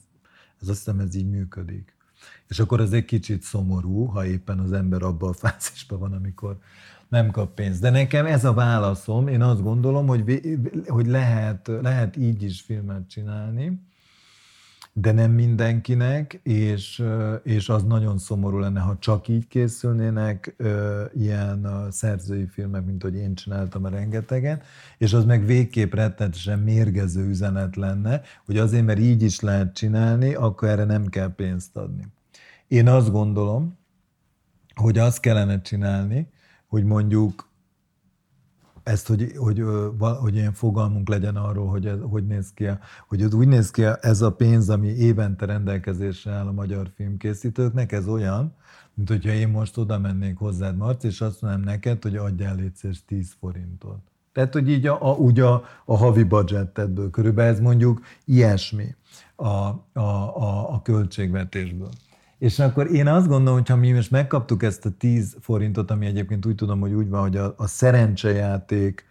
ez 0.62 0.68
azt 0.68 0.78
hiszem, 0.78 1.00
ez 1.00 1.16
így 1.16 1.30
működik. 1.30 1.96
És 2.48 2.60
akkor 2.60 2.80
ez 2.80 2.92
egy 2.92 3.06
kicsit 3.06 3.42
szomorú, 3.42 4.06
ha 4.06 4.26
éppen 4.26 4.60
az 4.60 4.72
ember 4.72 5.02
abban 5.02 5.30
a 5.30 5.34
fázisban 5.34 6.00
van, 6.00 6.14
amikor 6.14 6.60
nem 7.10 7.32
kap 7.32 7.54
pénzt. 7.54 7.82
De 7.82 7.90
nekem 7.90 8.26
ez 8.26 8.46
a 8.46 8.54
válaszom, 8.54 9.28
én 9.28 9.42
azt 9.42 9.64
gondolom, 9.64 10.08
hogy, 10.08 10.42
hogy 10.88 11.08
lehet, 11.08 11.72
lehet 11.82 12.18
így 12.18 12.44
is 12.44 12.62
filmet 12.62 13.10
csinálni, 13.10 13.88
de 14.94 15.12
nem 15.12 15.32
mindenkinek, 15.32 16.40
és, 16.44 17.04
és 17.44 17.70
az 17.70 17.84
nagyon 17.84 18.18
szomorú 18.18 18.58
lenne, 18.58 18.80
ha 18.80 18.98
csak 19.00 19.28
így 19.28 19.48
készülnének 19.48 20.56
ilyen 21.14 21.88
szerzői 21.92 22.46
filmek, 22.46 22.86
mint 22.86 23.04
hogy 23.04 23.16
én 23.16 23.36
csináltam 23.36 23.86
a 23.86 23.90
rengetegen, 23.90 24.62
és 24.98 25.14
az 25.14 25.26
meg 25.26 25.46
végképp 25.46 25.94
rettenetesen 25.94 26.60
mérgező 26.60 27.28
üzenet 27.28 27.76
lenne, 27.76 28.22
hogy 28.46 28.58
azért, 28.58 28.86
mert 28.86 29.00
így 29.00 29.24
is 29.24 29.40
lehet 29.40 29.74
csinálni, 29.74 30.34
akkor 30.34 30.68
erre 30.68 30.84
nem 30.84 31.06
kell 31.06 31.36
pénzt 31.36 31.78
adni. 31.78 32.08
Én 32.68 32.88
azt 32.88 33.12
gondolom, 33.12 33.78
hogy 34.76 34.98
azt 34.98 35.20
kellene 35.20 35.62
csinálni, 35.62 36.28
hogy 36.70 36.84
mondjuk 36.84 37.48
ezt, 38.84 39.08
hogy, 39.08 39.34
hogy, 39.38 39.64
hogy 40.20 40.36
ilyen 40.36 40.54
fogalmunk 40.54 41.10
legyen 41.10 41.36
arról, 41.36 41.68
hogy 41.68 41.86
ez, 41.86 41.98
hogy 42.02 42.28
néz 42.28 42.52
ki, 42.54 42.66
hogy 43.08 43.22
ez 43.22 43.34
úgy 43.34 43.48
néz 43.48 43.72
ki 43.72 43.84
ez 44.02 44.22
a 44.22 44.32
pénz, 44.32 44.70
ami 44.70 44.88
évente 44.88 45.46
rendelkezésre 45.46 46.32
áll 46.32 46.48
a 46.48 46.52
magyar 46.52 46.92
filmkészítőknek, 46.96 47.92
ez 47.92 48.08
olyan, 48.08 48.56
mint 48.94 49.10
hogyha 49.10 49.32
én 49.32 49.48
most 49.48 49.78
oda 49.78 50.00
mennék 50.00 50.38
hozzád, 50.38 50.78
Marci, 50.78 51.08
és 51.08 51.22
azt 51.22 51.42
mondanám 51.42 51.66
neked, 51.66 52.04
hogy 52.04 52.16
adjál 52.16 52.56
létszés 52.56 53.06
10 53.06 53.36
forintot. 53.40 54.00
Tehát, 54.32 54.54
hogy 54.54 54.70
így 54.70 54.88
a, 54.88 55.10
a, 55.10 55.14
úgy 55.14 55.40
a, 55.40 55.64
a 55.86 55.98
havi 55.98 56.24
budgetedből 56.24 57.10
körülbelül 57.10 57.54
ez 57.54 57.60
mondjuk 57.60 58.02
ilyesmi 58.26 58.96
a, 59.36 59.48
a, 59.48 59.80
a, 59.94 60.74
a 60.74 60.82
költségvetésből. 60.82 61.90
És 62.40 62.60
akkor 62.60 62.92
én 62.92 63.08
azt 63.08 63.28
gondolom, 63.28 63.60
hogy 63.60 63.70
ha 63.70 63.76
mi 63.76 63.92
most 63.92 64.12
megkaptuk 64.12 64.64
ezt 64.64 64.86
a 64.86 64.90
10 64.98 65.38
forintot, 65.40 65.92
ami 65.92 66.06
egyébként 66.06 66.46
úgy 66.46 66.56
tudom, 66.56 66.80
hogy 66.80 66.94
úgy 66.94 67.10
van, 67.10 67.22
hogy 67.22 67.38
a, 67.38 67.54
a 67.58 67.68
szerencsejáték 67.68 69.08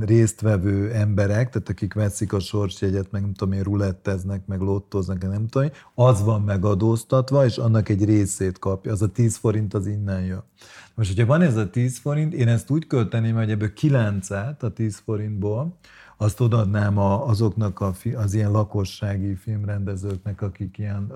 résztvevő 0.00 0.92
emberek, 0.92 1.50
tehát 1.50 1.68
akik 1.68 1.94
veszik 1.94 2.32
a 2.32 2.40
sorsjegyet, 2.40 3.10
meg 3.10 3.20
nem 3.20 3.32
tudom 3.32 3.54
én, 3.54 3.62
ruletteznek, 3.62 4.46
meg 4.46 4.60
lottoznak, 4.60 5.22
nem 5.22 5.46
tudom, 5.46 5.68
az 5.94 6.22
van 6.22 6.42
megadóztatva, 6.42 7.44
és 7.44 7.56
annak 7.56 7.88
egy 7.88 8.04
részét 8.04 8.58
kapja. 8.58 8.92
Az 8.92 9.02
a 9.02 9.08
10 9.08 9.36
forint 9.36 9.74
az 9.74 9.86
innen 9.86 10.24
jön. 10.24 10.42
Most, 10.94 11.08
hogyha 11.08 11.26
van 11.26 11.42
ez 11.42 11.56
a 11.56 11.70
10 11.70 11.98
forint, 11.98 12.32
én 12.32 12.48
ezt 12.48 12.70
úgy 12.70 12.86
költeném, 12.86 13.34
hogy 13.34 13.50
ebből 13.50 13.72
9-et 13.80 14.58
a 14.58 14.68
10 14.68 15.02
forintból, 15.04 15.76
azt 16.22 16.40
odaadnám 16.40 16.98
a, 16.98 17.28
azoknak 17.28 17.80
a, 17.80 17.92
az 18.14 18.34
ilyen 18.34 18.50
lakossági 18.50 19.34
filmrendezőknek, 19.34 20.42
akik 20.42 20.78
ilyen, 20.78 21.12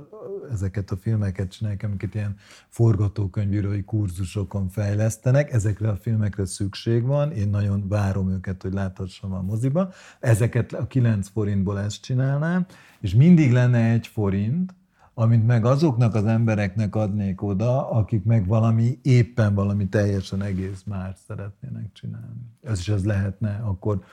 ezeket 0.52 0.90
a 0.90 0.96
filmeket 0.96 1.50
csinálják, 1.50 1.82
amiket 1.82 2.14
ilyen 2.14 2.36
forgatókönyvírói 2.68 3.84
kurzusokon 3.84 4.68
fejlesztenek. 4.68 5.52
Ezekre 5.52 5.88
a 5.88 5.96
filmekre 5.96 6.46
szükség 6.46 7.02
van, 7.02 7.32
én 7.32 7.48
nagyon 7.48 7.88
várom 7.88 8.30
őket, 8.30 8.62
hogy 8.62 8.72
láthassam 8.72 9.32
a 9.32 9.42
moziba. 9.42 9.92
Ezeket 10.20 10.72
a 10.72 10.86
9 10.86 11.28
forintból 11.28 11.80
ezt 11.80 12.02
csinálnám, 12.02 12.66
és 13.00 13.14
mindig 13.14 13.52
lenne 13.52 13.90
egy 13.90 14.06
forint, 14.06 14.74
amit 15.14 15.46
meg 15.46 15.64
azoknak 15.64 16.14
az 16.14 16.24
embereknek 16.24 16.96
adnék 16.96 17.42
oda, 17.42 17.90
akik 17.90 18.24
meg 18.24 18.46
valami, 18.46 18.98
éppen 19.02 19.54
valami 19.54 19.88
teljesen 19.88 20.42
egész 20.42 20.82
más 20.86 21.16
szeretnének 21.26 21.92
csinálni. 21.92 22.54
Ez 22.62 22.78
is 22.78 22.88
ez 22.88 23.04
lehetne 23.04 23.60
akkor 23.64 24.04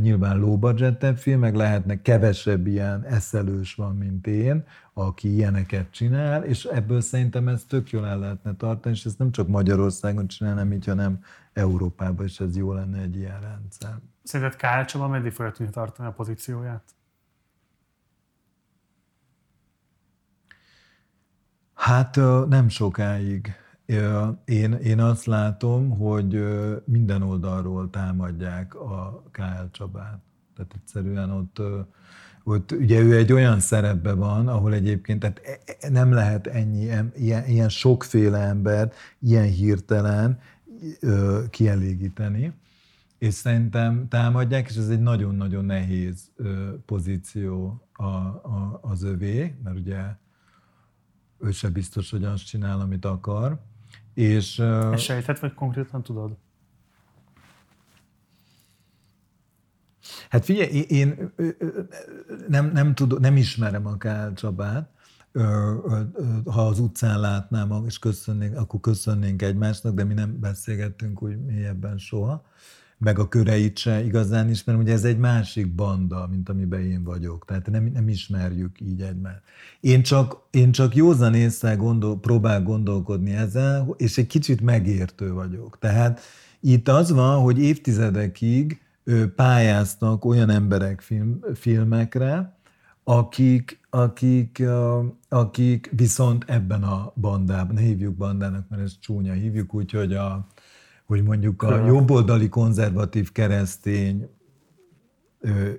nyilván 0.00 0.38
low 0.38 0.58
budget 0.58 1.18
filmek, 1.18 1.54
lehetnek 1.54 2.02
kevesebb 2.02 2.66
ilyen 2.66 3.04
eszelős 3.04 3.74
van, 3.74 3.96
mint 3.96 4.26
én, 4.26 4.64
aki 4.92 5.32
ilyeneket 5.32 5.90
csinál, 5.90 6.44
és 6.44 6.64
ebből 6.64 7.00
szerintem 7.00 7.48
ez 7.48 7.64
tök 7.68 7.90
jól 7.90 8.06
el 8.06 8.18
lehetne 8.18 8.54
tartani, 8.56 8.94
és 8.94 9.04
ezt 9.04 9.18
nem 9.18 9.30
csak 9.30 9.48
Magyarországon 9.48 10.26
csinálnám 10.26 10.72
így, 10.72 10.86
hanem 10.86 11.24
Európában 11.52 12.26
is 12.26 12.40
ez 12.40 12.56
jó 12.56 12.72
lenne 12.72 13.00
egy 13.00 13.16
ilyen 13.16 13.40
rendszer. 13.40 13.98
Szerinted 14.22 14.58
Kál 14.58 14.84
Csaba 14.84 15.08
meddig 15.08 15.32
fogja 15.32 15.52
tudni 15.52 15.72
tartani 15.72 16.08
a 16.08 16.12
pozícióját? 16.12 16.82
Hát 21.74 22.16
nem 22.48 22.68
sokáig. 22.68 23.63
Én, 24.44 24.72
én 24.72 25.00
azt 25.00 25.24
látom, 25.24 25.90
hogy 25.90 26.44
minden 26.84 27.22
oldalról 27.22 27.90
támadják 27.90 28.74
a 28.74 29.22
KL 29.30 29.70
Csabát. 29.70 30.22
Tehát 30.56 30.72
egyszerűen 30.74 31.30
ott, 31.30 31.60
ott 32.44 32.72
ugye 32.72 33.00
ő 33.00 33.16
egy 33.16 33.32
olyan 33.32 33.60
szerepben 33.60 34.18
van, 34.18 34.48
ahol 34.48 34.74
egyébként 34.74 35.20
tehát 35.20 35.40
e, 35.44 35.58
e, 35.80 35.88
nem 35.88 36.12
lehet 36.12 36.46
ennyi, 36.46 36.82
ilyen, 37.14 37.46
ilyen 37.46 37.68
sokféle 37.68 38.38
embert 38.38 38.94
ilyen 39.20 39.46
hirtelen 39.46 40.38
kielégíteni, 41.50 42.52
és 43.18 43.34
szerintem 43.34 44.08
támadják, 44.08 44.68
és 44.68 44.76
ez 44.76 44.88
egy 44.88 45.00
nagyon-nagyon 45.00 45.64
nehéz 45.64 46.30
pozíció 46.86 47.82
a, 47.92 48.04
a, 48.04 48.78
az 48.82 49.02
övé, 49.02 49.54
mert 49.62 49.76
ugye 49.76 50.16
ő 51.40 51.50
se 51.50 51.68
biztos, 51.68 52.10
hogy 52.10 52.24
azt 52.24 52.46
csinál, 52.46 52.80
amit 52.80 53.04
akar. 53.04 53.58
És, 54.14 54.58
Ezt 54.58 55.02
sejtett, 55.02 55.38
vagy 55.38 55.54
konkrétan 55.54 56.02
tudod? 56.02 56.36
Hát 60.28 60.44
figyelj, 60.44 60.68
én 60.88 61.32
nem, 62.48 62.70
nem, 62.72 62.94
tudom, 62.94 63.20
nem 63.20 63.36
ismerem 63.36 63.86
a 63.86 63.96
Kál 63.96 64.32
Csabát, 64.32 64.90
ha 66.44 66.66
az 66.66 66.78
utcán 66.78 67.20
látnám, 67.20 67.84
és 67.86 67.98
köszönnénk, 67.98 68.56
akkor 68.56 68.80
köszönnénk 68.80 69.42
egymásnak, 69.42 69.94
de 69.94 70.04
mi 70.04 70.14
nem 70.14 70.40
beszélgettünk 70.40 71.22
úgy 71.22 71.44
mélyebben 71.44 71.98
soha 71.98 72.44
meg 72.98 73.18
a 73.18 73.28
köreit 73.28 73.78
se 73.78 74.04
igazán 74.04 74.50
ismerem, 74.50 74.80
ugye 74.80 74.92
ez 74.92 75.04
egy 75.04 75.18
másik 75.18 75.74
banda, 75.74 76.26
mint 76.30 76.48
amiben 76.48 76.80
én 76.80 77.04
vagyok, 77.04 77.44
tehát 77.44 77.70
nem, 77.70 77.90
nem 77.92 78.08
ismerjük 78.08 78.80
így 78.80 79.00
egymást. 79.00 79.42
Én 79.80 80.02
csak, 80.02 80.36
én 80.50 80.72
csak 80.72 80.94
józan 80.94 81.34
észre 81.34 81.74
gondol, 81.74 82.20
próbál 82.20 82.62
gondolkodni 82.62 83.32
ezzel, 83.32 83.94
és 83.96 84.18
egy 84.18 84.26
kicsit 84.26 84.60
megértő 84.60 85.32
vagyok. 85.32 85.78
Tehát 85.78 86.20
itt 86.60 86.88
az 86.88 87.12
van, 87.12 87.40
hogy 87.40 87.58
évtizedekig 87.58 88.80
pályáztak 89.36 90.24
olyan 90.24 90.50
emberek 90.50 91.00
film, 91.00 91.40
filmekre, 91.54 92.56
akik, 93.04 93.80
akik, 93.90 94.62
akik 95.28 95.90
viszont 95.96 96.44
ebben 96.46 96.82
a 96.82 97.12
bandában, 97.14 97.74
ne 97.74 97.80
hívjuk 97.80 98.14
bandának, 98.14 98.68
mert 98.68 98.82
ez 98.82 98.98
csúnya, 99.00 99.32
hívjuk 99.32 99.74
úgy, 99.74 99.90
hogy 99.90 100.12
a, 100.14 100.46
hogy 101.06 101.22
mondjuk 101.22 101.62
a 101.62 101.86
jobboldali 101.86 102.48
konzervatív 102.48 103.32
keresztény 103.32 104.28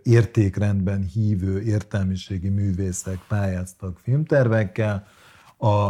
értékrendben 0.04 1.04
hívő 1.04 1.62
értelmiségi 1.62 2.50
művészek 2.50 3.20
pályáztak 3.28 4.00
filmtervekkel 4.00 5.08
a 5.60 5.90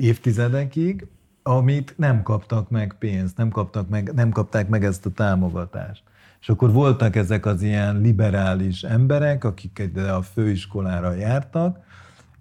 évtizedekig, 0.00 1.06
amit 1.42 1.94
nem 1.96 2.22
kaptak 2.22 2.70
meg 2.70 2.96
pénzt, 2.98 3.36
nem, 3.36 3.50
kaptak 3.50 3.88
meg, 3.88 4.12
nem 4.14 4.30
kapták 4.30 4.68
meg 4.68 4.84
ezt 4.84 5.06
a 5.06 5.10
támogatást. 5.10 6.02
És 6.40 6.48
akkor 6.48 6.72
voltak 6.72 7.16
ezek 7.16 7.46
az 7.46 7.62
ilyen 7.62 8.00
liberális 8.00 8.82
emberek, 8.82 9.44
akik 9.44 9.90
a 9.96 10.22
főiskolára 10.22 11.12
jártak, 11.12 11.78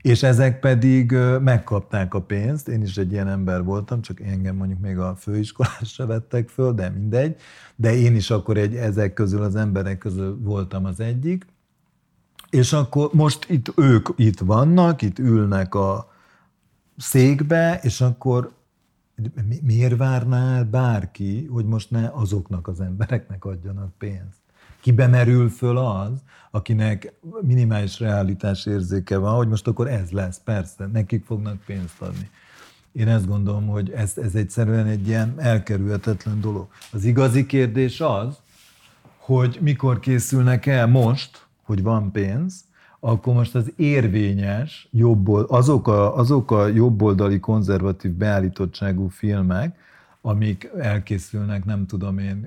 és 0.01 0.23
ezek 0.23 0.59
pedig 0.59 1.11
megkapták 1.41 2.13
a 2.13 2.21
pénzt, 2.21 2.67
én 2.67 2.81
is 2.81 2.97
egy 2.97 3.11
ilyen 3.11 3.27
ember 3.27 3.63
voltam, 3.63 4.01
csak 4.01 4.21
engem 4.21 4.55
mondjuk 4.55 4.79
még 4.79 4.97
a 4.97 5.15
főiskolás 5.15 5.93
se 5.93 6.05
vettek 6.05 6.49
föl, 6.49 6.73
de 6.73 6.89
mindegy, 6.89 7.35
de 7.75 7.95
én 7.95 8.15
is 8.15 8.29
akkor 8.29 8.57
egy, 8.57 8.75
ezek 8.75 9.13
közül 9.13 9.41
az 9.41 9.55
emberek 9.55 9.97
közül 9.97 10.39
voltam 10.41 10.85
az 10.85 10.99
egyik, 10.99 11.45
és 12.49 12.73
akkor 12.73 13.09
most 13.13 13.49
itt 13.49 13.73
ők 13.77 14.07
itt 14.15 14.39
vannak, 14.39 15.01
itt 15.01 15.19
ülnek 15.19 15.75
a 15.75 16.11
székbe, 16.97 17.79
és 17.81 18.01
akkor 18.01 18.53
miért 19.61 19.97
várnál 19.97 20.63
bárki, 20.63 21.45
hogy 21.45 21.65
most 21.65 21.91
ne 21.91 22.07
azoknak 22.07 22.67
az 22.67 22.79
embereknek 22.79 23.45
adjanak 23.45 23.97
pénzt? 23.97 24.40
Kibe 24.81 25.07
merül 25.07 25.49
föl 25.49 25.77
az, 25.77 26.11
akinek 26.51 27.13
minimális 27.41 27.99
realitás 27.99 28.65
érzéke 28.65 29.17
van, 29.17 29.35
hogy 29.35 29.47
most 29.47 29.67
akkor 29.67 29.87
ez 29.87 30.11
lesz, 30.11 30.41
persze, 30.43 30.85
nekik 30.85 31.25
fognak 31.25 31.57
pénzt 31.65 32.01
adni. 32.01 32.29
Én 32.91 33.07
ezt 33.07 33.27
gondolom, 33.27 33.67
hogy 33.67 33.91
ez, 33.91 34.17
ez 34.17 34.35
egyszerűen 34.35 34.85
egy 34.85 35.07
ilyen 35.07 35.33
elkerülhetetlen 35.37 36.41
dolog. 36.41 36.67
Az 36.91 37.03
igazi 37.03 37.45
kérdés 37.45 38.01
az, 38.01 38.37
hogy 39.17 39.57
mikor 39.61 39.99
készülnek 39.99 40.65
el 40.65 40.87
most, 40.87 41.45
hogy 41.63 41.83
van 41.83 42.11
pénz, 42.11 42.63
akkor 42.99 43.33
most 43.33 43.55
az 43.55 43.71
érvényes, 43.75 44.87
jobbold, 44.91 45.45
azok, 45.49 45.87
a, 45.87 46.17
azok 46.17 46.51
a 46.51 46.67
jobboldali 46.67 47.39
konzervatív 47.39 48.11
beállítottságú 48.11 49.07
filmek, 49.07 49.77
amik 50.21 50.69
elkészülnek, 50.77 51.65
nem 51.65 51.85
tudom 51.85 52.17
én, 52.17 52.45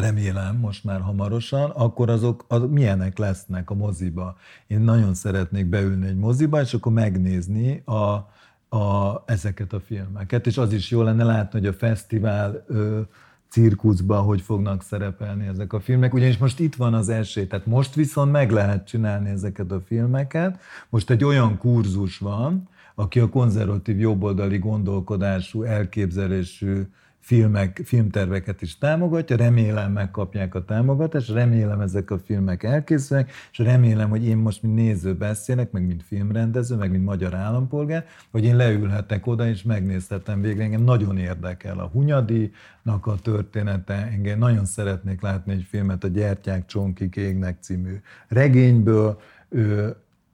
remélem 0.00 0.56
most 0.56 0.84
már 0.84 1.00
hamarosan, 1.00 1.70
akkor 1.70 2.10
azok 2.10 2.44
az, 2.48 2.62
milyenek 2.68 3.18
lesznek 3.18 3.70
a 3.70 3.74
moziba. 3.74 4.36
Én 4.66 4.80
nagyon 4.80 5.14
szeretnék 5.14 5.66
beülni 5.66 6.06
egy 6.06 6.16
moziba, 6.16 6.60
és 6.60 6.74
akkor 6.74 6.92
megnézni 6.92 7.82
a, 7.84 8.28
a, 8.76 9.22
ezeket 9.26 9.72
a 9.72 9.80
filmeket, 9.80 10.46
és 10.46 10.58
az 10.58 10.72
is 10.72 10.90
jó 10.90 11.02
lenne 11.02 11.24
látni, 11.24 11.58
hogy 11.58 11.68
a 11.68 11.72
fesztivál 11.72 12.64
ö, 12.66 13.00
cirkuszban 13.48 14.22
hogy 14.22 14.40
fognak 14.40 14.82
szerepelni 14.82 15.46
ezek 15.46 15.72
a 15.72 15.80
filmek, 15.80 16.14
ugyanis 16.14 16.38
most 16.38 16.60
itt 16.60 16.74
van 16.74 16.94
az 16.94 17.08
esély, 17.08 17.46
tehát 17.46 17.66
most 17.66 17.94
viszont 17.94 18.32
meg 18.32 18.50
lehet 18.50 18.86
csinálni 18.86 19.30
ezeket 19.30 19.70
a 19.70 19.80
filmeket. 19.86 20.60
Most 20.88 21.10
egy 21.10 21.24
olyan 21.24 21.58
kurzus 21.58 22.18
van, 22.18 22.68
aki 22.94 23.20
a 23.20 23.28
konzervatív 23.28 23.98
jobboldali 23.98 24.58
gondolkodású, 24.58 25.62
elképzelésű 25.62 26.82
filmek, 27.20 27.80
filmterveket 27.84 28.62
is 28.62 28.78
támogatja, 28.78 29.36
remélem 29.36 29.92
megkapják 29.92 30.54
a 30.54 30.64
támogatást, 30.64 31.30
remélem 31.30 31.80
ezek 31.80 32.10
a 32.10 32.18
filmek 32.18 32.62
elkészülnek, 32.62 33.32
és 33.52 33.58
remélem, 33.58 34.08
hogy 34.08 34.26
én 34.26 34.36
most, 34.36 34.62
mint 34.62 34.74
néző 34.74 35.14
beszélek, 35.14 35.70
meg 35.70 35.86
mint 35.86 36.02
filmrendező, 36.02 36.76
meg 36.76 36.90
mint 36.90 37.04
magyar 37.04 37.34
állampolgár, 37.34 38.06
hogy 38.30 38.44
én 38.44 38.56
leülhetek 38.56 39.26
oda, 39.26 39.48
és 39.48 39.62
megnézhetem 39.62 40.40
végre. 40.40 40.62
Engem 40.62 40.82
nagyon 40.82 41.18
érdekel 41.18 41.78
a 41.78 41.86
Hunyadinak 41.86 43.06
a 43.06 43.14
története, 43.22 44.08
engem 44.12 44.38
nagyon 44.38 44.64
szeretnék 44.64 45.20
látni 45.20 45.52
egy 45.52 45.66
filmet 45.68 46.04
a 46.04 46.08
Gyertyák 46.08 46.66
csonkik 46.66 47.16
égnek 47.16 47.56
című 47.60 48.00
regényből, 48.28 49.20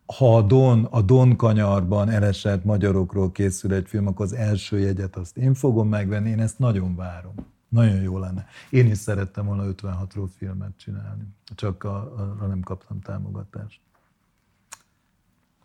ha 0.07 0.36
a 0.36 0.42
Don, 0.42 0.84
a 0.84 1.02
Don 1.02 1.36
kanyarban 1.36 2.09
elesett 2.09 2.64
magyarokról 2.64 3.32
készül 3.32 3.72
egy 3.72 3.88
film, 3.88 4.07
akkor 4.07 4.24
az 4.24 4.32
első 4.32 4.78
jegyet 4.78 5.16
azt 5.16 5.36
én 5.36 5.54
fogom 5.54 5.88
megvenni, 5.88 6.30
én 6.30 6.40
ezt 6.40 6.59
nagyon 6.59 6.96
várom. 6.96 7.34
Nagyon 7.68 8.00
jó 8.00 8.18
lenne. 8.18 8.46
Én 8.70 8.86
is 8.86 8.98
szerettem 8.98 9.46
volna 9.46 9.64
56-ról 9.66 10.28
filmet 10.36 10.70
csinálni, 10.76 11.24
csak 11.54 11.84
arra 11.84 12.46
nem 12.46 12.61
kaptam 12.61 13.00
támogatást. 13.00 13.80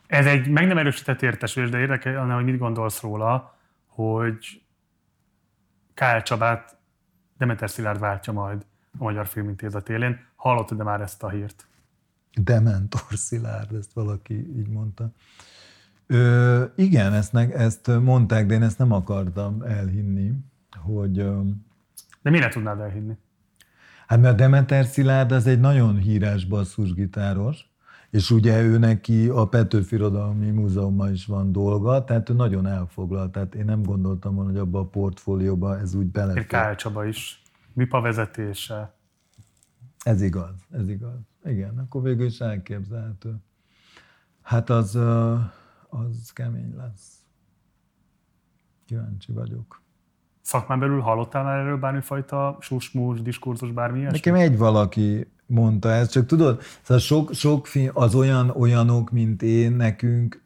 Ez 0.08 0.26
egy 0.26 0.48
meg 0.48 0.68
nem 0.68 0.78
erősített 0.78 1.22
értesülés, 1.22 1.70
de 1.70 1.78
érdekel, 1.78 2.34
hogy 2.36 2.44
mit 2.44 2.58
gondolsz 2.58 3.02
róla, 3.02 3.58
hogy 3.88 4.64
Kál 5.94 6.22
Csabát 6.22 6.78
Demeter 7.38 7.70
Szilárd 7.70 8.00
váltja 8.00 8.34
majd 8.34 8.66
a 9.00 9.04
Magyar 9.04 9.28
Filmintézet 9.28 9.90
élén. 9.90 10.20
Hallottad-e 10.36 10.84
már 10.84 11.02
ezt 11.02 11.24
a 11.24 11.30
hírt? 11.30 11.68
Dementor 12.34 13.02
Szilárd, 13.10 13.74
ezt 13.74 13.94
valaki 13.94 14.58
így 14.58 14.68
mondta. 14.68 15.12
Ö, 16.08 16.64
igen, 16.76 17.14
ezt, 17.14 17.36
ezt 17.36 17.88
mondták, 18.02 18.46
de 18.46 18.54
én 18.54 18.64
ezt 18.64 18.78
nem 18.78 18.92
akartam 18.92 19.62
elhinni, 19.62 20.34
hogy... 20.84 21.14
De 22.22 22.30
mire 22.30 22.50
tudnád 22.50 22.80
elhinni? 22.80 23.18
Hát 24.08 24.20
mert 24.22 24.34
a 24.34 24.38
Demeter 24.38 24.86
Szilárd 24.86 25.32
az 25.32 25.48
egy 25.48 25.60
nagyon 25.60 25.98
híres 25.98 26.46
basszusgitáros, 26.46 27.70
és 28.10 28.32
ugye 28.32 28.62
ő 28.62 28.78
neki 28.78 29.28
a 29.28 29.48
Petőfi 29.48 29.96
Irodalmi 29.96 30.50
Múzeumban 30.50 31.12
is 31.12 31.26
van 31.26 31.52
dolga, 31.52 32.04
tehát 32.04 32.30
ő 32.30 32.34
nagyon 32.34 32.68
elfoglalt, 32.68 33.32
tehát 33.32 33.56
én 33.56 33.66
nem 33.66 33.84
gondoltam 33.84 34.36
volna, 34.36 34.50
hogy 34.50 34.60
abba 34.60 34.80
a 34.80 34.86
portfólióba 34.86 35.80
ez 35.80 35.94
úgy 35.94 36.06
belefér. 36.06 36.46
Kál 36.46 36.76
Csaba 36.76 37.06
is, 37.06 37.42
MIPA 37.74 38.02
vezetése. 38.02 38.94
Ez 40.04 40.22
igaz, 40.22 40.56
ez 40.72 40.90
igaz. 40.90 41.31
Igen, 41.46 41.78
akkor 41.78 42.02
végül 42.02 42.26
is 42.26 42.40
elképzelhető. 42.40 43.36
Hát 44.42 44.70
az, 44.70 44.96
az 45.90 46.32
kemény 46.34 46.76
lesz. 46.78 47.16
Kíváncsi 48.86 49.32
vagyok. 49.32 49.82
Szakmán 50.42 50.80
belül 50.80 51.00
hallottál 51.00 51.44
már 51.44 51.60
erről 51.60 51.78
bármifajta 51.78 52.58
susmus, 52.60 53.22
diskurzus, 53.22 53.72
bármi 53.72 54.00
ilyesmi? 54.00 54.18
Nekem 54.18 54.36
egy 54.36 54.58
valaki 54.58 55.32
mondta 55.46 55.90
ezt, 55.90 56.12
csak 56.12 56.26
tudod, 56.26 56.62
szóval 56.82 57.00
sok, 57.00 57.34
sok 57.34 57.68
film, 57.68 57.92
az 57.94 58.16
olyan 58.16 58.50
olyanok, 58.50 59.12
mint 59.12 59.42
én, 59.42 59.72
nekünk 59.72 60.44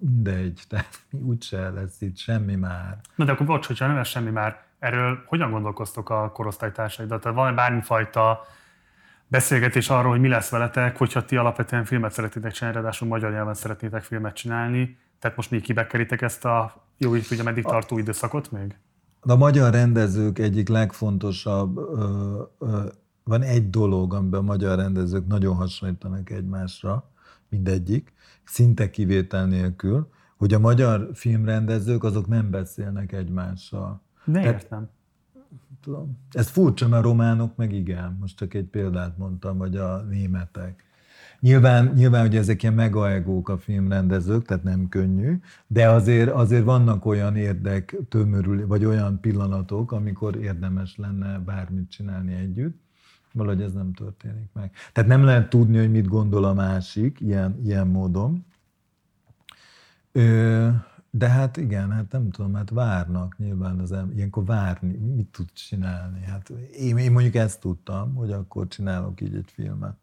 mindegy, 0.00 0.62
tehát 0.68 1.06
úgyse 1.10 1.70
lesz 1.70 2.00
itt 2.00 2.16
semmi 2.16 2.54
már. 2.54 3.00
Na 3.14 3.24
de 3.24 3.32
akkor 3.32 3.46
bocs, 3.46 3.66
hogyha 3.66 3.86
nem 3.86 3.96
lesz 3.96 4.08
semmi 4.08 4.30
már, 4.30 4.66
erről 4.78 5.22
hogyan 5.26 5.50
gondolkoztok 5.50 6.10
a 6.10 6.30
korosztálytársaidat? 6.30 7.22
Tehát 7.22 7.36
van 7.36 7.54
bármifajta 7.54 8.40
beszélgetés 9.28 9.88
arról, 9.88 10.10
hogy 10.10 10.20
mi 10.20 10.28
lesz 10.28 10.48
veletek, 10.48 10.96
hogyha 10.96 11.24
ti 11.24 11.36
alapvetően 11.36 11.84
filmet 11.84 12.12
szeretnétek 12.12 12.52
csinálni, 12.52 12.78
ráadásul 12.78 13.08
magyar 13.08 13.30
nyelven 13.30 13.54
szeretnétek 13.54 14.02
filmet 14.02 14.34
csinálni. 14.34 14.98
Tehát 15.18 15.36
most 15.36 15.50
még 15.50 15.62
kibekeritek 15.62 16.22
ezt 16.22 16.44
a 16.44 16.86
jó, 16.96 17.16
így 17.16 17.26
ugye 17.30 17.42
meddig 17.42 17.64
tartó 17.64 17.98
időszakot 17.98 18.52
még? 18.52 18.76
A 19.20 19.36
magyar 19.36 19.72
rendezők 19.72 20.38
egyik 20.38 20.68
legfontosabb, 20.68 21.76
ö, 21.76 22.42
ö, 22.58 22.88
van 23.24 23.42
egy 23.42 23.70
dolog, 23.70 24.14
amiben 24.14 24.40
a 24.40 24.42
magyar 24.42 24.78
rendezők 24.78 25.26
nagyon 25.26 25.54
hasonlítanak 25.54 26.30
egymásra, 26.30 27.10
mindegyik, 27.48 28.12
szinte 28.44 28.90
kivétel 28.90 29.46
nélkül, 29.46 30.10
hogy 30.36 30.54
a 30.54 30.58
magyar 30.58 31.08
filmrendezők 31.14 32.04
azok 32.04 32.26
nem 32.26 32.50
beszélnek 32.50 33.12
egymással. 33.12 34.02
Miért 34.24 34.70
nem? 34.70 34.90
Tudom. 35.80 36.18
Ez 36.30 36.48
furcsa, 36.48 36.88
mert 36.88 37.04
a 37.04 37.08
románok 37.08 37.56
meg 37.56 37.72
igen. 37.72 38.16
Most 38.20 38.36
csak 38.36 38.54
egy 38.54 38.66
példát 38.66 39.18
mondtam, 39.18 39.58
vagy 39.58 39.76
a 39.76 40.02
németek. 40.02 40.86
Nyilván, 41.40 41.92
nyilván 41.94 42.20
hogy 42.20 42.36
ezek 42.36 42.62
ilyen 42.62 42.74
megaegók 42.74 43.48
a 43.48 43.58
filmrendezők, 43.58 44.44
tehát 44.44 44.62
nem 44.62 44.88
könnyű, 44.88 45.40
de 45.66 45.88
azért, 45.88 46.30
azért 46.30 46.64
vannak 46.64 47.04
olyan 47.04 47.36
érdek 47.36 47.96
tömörül, 48.08 48.66
vagy 48.66 48.84
olyan 48.84 49.20
pillanatok, 49.20 49.92
amikor 49.92 50.36
érdemes 50.36 50.96
lenne 50.96 51.38
bármit 51.38 51.90
csinálni 51.90 52.34
együtt. 52.34 52.80
Valahogy 53.32 53.62
ez 53.62 53.72
nem 53.72 53.92
történik 53.92 54.48
meg. 54.52 54.70
Tehát 54.92 55.10
nem 55.10 55.24
lehet 55.24 55.48
tudni, 55.50 55.78
hogy 55.78 55.90
mit 55.90 56.06
gondol 56.08 56.44
a 56.44 56.54
másik 56.54 57.20
ilyen, 57.20 57.60
ilyen 57.64 57.86
módon. 57.86 58.44
Ö, 60.12 60.68
de 61.18 61.28
hát 61.28 61.56
igen, 61.56 61.92
hát 61.92 62.12
nem 62.12 62.30
tudom, 62.30 62.54
hát 62.54 62.70
várnak 62.70 63.38
nyilván 63.38 63.78
az 63.78 63.92
ember, 63.92 64.16
ilyenkor 64.16 64.44
várni, 64.44 64.96
mit 64.96 65.26
tud 65.26 65.52
csinálni? 65.52 66.24
Hát 66.24 66.48
én, 66.78 66.96
én 66.96 67.12
mondjuk 67.12 67.34
ezt 67.34 67.60
tudtam, 67.60 68.14
hogy 68.14 68.32
akkor 68.32 68.68
csinálok 68.68 69.20
így 69.20 69.34
egy 69.34 69.50
filmet. 69.52 69.96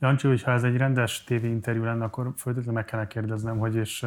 Jancsi, 0.00 0.28
hogyha 0.28 0.50
ez 0.50 0.62
egy 0.62 0.76
rendes 0.76 1.24
interjú 1.28 1.82
lenne, 1.82 2.04
akkor 2.04 2.32
föltétlenül 2.36 2.74
meg 2.74 2.84
kellene 2.84 3.08
kérdeznem, 3.08 3.58
hogy 3.58 3.74
és 3.74 4.06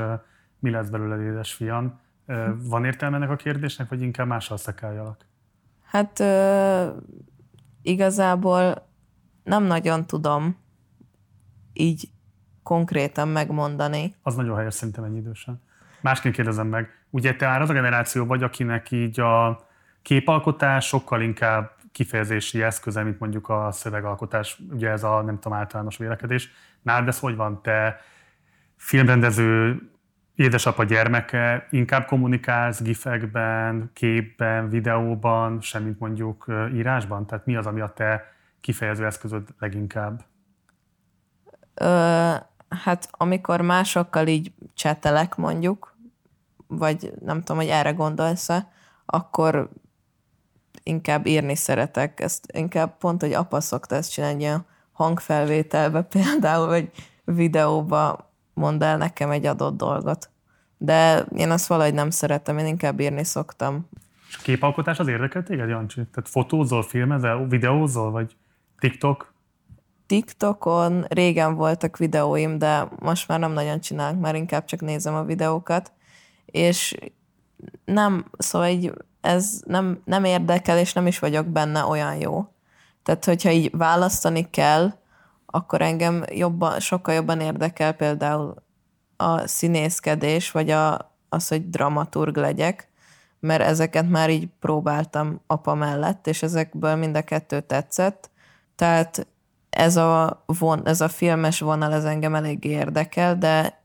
mi 0.59 0.69
lesz 0.69 0.89
belőle, 0.89 1.23
édes 1.23 1.53
fiam. 1.53 1.99
Uh, 2.27 2.49
van 2.63 2.85
értelme 2.85 3.15
ennek 3.15 3.29
a 3.29 3.35
kérdésnek, 3.35 3.89
vagy 3.89 4.01
inkább 4.01 4.27
mással 4.27 4.57
szekáljalak? 4.57 5.25
Hát 5.83 6.23
igazából 7.81 8.87
nem 9.43 9.63
nagyon 9.63 10.05
tudom 10.05 10.57
így 11.73 12.09
konkrétan 12.63 13.27
megmondani. 13.27 14.15
Az 14.21 14.35
nagyon 14.35 14.57
helyes 14.57 14.73
szerintem 14.73 15.03
ennyi 15.03 15.17
idősen. 15.17 15.61
Másként 16.01 16.35
kérdezem 16.35 16.67
meg, 16.67 16.89
ugye 17.09 17.35
te 17.35 17.45
már 17.45 17.61
az 17.61 17.69
a 17.69 17.73
generáció 17.73 18.25
vagy, 18.25 18.43
akinek 18.43 18.91
így 18.91 19.19
a 19.19 19.65
képalkotás 20.01 20.85
sokkal 20.87 21.21
inkább 21.21 21.71
kifejezési 21.91 22.63
eszköze, 22.63 23.03
mint 23.03 23.19
mondjuk 23.19 23.49
a 23.49 23.71
szövegalkotás, 23.71 24.59
ugye 24.71 24.89
ez 24.89 25.03
a 25.03 25.21
nem 25.21 25.39
tudom 25.39 25.57
általános 25.57 25.97
vélekedés. 25.97 26.51
Nálad 26.81 27.07
ez 27.07 27.19
hogy 27.19 27.35
van? 27.35 27.61
Te 27.61 27.99
filmrendező 28.75 29.81
édesapa 30.35 30.83
gyermeke, 30.83 31.67
inkább 31.69 32.05
kommunikálsz 32.05 32.81
gifekben, 32.81 33.89
képben, 33.93 34.69
videóban, 34.69 35.61
semmint 35.61 35.99
mondjuk 35.99 36.45
írásban? 36.73 37.25
Tehát 37.25 37.45
mi 37.45 37.55
az, 37.55 37.65
ami 37.65 37.81
a 37.81 37.93
te 37.93 38.33
kifejező 38.61 39.05
eszközöd 39.05 39.47
leginkább? 39.59 40.23
Ö, 41.73 42.33
hát 42.69 43.09
amikor 43.11 43.61
másokkal 43.61 44.27
így 44.27 44.51
csetelek 44.73 45.35
mondjuk, 45.35 45.90
vagy 46.71 47.13
nem 47.19 47.39
tudom, 47.39 47.57
hogy 47.57 47.71
erre 47.71 47.91
gondolsz-e, 47.91 48.67
akkor 49.05 49.69
inkább 50.83 51.25
írni 51.25 51.55
szeretek. 51.55 52.19
Ezt 52.19 52.51
inkább 52.53 52.97
pont, 52.97 53.21
hogy 53.21 53.33
apa 53.33 53.61
szokta 53.61 53.95
ezt 53.95 54.11
csinálni, 54.11 54.47
a 54.47 54.65
hangfelvételbe 54.91 56.01
például, 56.15 56.67
vagy 56.67 56.91
videóba 57.23 58.31
mond 58.53 58.83
el 58.83 58.97
nekem 58.97 59.29
egy 59.31 59.45
adott 59.45 59.77
dolgot. 59.77 60.29
De 60.77 61.19
én 61.35 61.51
azt 61.51 61.67
valahogy 61.67 61.93
nem 61.93 62.09
szeretem, 62.09 62.57
én 62.57 62.65
inkább 62.65 62.99
írni 62.99 63.23
szoktam. 63.23 63.89
És 64.29 64.37
a 64.37 64.41
képalkotás 64.43 64.99
az 64.99 65.07
érdekel 65.07 65.43
téged, 65.43 65.69
Jancsi? 65.69 65.95
Tehát 65.95 66.29
fotózol, 66.29 66.83
filmezel, 66.83 67.45
videózol, 67.47 68.11
vagy 68.11 68.35
TikTok? 68.79 69.33
TikTokon 70.05 71.05
régen 71.07 71.55
voltak 71.55 71.97
videóim, 71.97 72.57
de 72.57 72.87
most 72.99 73.27
már 73.27 73.39
nem 73.39 73.51
nagyon 73.51 73.79
csinálok, 73.79 74.19
már 74.19 74.35
inkább 74.35 74.65
csak 74.65 74.81
nézem 74.81 75.15
a 75.15 75.23
videókat, 75.23 75.91
és 76.51 76.95
nem, 77.85 78.25
szóval 78.37 78.67
így 78.67 78.93
ez 79.21 79.61
nem, 79.65 80.01
nem 80.05 80.23
érdekel, 80.23 80.77
és 80.77 80.93
nem 80.93 81.07
is 81.07 81.19
vagyok 81.19 81.45
benne 81.47 81.83
olyan 81.83 82.15
jó. 82.15 82.45
Tehát, 83.03 83.25
hogyha 83.25 83.49
így 83.49 83.77
választani 83.77 84.49
kell, 84.49 84.93
akkor 85.45 85.81
engem 85.81 86.23
jobban, 86.29 86.79
sokkal 86.79 87.13
jobban 87.13 87.39
érdekel 87.39 87.91
például 87.93 88.55
a 89.17 89.47
színészkedés, 89.47 90.51
vagy 90.51 90.69
a, 90.69 91.13
az, 91.29 91.47
hogy 91.47 91.69
dramaturg 91.69 92.37
legyek, 92.37 92.89
mert 93.39 93.61
ezeket 93.61 94.09
már 94.09 94.29
így 94.29 94.49
próbáltam 94.59 95.41
apa 95.47 95.75
mellett, 95.75 96.27
és 96.27 96.43
ezekből 96.43 96.95
mind 96.95 97.15
a 97.15 97.21
kettő 97.21 97.59
tetszett. 97.59 98.29
Tehát 98.75 99.27
ez 99.69 99.95
a, 99.95 100.43
von, 100.45 100.87
ez 100.87 101.01
a 101.01 101.07
filmes 101.07 101.59
vonal, 101.59 101.93
ez 101.93 102.03
engem 102.03 102.35
elég 102.35 102.63
érdekel, 102.63 103.37
de 103.37 103.80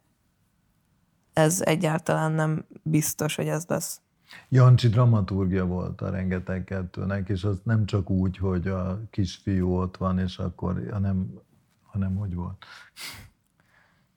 ez 1.36 1.60
egyáltalán 1.64 2.32
nem 2.32 2.64
biztos, 2.82 3.34
hogy 3.34 3.48
ez 3.48 3.64
lesz. 3.68 4.00
Jancsi 4.48 4.88
dramaturgia 4.88 5.66
volt 5.66 6.00
a 6.00 6.10
rengeteg 6.10 6.64
kettőnek, 6.64 7.28
és 7.28 7.44
az 7.44 7.60
nem 7.62 7.86
csak 7.86 8.10
úgy, 8.10 8.36
hogy 8.36 8.66
a 8.66 9.00
kisfiú 9.10 9.76
ott 9.76 9.96
van, 9.96 10.18
és 10.18 10.38
akkor, 10.38 10.88
hanem, 10.92 11.40
hanem 11.82 12.16
hogy 12.16 12.34
volt? 12.34 12.64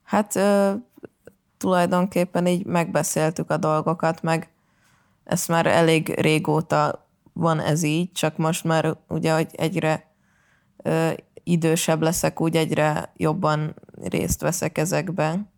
Hát 0.04 0.36
ö, 0.36 0.74
tulajdonképpen 1.58 2.48
így 2.48 2.66
megbeszéltük 2.66 3.50
a 3.50 3.58
dolgokat, 3.58 4.22
meg 4.22 4.50
ezt 5.24 5.48
már 5.48 5.66
elég 5.66 6.20
régóta 6.20 7.08
van 7.34 7.60
ez 7.60 7.84
így, 7.84 8.12
csak 8.12 8.38
most 8.38 8.64
már 8.64 8.98
ugye, 9.08 9.34
hogy 9.34 9.48
egyre 9.52 10.12
ö, 10.78 11.10
idősebb 11.44 12.02
leszek, 12.02 12.42
úgy 12.42 12.56
egyre 12.56 13.14
jobban 13.18 13.76
részt 14.02 14.42
veszek 14.42 14.78
ezekben, 14.78 15.50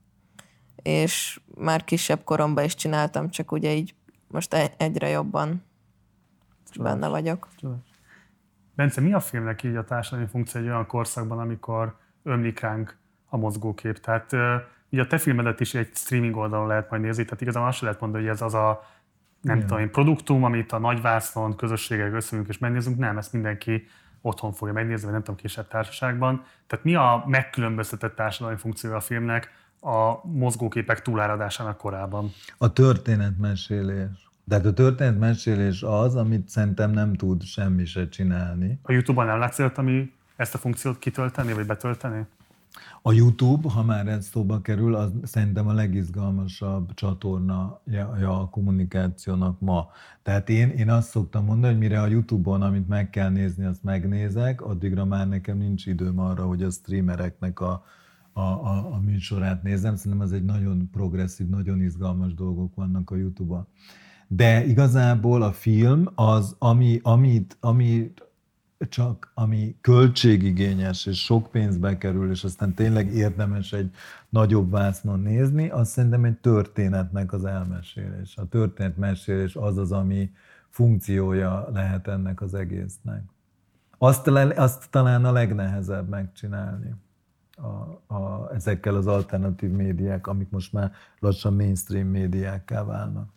és 0.84 1.40
már 1.56 1.84
kisebb 1.84 2.24
koromban 2.24 2.64
is 2.64 2.76
csináltam, 2.76 3.30
csak 3.30 3.52
ugye 3.52 3.74
így 3.74 3.96
most 4.28 4.54
egyre 4.78 5.10
jobban 5.10 5.64
Csodás. 6.72 6.92
benne 6.92 7.08
vagyok. 7.08 7.48
Csodás. 7.60 7.80
Bence, 8.76 9.02
mi 9.02 9.14
a 9.14 9.20
filmnek 9.20 9.64
így 9.64 9.76
a 9.76 9.84
társadalmi 9.84 10.30
funkció 10.30 10.62
egy 10.62 10.68
olyan 10.68 10.88
korszakban, 10.88 11.40
amikor 11.40 11.98
ömlik 12.24 12.60
ránk 12.60 12.98
a 13.26 13.38
mozgókép? 13.38 14.00
Tehát 14.00 14.32
ugye 14.90 15.02
a 15.02 15.08
te 15.08 15.18
filmedet 15.18 15.60
is 15.60 15.74
egy 15.74 15.90
streaming 15.94 16.36
oldalon 16.36 16.68
lehet 16.68 16.90
majd 16.90 17.02
nézni, 17.02 17.24
tehát 17.24 17.42
igazából 17.42 17.70
azt 17.70 17.82
lehet 17.82 18.00
mondani, 18.00 18.24
hogy 18.24 18.34
ez 18.34 18.42
az 18.42 18.54
a 18.54 18.90
nem 19.42 19.56
Igen. 19.56 19.68
tudom 19.68 19.90
produktum, 19.90 20.44
amit 20.44 20.72
a 20.72 20.78
nagyvászon 20.80 21.56
közösségek 21.56 22.14
összeülünk 22.14 22.50
és 22.50 22.58
megnézünk, 22.58 22.98
nem, 22.98 23.18
ezt 23.18 23.34
mindenki 23.34 23.88
otthon 24.22 24.54
fogja 24.54 24.74
megnézni, 24.74 25.04
vagy 25.04 25.14
nem 25.14 25.24
tudom, 25.24 25.40
kisebb 25.40 25.68
társaságban. 25.68 26.44
Tehát 26.68 26.86
mi 26.86 26.96
a 26.96 27.24
megkülönböztetett 27.28 28.16
társadalmi 28.16 28.58
funkciója 28.58 28.96
a 28.96 29.00
filmnek 29.00 29.52
a 29.82 30.28
mozgóképek 30.28 31.02
túláradásának 31.02 31.78
korában? 31.78 32.32
A 32.58 32.74
történetmesélés. 32.74 34.30
Tehát 34.48 34.66
a 34.66 34.74
történetmesélés 34.74 35.84
az, 35.84 36.16
amit 36.16 36.50
szerintem 36.50 36.92
nem 36.92 37.14
tud 37.14 37.44
semmi 37.44 37.86
se 37.86 38.10
csinálni. 38.10 38.80
A 38.82 38.92
YouTube-on 38.92 39.26
nem 39.26 39.40
látsz 39.40 39.78
ami 39.78 40.14
ezt 40.36 40.54
a 40.54 40.58
funkciót 40.58 41.00
kitölteni, 41.00 41.54
vagy 41.54 41.66
betölteni? 41.66 42.26
A 43.02 43.12
YouTube, 43.12 43.70
ha 43.70 43.84
már 43.84 44.08
ez 44.08 44.26
szóba 44.26 44.62
kerül, 44.62 44.96
az 44.96 45.12
szerintem 45.24 45.68
a 45.68 45.74
legizgalmasabb 45.74 46.94
csatorna 46.94 47.82
a 48.26 48.50
kommunikációnak 48.50 49.60
ma. 49.60 49.90
Tehát 50.24 50.50
én, 50.50 50.70
én 50.70 50.90
azt 50.90 51.10
szoktam 51.10 51.46
mondani, 51.46 51.74
hogy 51.74 51.82
mire 51.82 52.02
a 52.02 52.08
YouTube-on, 52.08 52.62
amit 52.62 52.88
meg 52.88 53.10
kell 53.10 53.30
nézni, 53.30 53.66
azt 53.66 53.84
megnézek, 53.84 54.62
addigra 54.62 55.06
már 55.06 55.28
nekem 55.28 55.58
nincs 55.58 55.86
időm 55.86 56.20
arra, 56.20 56.46
hogy 56.46 56.64
a 56.64 56.70
streamereknek 56.70 57.60
a, 57.60 57.84
a, 58.34 58.42
a, 58.42 58.94
a 58.94 59.00
műsorát 59.00 59.64
nézem. 59.64 59.96
Szerintem 59.96 60.22
ez 60.22 60.32
egy 60.32 60.46
nagyon 60.46 60.90
progresszív, 60.92 61.48
nagyon 61.48 61.82
izgalmas 61.82 62.34
dolgok 62.34 62.76
vannak 62.76 63.12
a 63.12 63.16
YouTube-on. 63.16 63.68
De 64.28 64.66
igazából 64.66 65.42
a 65.42 65.52
film 65.52 66.10
az, 66.16 66.56
ami, 66.60 67.00
amit, 67.04 67.58
amit 67.60 68.26
csak 68.90 69.32
ami 69.34 69.76
költségigényes 69.82 71.06
és 71.06 71.24
sok 71.24 71.52
pénzbe 71.52 71.98
kerül, 71.98 72.32
és 72.32 72.44
aztán 72.44 72.74
tényleg 72.74 73.14
érdemes 73.14 73.74
egy 73.74 73.92
nagyobb 74.30 74.72
vásznon 74.72 75.20
nézni, 75.20 75.70
az 75.70 75.90
szerintem 75.90 76.24
egy 76.24 76.38
történetnek 76.38 77.34
az 77.34 77.46
elmesélés. 77.46 78.38
A 78.38 78.48
történetmesélés 78.48 79.56
az 79.56 79.78
az, 79.78 79.92
ami 79.92 80.32
funkciója 80.70 81.70
lehet 81.74 82.08
ennek 82.08 82.42
az 82.42 82.54
egésznek. 82.54 83.24
Azt, 83.98 84.28
azt 84.28 84.90
talán 84.90 85.26
a 85.26 85.32
legnehezebb 85.32 86.10
megcsinálni 86.10 86.96
a, 87.62 88.14
a, 88.16 88.50
ezekkel 88.54 88.96
az 88.96 89.08
alternatív 89.08 89.70
médiák, 89.70 90.28
amik 90.28 90.50
most 90.50 90.74
már 90.74 90.92
lassan 91.20 91.54
mainstream 91.54 92.08
médiákká 92.08 92.84
válnak. 92.84 93.30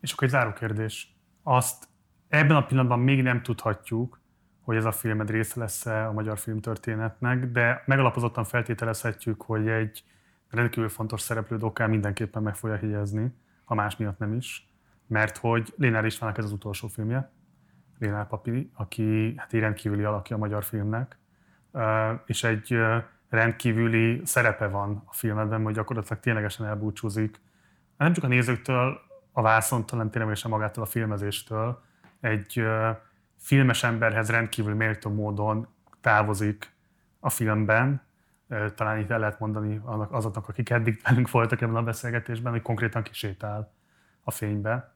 És 0.00 0.12
akkor 0.12 0.24
egy 0.24 0.30
záró 0.30 0.52
kérdés. 0.52 1.16
Azt 1.42 1.88
ebben 2.28 2.56
a 2.56 2.66
pillanatban 2.66 2.98
még 2.98 3.22
nem 3.22 3.42
tudhatjuk, 3.42 4.20
hogy 4.60 4.76
ez 4.76 4.84
a 4.84 4.92
filmed 4.92 5.30
része 5.30 5.60
lesz 5.60 5.86
a 5.86 6.12
magyar 6.14 6.38
filmtörténetnek, 6.38 7.50
de 7.50 7.82
megalapozottan 7.86 8.44
feltételezhetjük, 8.44 9.42
hogy 9.42 9.68
egy 9.68 10.04
rendkívül 10.50 10.88
fontos 10.88 11.20
szereplő 11.20 11.56
dokán 11.56 11.90
mindenképpen 11.90 12.42
meg 12.42 12.54
fogja 12.54 12.76
higyezni, 12.76 13.34
ha 13.64 13.74
más 13.74 13.96
miatt 13.96 14.18
nem 14.18 14.34
is, 14.34 14.68
mert 15.06 15.36
hogy 15.36 15.74
Lénár 15.76 16.04
Istvánnak 16.04 16.38
ez 16.38 16.44
az 16.44 16.52
utolsó 16.52 16.88
filmje, 16.88 17.30
Lénár 17.98 18.26
Papi, 18.26 18.70
aki 18.74 19.34
hát 19.36 19.52
egy 19.52 19.60
rendkívüli 19.60 20.04
alakja 20.04 20.36
a 20.36 20.38
magyar 20.38 20.64
filmnek, 20.64 21.18
és 22.26 22.44
egy 22.44 22.78
rendkívüli 23.28 24.20
szerepe 24.24 24.68
van 24.68 25.02
a 25.06 25.14
filmedben, 25.14 25.62
hogy 25.62 25.74
gyakorlatilag 25.74 26.22
ténylegesen 26.22 26.66
elbúcsúzik, 26.66 27.40
nem 27.96 28.12
csak 28.12 28.24
a 28.24 28.28
nézőktől, 28.28 29.00
a 29.32 29.42
vászontól, 29.42 29.98
nem 29.98 30.10
ténylegesen 30.10 30.50
magától 30.50 30.82
a 30.82 30.86
filmezéstől, 30.86 31.82
egy 32.20 32.66
filmes 33.36 33.82
emberhez 33.82 34.30
rendkívül 34.30 34.74
méltó 34.74 35.10
módon 35.10 35.68
távozik 36.00 36.72
a 37.20 37.30
filmben. 37.30 38.02
Talán 38.74 38.98
itt 38.98 39.10
el 39.10 39.18
lehet 39.18 39.38
mondani 39.38 39.80
azoknak, 40.10 40.48
akik 40.48 40.70
eddig 40.70 41.00
velünk 41.04 41.30
voltak 41.30 41.60
ebben 41.60 41.76
a 41.76 41.82
beszélgetésben, 41.82 42.52
hogy 42.52 42.62
konkrétan 42.62 43.02
kisétál 43.02 43.72
a 44.22 44.30
fénybe. 44.30 44.94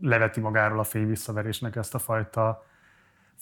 Leveti 0.00 0.40
magáról 0.40 0.78
a 0.78 0.84
fény 0.84 1.06
visszaverésnek 1.06 1.76
ezt 1.76 1.94
a 1.94 1.98
fajta 1.98 2.66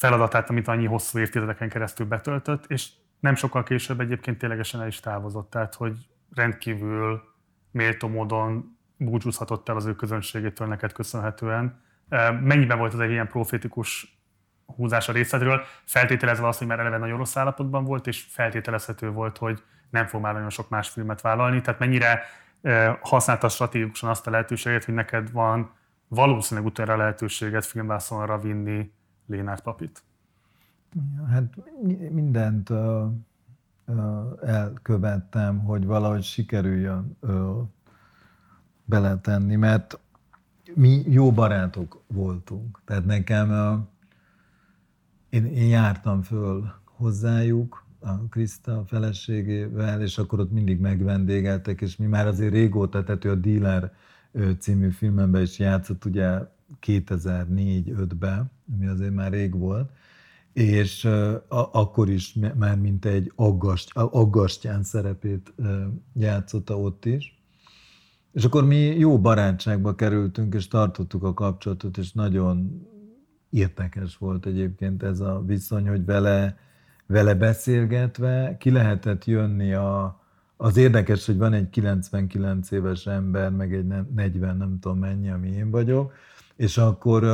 feladatát, 0.01 0.51
amit 0.51 0.69
annyi 0.69 0.87
hosszú 0.87 1.19
évtizedeken 1.19 1.69
keresztül 1.69 2.07
betöltött, 2.07 2.65
és 2.67 2.89
nem 3.21 3.35
sokkal 3.35 3.63
később 3.63 4.01
egyébként 4.01 4.39
ténylegesen 4.39 4.81
el 4.81 4.87
is 4.87 5.01
távozott. 5.01 5.51
Tehát, 5.51 5.75
hogy 5.75 5.97
rendkívül 6.35 7.23
méltó 7.71 8.09
módon 8.09 8.79
búcsúzhatott 8.97 9.69
el 9.69 9.77
az 9.77 9.87
ő 9.87 9.95
közönségétől 9.95 10.69
neked 10.69 10.93
köszönhetően, 10.93 11.83
Mennyiben 12.41 12.79
volt 12.79 12.93
az 12.93 13.01
egy 13.01 13.11
ilyen 13.11 13.29
profétikus 13.29 14.19
húzás 14.67 15.09
a 15.09 15.13
részletről, 15.13 15.63
feltételezve 15.85 16.47
azt, 16.47 16.59
hogy 16.59 16.67
már 16.67 16.79
eleve 16.79 16.99
nagyon 16.99 17.17
rossz 17.17 17.37
állapotban 17.37 17.85
volt, 17.85 18.07
és 18.07 18.27
feltételezhető 18.29 19.11
volt, 19.11 19.39
hogy 19.39 19.63
nem 19.91 20.07
fog 20.07 20.21
már 20.21 20.33
nagyon 20.33 20.51
sok 20.51 20.69
más 20.69 20.89
filmet 20.89 21.21
vállalni. 21.21 21.61
Tehát 21.61 21.81
mennyire 21.81 22.23
használta 23.01 23.49
stratégikusan 23.49 24.11
azt 24.11 24.27
a 24.27 24.31
lehetőséget, 24.31 24.85
hogy 24.85 24.95
neked 24.95 25.33
van 25.33 25.73
valószínűleg 26.09 26.69
utána 26.69 26.97
lehetőséget 26.97 27.67
filmvászonra 27.67 28.39
vinni 28.39 28.93
Lénárd 29.31 29.61
Papit? 29.61 30.03
Hát 31.29 31.57
mindent 32.11 32.71
uh, 32.71 33.11
uh, 33.87 33.97
elkövettem, 34.43 35.59
hogy 35.59 35.85
valahogy 35.85 36.23
sikerüljön 36.23 37.17
uh, 37.21 37.63
beletenni, 38.85 39.57
mert 39.57 39.99
mi 40.75 41.03
jó 41.07 41.33
barátok 41.33 42.03
voltunk. 42.07 42.81
Tehát 42.85 43.05
nekem, 43.05 43.51
én, 45.29 45.45
én 45.45 45.69
jártam 45.69 46.23
föl 46.23 46.73
hozzájuk, 46.85 47.89
a 48.03 48.29
Krista 48.29 48.85
feleségével, 48.87 50.03
és 50.03 50.19
akkor 50.19 50.41
ott 50.41 50.51
mindig 50.53 50.81
megvendégeltek, 50.81 51.81
és 51.81 51.97
mi 51.97 52.07
már 52.07 52.27
azért 52.27 52.53
régóta, 52.53 53.05
tehát 53.05 53.25
ő 53.25 53.31
a 53.31 53.35
Dealer 53.35 53.93
című 54.59 54.91
filmemben 54.91 55.43
is 55.43 55.59
játszott, 55.59 56.05
ugye 56.05 56.41
2004-5-ben, 56.87 58.51
ami 58.75 58.87
azért 58.87 59.15
már 59.15 59.33
rég 59.33 59.59
volt, 59.59 59.91
és 60.53 61.09
akkor 61.49 62.09
is 62.09 62.37
már 62.55 62.79
mint 62.79 63.05
egy 63.05 63.33
aggast, 63.37 63.91
aggastyán 63.95 64.83
szerepét 64.83 65.55
játszotta 66.15 66.79
ott 66.81 67.05
is. 67.05 67.39
És 68.33 68.45
akkor 68.45 68.65
mi 68.65 68.77
jó 68.77 69.21
barátságba 69.21 69.95
kerültünk, 69.95 70.55
és 70.55 70.69
tartottuk 70.69 71.23
a 71.23 71.35
kapcsolatot, 71.35 71.99
és 71.99 72.13
nagyon 72.13 72.87
érdekes 73.51 74.17
volt 74.17 74.47
egyébként 74.47 75.03
ez 75.03 75.21
a 75.21 75.43
viszony, 75.47 75.89
hogy 75.89 76.05
vele, 76.05 76.59
vele 77.07 77.35
beszélgetve 77.35 78.57
ki 78.59 78.71
lehetett 78.71 79.25
jönni 79.25 79.73
a, 79.73 80.21
az 80.57 80.77
érdekes, 80.77 81.27
hogy 81.27 81.37
van 81.37 81.53
egy 81.53 81.71
99 81.71 82.71
éves 82.71 83.07
ember, 83.07 83.51
meg 83.51 83.75
egy 83.75 83.87
40, 84.15 84.57
nem 84.57 84.79
tudom 84.81 84.99
mennyi, 84.99 85.31
ami 85.31 85.49
én 85.49 85.71
vagyok, 85.71 86.13
és 86.61 86.79
akkor 86.79 87.25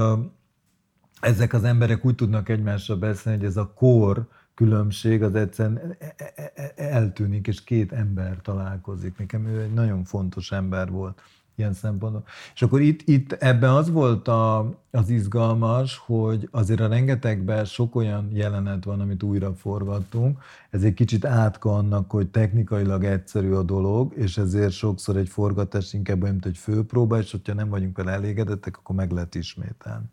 ezek 1.20 1.53
az 1.53 1.64
emberek 1.64 2.05
úgy 2.05 2.14
tudnak 2.14 2.49
egymással 2.49 2.97
beszélni, 2.97 3.39
hogy 3.39 3.47
ez 3.47 3.57
a 3.57 3.72
kor 3.74 4.29
különbség 4.55 5.22
az 5.22 5.35
egyszerűen 5.35 5.97
e, 5.99 6.14
e, 6.16 6.53
e, 6.55 6.72
eltűnik, 6.77 7.47
és 7.47 7.64
két 7.64 7.93
ember 7.93 8.41
találkozik. 8.43 9.18
Nekem 9.18 9.47
ő 9.47 9.61
egy 9.62 9.72
nagyon 9.72 10.05
fontos 10.05 10.53
ember 10.53 10.91
volt 10.91 11.22
ilyen 11.57 11.72
szempontból. 11.72 12.24
És 12.54 12.62
akkor 12.62 12.80
itt, 12.80 13.09
itt 13.09 13.32
ebben 13.32 13.70
az 13.70 13.90
volt 13.90 14.28
a, 14.28 14.59
az 14.90 15.09
izgalmas, 15.09 15.96
hogy 16.07 16.48
azért 16.50 16.80
a 16.80 16.88
rengetegben 16.88 17.64
sok 17.64 17.94
olyan 17.94 18.30
jelenet 18.32 18.84
van, 18.84 19.00
amit 19.00 19.22
újra 19.22 19.54
forgattunk, 19.54 20.38
ez 20.70 20.82
egy 20.82 20.94
kicsit 20.94 21.24
átka 21.24 21.74
annak, 21.74 22.11
hogy 22.11 22.28
technikailag 22.28 23.04
egyszerű 23.04 23.52
a 23.52 23.62
dolog, 23.62 24.12
és 24.16 24.38
ezért 24.38 24.72
sokszor 24.72 25.16
egy 25.16 25.28
forgatás 25.28 25.92
inkább 25.92 26.22
olyan, 26.22 26.34
mint 26.34 26.46
egy 26.46 26.59
főpróba, 26.59 27.18
és 27.18 27.30
hogyha 27.30 27.54
nem 27.54 27.68
vagyunk 27.68 27.96
vele 27.96 28.12
elégedettek, 28.12 28.76
akkor 28.78 28.96
meg 28.96 29.11
lehet 29.11 29.34
ismételni. 29.34 30.07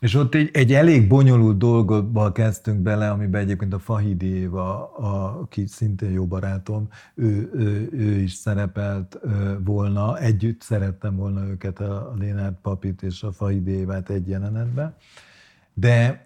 És 0.00 0.14
ott 0.14 0.34
egy, 0.34 0.50
egy 0.52 0.72
elég 0.72 1.08
bonyolult 1.08 1.58
dolgokba 1.58 2.32
kezdtünk 2.32 2.78
bele, 2.78 3.10
amiben 3.10 3.40
egyébként 3.40 3.72
a 3.72 3.78
Fahidi 3.78 4.26
Éva, 4.26 4.94
a, 4.94 5.40
aki 5.40 5.66
szintén 5.66 6.10
jó 6.10 6.26
barátom, 6.26 6.88
ő, 7.14 7.50
ő, 7.54 7.88
ő 7.92 8.20
is 8.20 8.32
szerepelt 8.32 9.20
volna, 9.64 10.18
együtt 10.18 10.60
szerettem 10.60 11.16
volna 11.16 11.46
őket, 11.46 11.80
a 11.80 12.14
Lénárd 12.18 12.54
Papit 12.62 13.02
és 13.02 13.22
a 13.22 13.32
Fahidi 13.32 13.70
Évát 13.70 14.10
egy 14.10 14.28
jelenetben. 14.28 14.94
De 15.74 16.24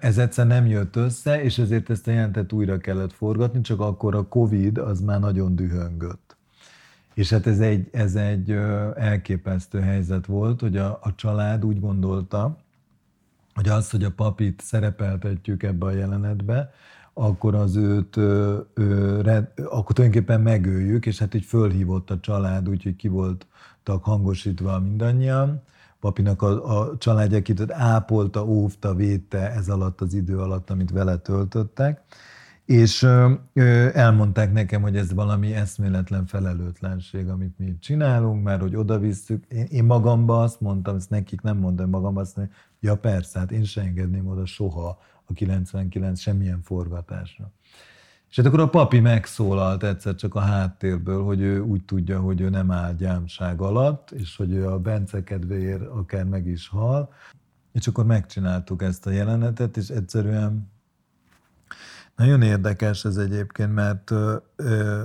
ez 0.00 0.18
egyszer 0.18 0.46
nem 0.46 0.66
jött 0.66 0.96
össze, 0.96 1.42
és 1.42 1.58
ezért 1.58 1.90
ezt 1.90 2.08
a 2.08 2.10
jelentet 2.10 2.52
újra 2.52 2.78
kellett 2.78 3.12
forgatni, 3.12 3.60
csak 3.60 3.80
akkor 3.80 4.14
a 4.14 4.28
Covid 4.28 4.78
az 4.78 5.00
már 5.00 5.20
nagyon 5.20 5.56
dühöngött. 5.56 6.36
És 7.14 7.30
hát 7.30 7.46
ez 7.46 7.60
egy, 7.60 7.88
ez 7.92 8.14
egy 8.14 8.50
elképesztő 8.96 9.80
helyzet 9.80 10.26
volt, 10.26 10.60
hogy 10.60 10.76
a, 10.76 10.98
a 11.02 11.14
család 11.14 11.64
úgy 11.64 11.80
gondolta, 11.80 12.63
hogy 13.54 13.68
az, 13.68 13.90
hogy 13.90 14.04
a 14.04 14.10
papit 14.10 14.60
szerepeltetjük 14.60 15.62
ebbe 15.62 15.86
a 15.86 15.90
jelenetbe, 15.90 16.70
akkor 17.12 17.54
az 17.54 17.76
őt, 17.76 18.16
ő, 18.16 18.66
ő, 18.74 19.18
akkor 19.56 19.94
tulajdonképpen 19.94 20.40
megöljük, 20.40 21.06
és 21.06 21.18
hát 21.18 21.34
így 21.34 21.44
fölhívott 21.44 22.10
a 22.10 22.20
család, 22.20 22.68
úgyhogy 22.68 22.96
ki 22.96 23.08
voltak 23.08 24.04
hangosítva 24.04 24.80
mindannyian. 24.80 25.62
Papinak 26.00 26.42
a, 26.42 26.78
a 26.78 26.96
családja, 26.96 27.38
akit 27.38 27.72
ápolta, 27.72 28.44
óvta, 28.46 28.94
védte 28.94 29.50
ez 29.52 29.68
alatt 29.68 30.00
az 30.00 30.14
idő 30.14 30.38
alatt, 30.38 30.70
amit 30.70 30.90
vele 30.90 31.16
töltöttek 31.16 32.02
és 32.64 33.02
ö, 33.02 33.32
elmondták 33.92 34.52
nekem, 34.52 34.82
hogy 34.82 34.96
ez 34.96 35.12
valami 35.12 35.54
eszméletlen 35.54 36.26
felelőtlenség, 36.26 37.28
amit 37.28 37.58
mi 37.58 37.76
csinálunk, 37.78 38.44
mert 38.44 38.60
hogy 38.60 38.76
oda 38.76 38.98
visszük. 38.98 39.44
Én, 39.48 39.66
én 39.70 39.84
magamba 39.84 40.42
azt 40.42 40.60
mondtam, 40.60 40.96
ezt 40.96 41.10
nekik 41.10 41.40
nem 41.40 41.56
mondtam, 41.56 41.90
magamba 41.90 42.20
azt 42.20 42.36
mondtam, 42.36 42.56
ja 42.84 42.96
persze, 42.96 43.38
hát 43.38 43.52
én 43.52 43.64
se 43.64 43.80
engedném 43.80 44.26
oda 44.26 44.46
soha 44.46 44.98
a 45.24 45.32
99 45.32 46.20
semmilyen 46.20 46.62
forgatásra. 46.62 47.52
És 48.30 48.36
hát 48.36 48.46
akkor 48.46 48.60
a 48.60 48.68
papi 48.68 49.00
megszólalt 49.00 49.82
egyszer 49.82 50.14
csak 50.14 50.34
a 50.34 50.40
háttérből, 50.40 51.24
hogy 51.24 51.40
ő 51.40 51.60
úgy 51.60 51.84
tudja, 51.84 52.20
hogy 52.20 52.40
ő 52.40 52.48
nem 52.48 52.70
áll 52.70 52.94
gyámság 52.94 53.60
alatt, 53.60 54.10
és 54.10 54.36
hogy 54.36 54.52
ő 54.52 54.68
a 54.68 54.78
Bence 54.78 55.24
kedvéért 55.24 55.86
akár 55.86 56.24
meg 56.24 56.46
is 56.46 56.68
hal. 56.68 57.12
És 57.72 57.86
akkor 57.86 58.06
megcsináltuk 58.06 58.82
ezt 58.82 59.06
a 59.06 59.10
jelenetet, 59.10 59.76
és 59.76 59.88
egyszerűen 59.88 60.70
nagyon 62.16 62.42
érdekes 62.42 63.04
ez 63.04 63.16
egyébként, 63.16 63.74
mert 63.74 64.10
ö, 64.10 64.36
ö, 64.56 65.04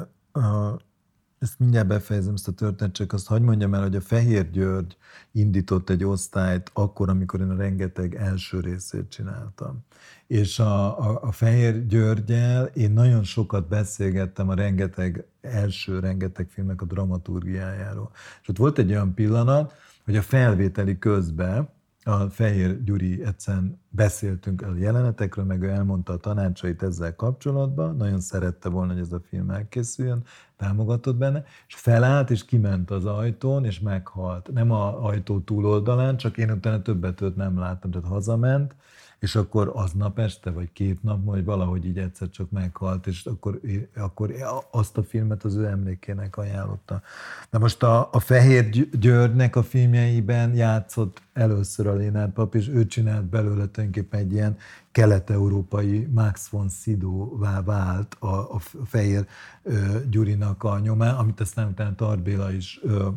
ezt 1.39 1.59
mindjárt 1.59 1.87
befejezem 1.87 2.33
ezt 2.33 2.47
a 2.47 2.51
történet, 2.51 2.93
csak 2.93 3.13
azt 3.13 3.27
hagyd 3.27 3.43
mondjam 3.43 3.73
el, 3.73 3.81
hogy 3.81 3.95
a 3.95 4.01
Fehér 4.01 4.49
György 4.49 4.97
indított 5.31 5.89
egy 5.89 6.03
osztályt 6.03 6.71
akkor, 6.73 7.09
amikor 7.09 7.39
én 7.39 7.49
a 7.49 7.55
rengeteg 7.55 8.15
első 8.15 8.59
részét 8.59 9.09
csináltam. 9.09 9.85
És 10.27 10.59
a, 10.59 10.99
a, 10.99 11.19
a 11.21 11.31
Fehér 11.31 11.85
Györgyel 11.85 12.65
én 12.65 12.91
nagyon 12.91 13.23
sokat 13.23 13.67
beszélgettem 13.67 14.49
a 14.49 14.53
rengeteg 14.53 15.25
első, 15.41 15.99
rengeteg 15.99 16.49
filmek 16.49 16.81
a 16.81 16.85
dramaturgiájáról. 16.85 18.11
És 18.41 18.47
ott 18.47 18.57
volt 18.57 18.77
egy 18.77 18.91
olyan 18.91 19.13
pillanat, 19.13 19.73
hogy 20.05 20.15
a 20.15 20.21
felvételi 20.21 20.97
közben 20.97 21.69
a 22.09 22.29
Fehér 22.29 22.83
Gyuri 22.83 23.23
egyszerűen 23.25 23.79
beszéltünk 23.89 24.61
a 24.61 24.75
jelenetekről, 24.77 25.45
meg 25.45 25.61
ő 25.61 25.69
elmondta 25.69 26.13
a 26.13 26.17
tanácsait 26.17 26.83
ezzel 26.83 27.15
kapcsolatban, 27.15 27.95
nagyon 27.95 28.19
szerette 28.19 28.69
volna, 28.69 28.93
hogy 28.93 29.01
ez 29.01 29.11
a 29.11 29.21
film 29.29 29.49
elkészüljön, 29.49 30.23
támogatott 30.57 31.15
benne, 31.15 31.43
és 31.67 31.75
felállt, 31.75 32.29
és 32.29 32.45
kiment 32.45 32.91
az 32.91 33.05
ajtón, 33.05 33.65
és 33.65 33.79
meghalt. 33.79 34.49
Nem 34.53 34.71
a 34.71 35.05
ajtó 35.05 35.39
túloldalán, 35.39 36.17
csak 36.17 36.37
én 36.37 36.51
utána 36.51 36.81
többet 36.81 37.21
őt 37.21 37.35
nem 37.35 37.59
láttam, 37.59 37.91
tehát 37.91 38.07
hazament, 38.07 38.75
és 39.19 39.35
akkor 39.35 39.71
aznap 39.73 40.19
este, 40.19 40.51
vagy 40.51 40.71
két 40.73 41.03
nap, 41.03 41.25
vagy 41.25 41.43
valahogy 41.45 41.85
így 41.85 41.97
egyszer 41.97 42.29
csak 42.29 42.51
meghalt, 42.51 43.07
és 43.07 43.25
akkor, 43.25 43.59
akkor 43.95 44.33
azt 44.71 44.97
a 44.97 45.03
filmet 45.03 45.43
az 45.43 45.55
ő 45.55 45.65
emlékének 45.65 46.37
ajánlotta. 46.37 47.01
Na 47.49 47.59
most 47.59 47.83
a, 47.83 48.09
a 48.11 48.19
Fehér 48.19 48.89
Györgynek 48.99 49.55
a 49.55 49.63
filmjeiben 49.63 50.55
játszott 50.55 51.21
először 51.33 51.87
a 51.87 51.93
Lénárd 51.93 52.31
pap, 52.31 52.55
és 52.55 52.67
ő 52.67 52.85
csinált 52.85 53.23
belőle 53.23 53.67
tulajdonképpen 53.67 54.19
egy 54.19 54.31
ilyen 54.31 54.57
kelet-európai 54.91 56.07
Max 56.13 56.47
von 56.47 56.69
Sydow-vá 56.69 57.61
vált 57.61 58.15
a, 58.19 58.53
a 58.53 58.59
Fehér 58.85 59.27
ö, 59.63 59.99
Gyurinak 60.09 60.63
a 60.63 60.79
nyomán, 60.79 61.15
amit 61.15 61.39
aztán 61.39 61.67
utána 61.67 61.95
Tarbéla 61.95 62.51
is 62.51 62.79
ö, 62.83 63.07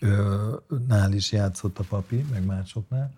ö, 0.00 0.54
nál 0.88 1.12
is 1.12 1.32
játszott 1.32 1.78
a 1.78 1.84
papi, 1.88 2.24
meg 2.30 2.44
másoknál. 2.44 3.14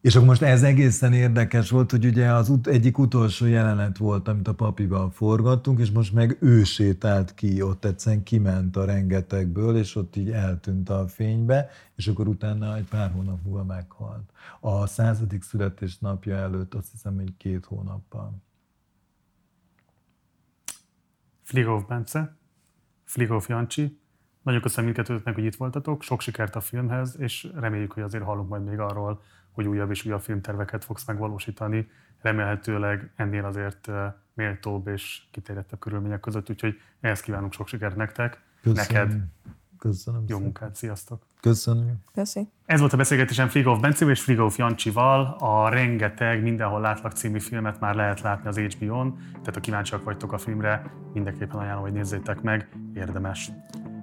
És 0.00 0.14
akkor 0.14 0.28
most 0.28 0.42
ez 0.42 0.62
egészen 0.62 1.12
érdekes 1.12 1.70
volt, 1.70 1.90
hogy 1.90 2.04
ugye 2.04 2.32
az 2.32 2.48
ut- 2.48 2.66
egyik 2.66 2.98
utolsó 2.98 3.46
jelenet 3.46 3.96
volt, 3.96 4.28
amit 4.28 4.48
a 4.48 4.54
papival 4.54 5.10
forgattunk, 5.10 5.78
és 5.78 5.90
most 5.90 6.12
meg 6.12 6.36
ő 6.40 6.64
sétált 6.64 7.34
ki, 7.34 7.62
ott 7.62 7.84
egyszerűen 7.84 8.22
kiment 8.22 8.76
a 8.76 8.84
rengetegből, 8.84 9.76
és 9.76 9.96
ott 9.96 10.16
így 10.16 10.30
eltűnt 10.30 10.88
a 10.88 11.08
fénybe, 11.08 11.68
és 11.94 12.06
akkor 12.06 12.28
utána 12.28 12.76
egy 12.76 12.88
pár 12.88 13.10
hónap 13.10 13.44
múlva 13.44 13.64
meghalt. 13.64 14.32
A 14.60 14.86
századik 14.86 15.42
születésnapja 15.42 16.36
előtt 16.36 16.74
azt 16.74 16.90
hiszem, 16.90 17.14
hogy 17.14 17.36
két 17.36 17.64
hónappal. 17.64 18.42
Fligov 21.42 21.86
Bence, 21.86 22.36
Fligov 23.04 23.44
Jancsi, 23.48 24.00
nagyon 24.42 24.60
köszönöm 24.60 24.84
mindkettőtöknek, 24.84 25.34
hogy 25.34 25.44
itt 25.44 25.56
voltatok, 25.56 26.02
sok 26.02 26.20
sikert 26.20 26.56
a 26.56 26.60
filmhez, 26.60 27.16
és 27.18 27.48
reméljük, 27.54 27.92
hogy 27.92 28.02
azért 28.02 28.24
hallunk 28.24 28.48
majd 28.48 28.64
még 28.64 28.78
arról, 28.78 29.22
hogy 29.58 29.66
újabb 29.66 29.90
és 29.90 30.04
újabb 30.04 30.20
filmterveket 30.20 30.84
fogsz 30.84 31.06
megvalósítani, 31.06 31.90
remélhetőleg 32.20 33.10
ennél 33.16 33.44
azért 33.44 33.90
méltóbb 34.34 34.88
és 34.88 35.22
kiterjedtebb 35.30 35.78
körülmények 35.78 36.20
között, 36.20 36.50
úgyhogy 36.50 36.80
ehhez 37.00 37.20
kívánunk 37.20 37.52
sok 37.52 37.68
sikert 37.68 37.96
nektek, 37.96 38.42
Köszönöm. 38.62 38.84
neked. 38.88 39.20
Köszönöm. 39.78 40.24
Jó 40.26 40.38
munkát, 40.38 40.76
sziasztok! 40.76 41.26
Köszönöm. 41.40 41.94
Köszi. 42.14 42.48
Ez 42.66 42.80
volt 42.80 42.92
a 42.92 42.96
beszélgetésem 42.96 43.48
Frigolf 43.48 43.80
Bencével 43.80 44.14
és 44.14 44.20
Frigolf 44.20 44.58
Jancsival. 44.58 45.36
A 45.38 45.68
Rengeteg 45.68 46.42
Mindenhol 46.42 46.80
Látlak 46.80 47.12
című 47.12 47.38
filmet 47.38 47.80
már 47.80 47.94
lehet 47.94 48.20
látni 48.20 48.48
az 48.48 48.58
HBO-n, 48.58 49.16
tehát 49.30 49.54
ha 49.54 49.60
kíváncsiak 49.60 50.04
vagytok 50.04 50.32
a 50.32 50.38
filmre, 50.38 50.92
mindenképpen 51.12 51.58
ajánlom, 51.58 51.82
hogy 51.82 51.92
nézzétek 51.92 52.40
meg, 52.40 52.68
érdemes. 52.94 53.50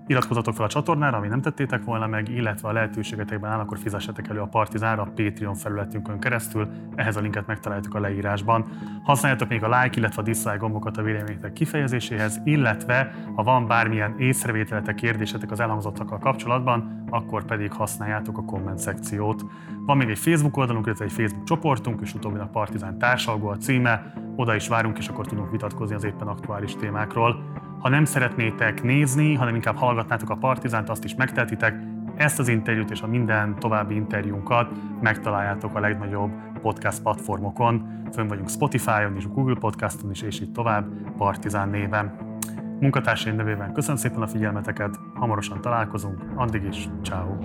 Iratkozzatok 0.08 0.53
fel 0.53 0.66
a 0.66 0.68
csatornára, 0.68 1.18
ami 1.18 1.28
nem 1.28 1.41
tettétek 1.41 1.84
volna 1.84 2.08
meg, 2.08 2.30
illetve 2.30 2.68
a 2.68 2.72
lehetőségetekben 2.72 3.51
áll, 3.51 3.60
akkor 3.60 3.78
fizessetek 3.78 4.28
elő 4.28 4.39
a 4.39 4.45
Partizánra 4.45 5.01
a 5.01 5.12
Patreon 5.16 5.56
felületünkön 5.56 6.20
keresztül. 6.20 6.68
Ehhez 6.95 7.16
a 7.16 7.20
linket 7.20 7.47
megtaláljátok 7.47 7.93
a 7.93 7.99
leírásban. 7.99 8.66
Használjátok 9.03 9.49
még 9.49 9.64
a 9.64 9.82
like, 9.82 9.99
illetve 9.99 10.22
a 10.22 10.26
dislike 10.26 10.58
gombokat 10.58 10.97
a 10.97 11.01
véleményetek 11.01 11.53
kifejezéséhez, 11.53 12.41
illetve 12.43 13.14
ha 13.36 13.43
van 13.43 13.68
bármilyen 13.68 14.16
észrevételetek, 14.18 14.95
kérdésetek 14.95 15.51
az 15.51 15.60
elhangzottakkal 15.60 16.20
kapcsolatban, 16.20 17.03
akkor 17.10 17.45
pedig 17.45 17.72
használjátok 17.72 18.38
a 18.38 18.43
komment 18.43 18.80
szekciót. 18.80 19.45
Van 19.86 19.97
még 19.97 20.10
egy 20.10 20.20
Facebook 20.20 20.58
oldalunk, 20.58 20.86
illetve 20.86 21.06
egy 21.06 21.12
Facebook 21.12 21.43
csoportunk, 21.43 22.01
és 22.01 22.14
utóbbi 22.14 22.39
a 22.39 22.49
Partizán 22.51 22.97
társalgó 22.97 23.47
a 23.47 23.58
címe. 23.58 24.14
Oda 24.36 24.56
is 24.56 24.68
várunk, 24.68 24.97
és 24.97 25.08
akkor 25.08 25.28
tudunk 25.28 25.51
vitatkozni 25.51 25.95
az 25.95 26.03
éppen 26.03 26.28
aktuális 26.28 26.76
témákról. 26.76 27.43
Ha 27.86 27.92
nem 27.92 28.06
szeretnétek 28.06 28.84
nézni, 28.84 29.34
hanem 29.34 29.56
inkább 29.56 29.76
hallgatnátok 29.76 30.30
a 30.30 30.36
Partizánt, 30.36 30.90
azt 30.90 31.04
is 31.04 31.16
megtehetitek. 31.16 31.76
Ezt 32.16 32.40
az 32.40 32.48
interjút 32.48 32.92
és 32.92 33.02
a 33.02 33.08
minden 33.08 33.56
további 33.60 33.96
interjúnkat 33.96 34.72
megtaláljátok 35.02 35.76
a 35.76 35.80
legnagyobb 35.80 36.32
podcast 36.62 37.02
platformokon. 37.02 38.04
Fönn 38.14 38.28
vagyunk 38.28 38.50
Spotify-on 38.50 39.16
és 39.16 39.28
Google 39.28 39.56
Podcaston 39.60 40.12
is, 40.12 40.22
és 40.22 40.42
így 40.42 40.52
tovább, 40.52 40.86
Partizán 41.18 41.70
néven. 41.70 42.18
Munkatársaim 42.80 43.36
nevében 43.36 43.74
köszönöm 43.74 43.98
szépen 43.98 44.22
a 44.22 44.28
figyelmeteket, 44.28 45.00
hamarosan 45.14 45.62
találkozunk, 45.62 46.24
addig 46.36 46.64
is, 46.64 46.88
ciao. 47.04 47.38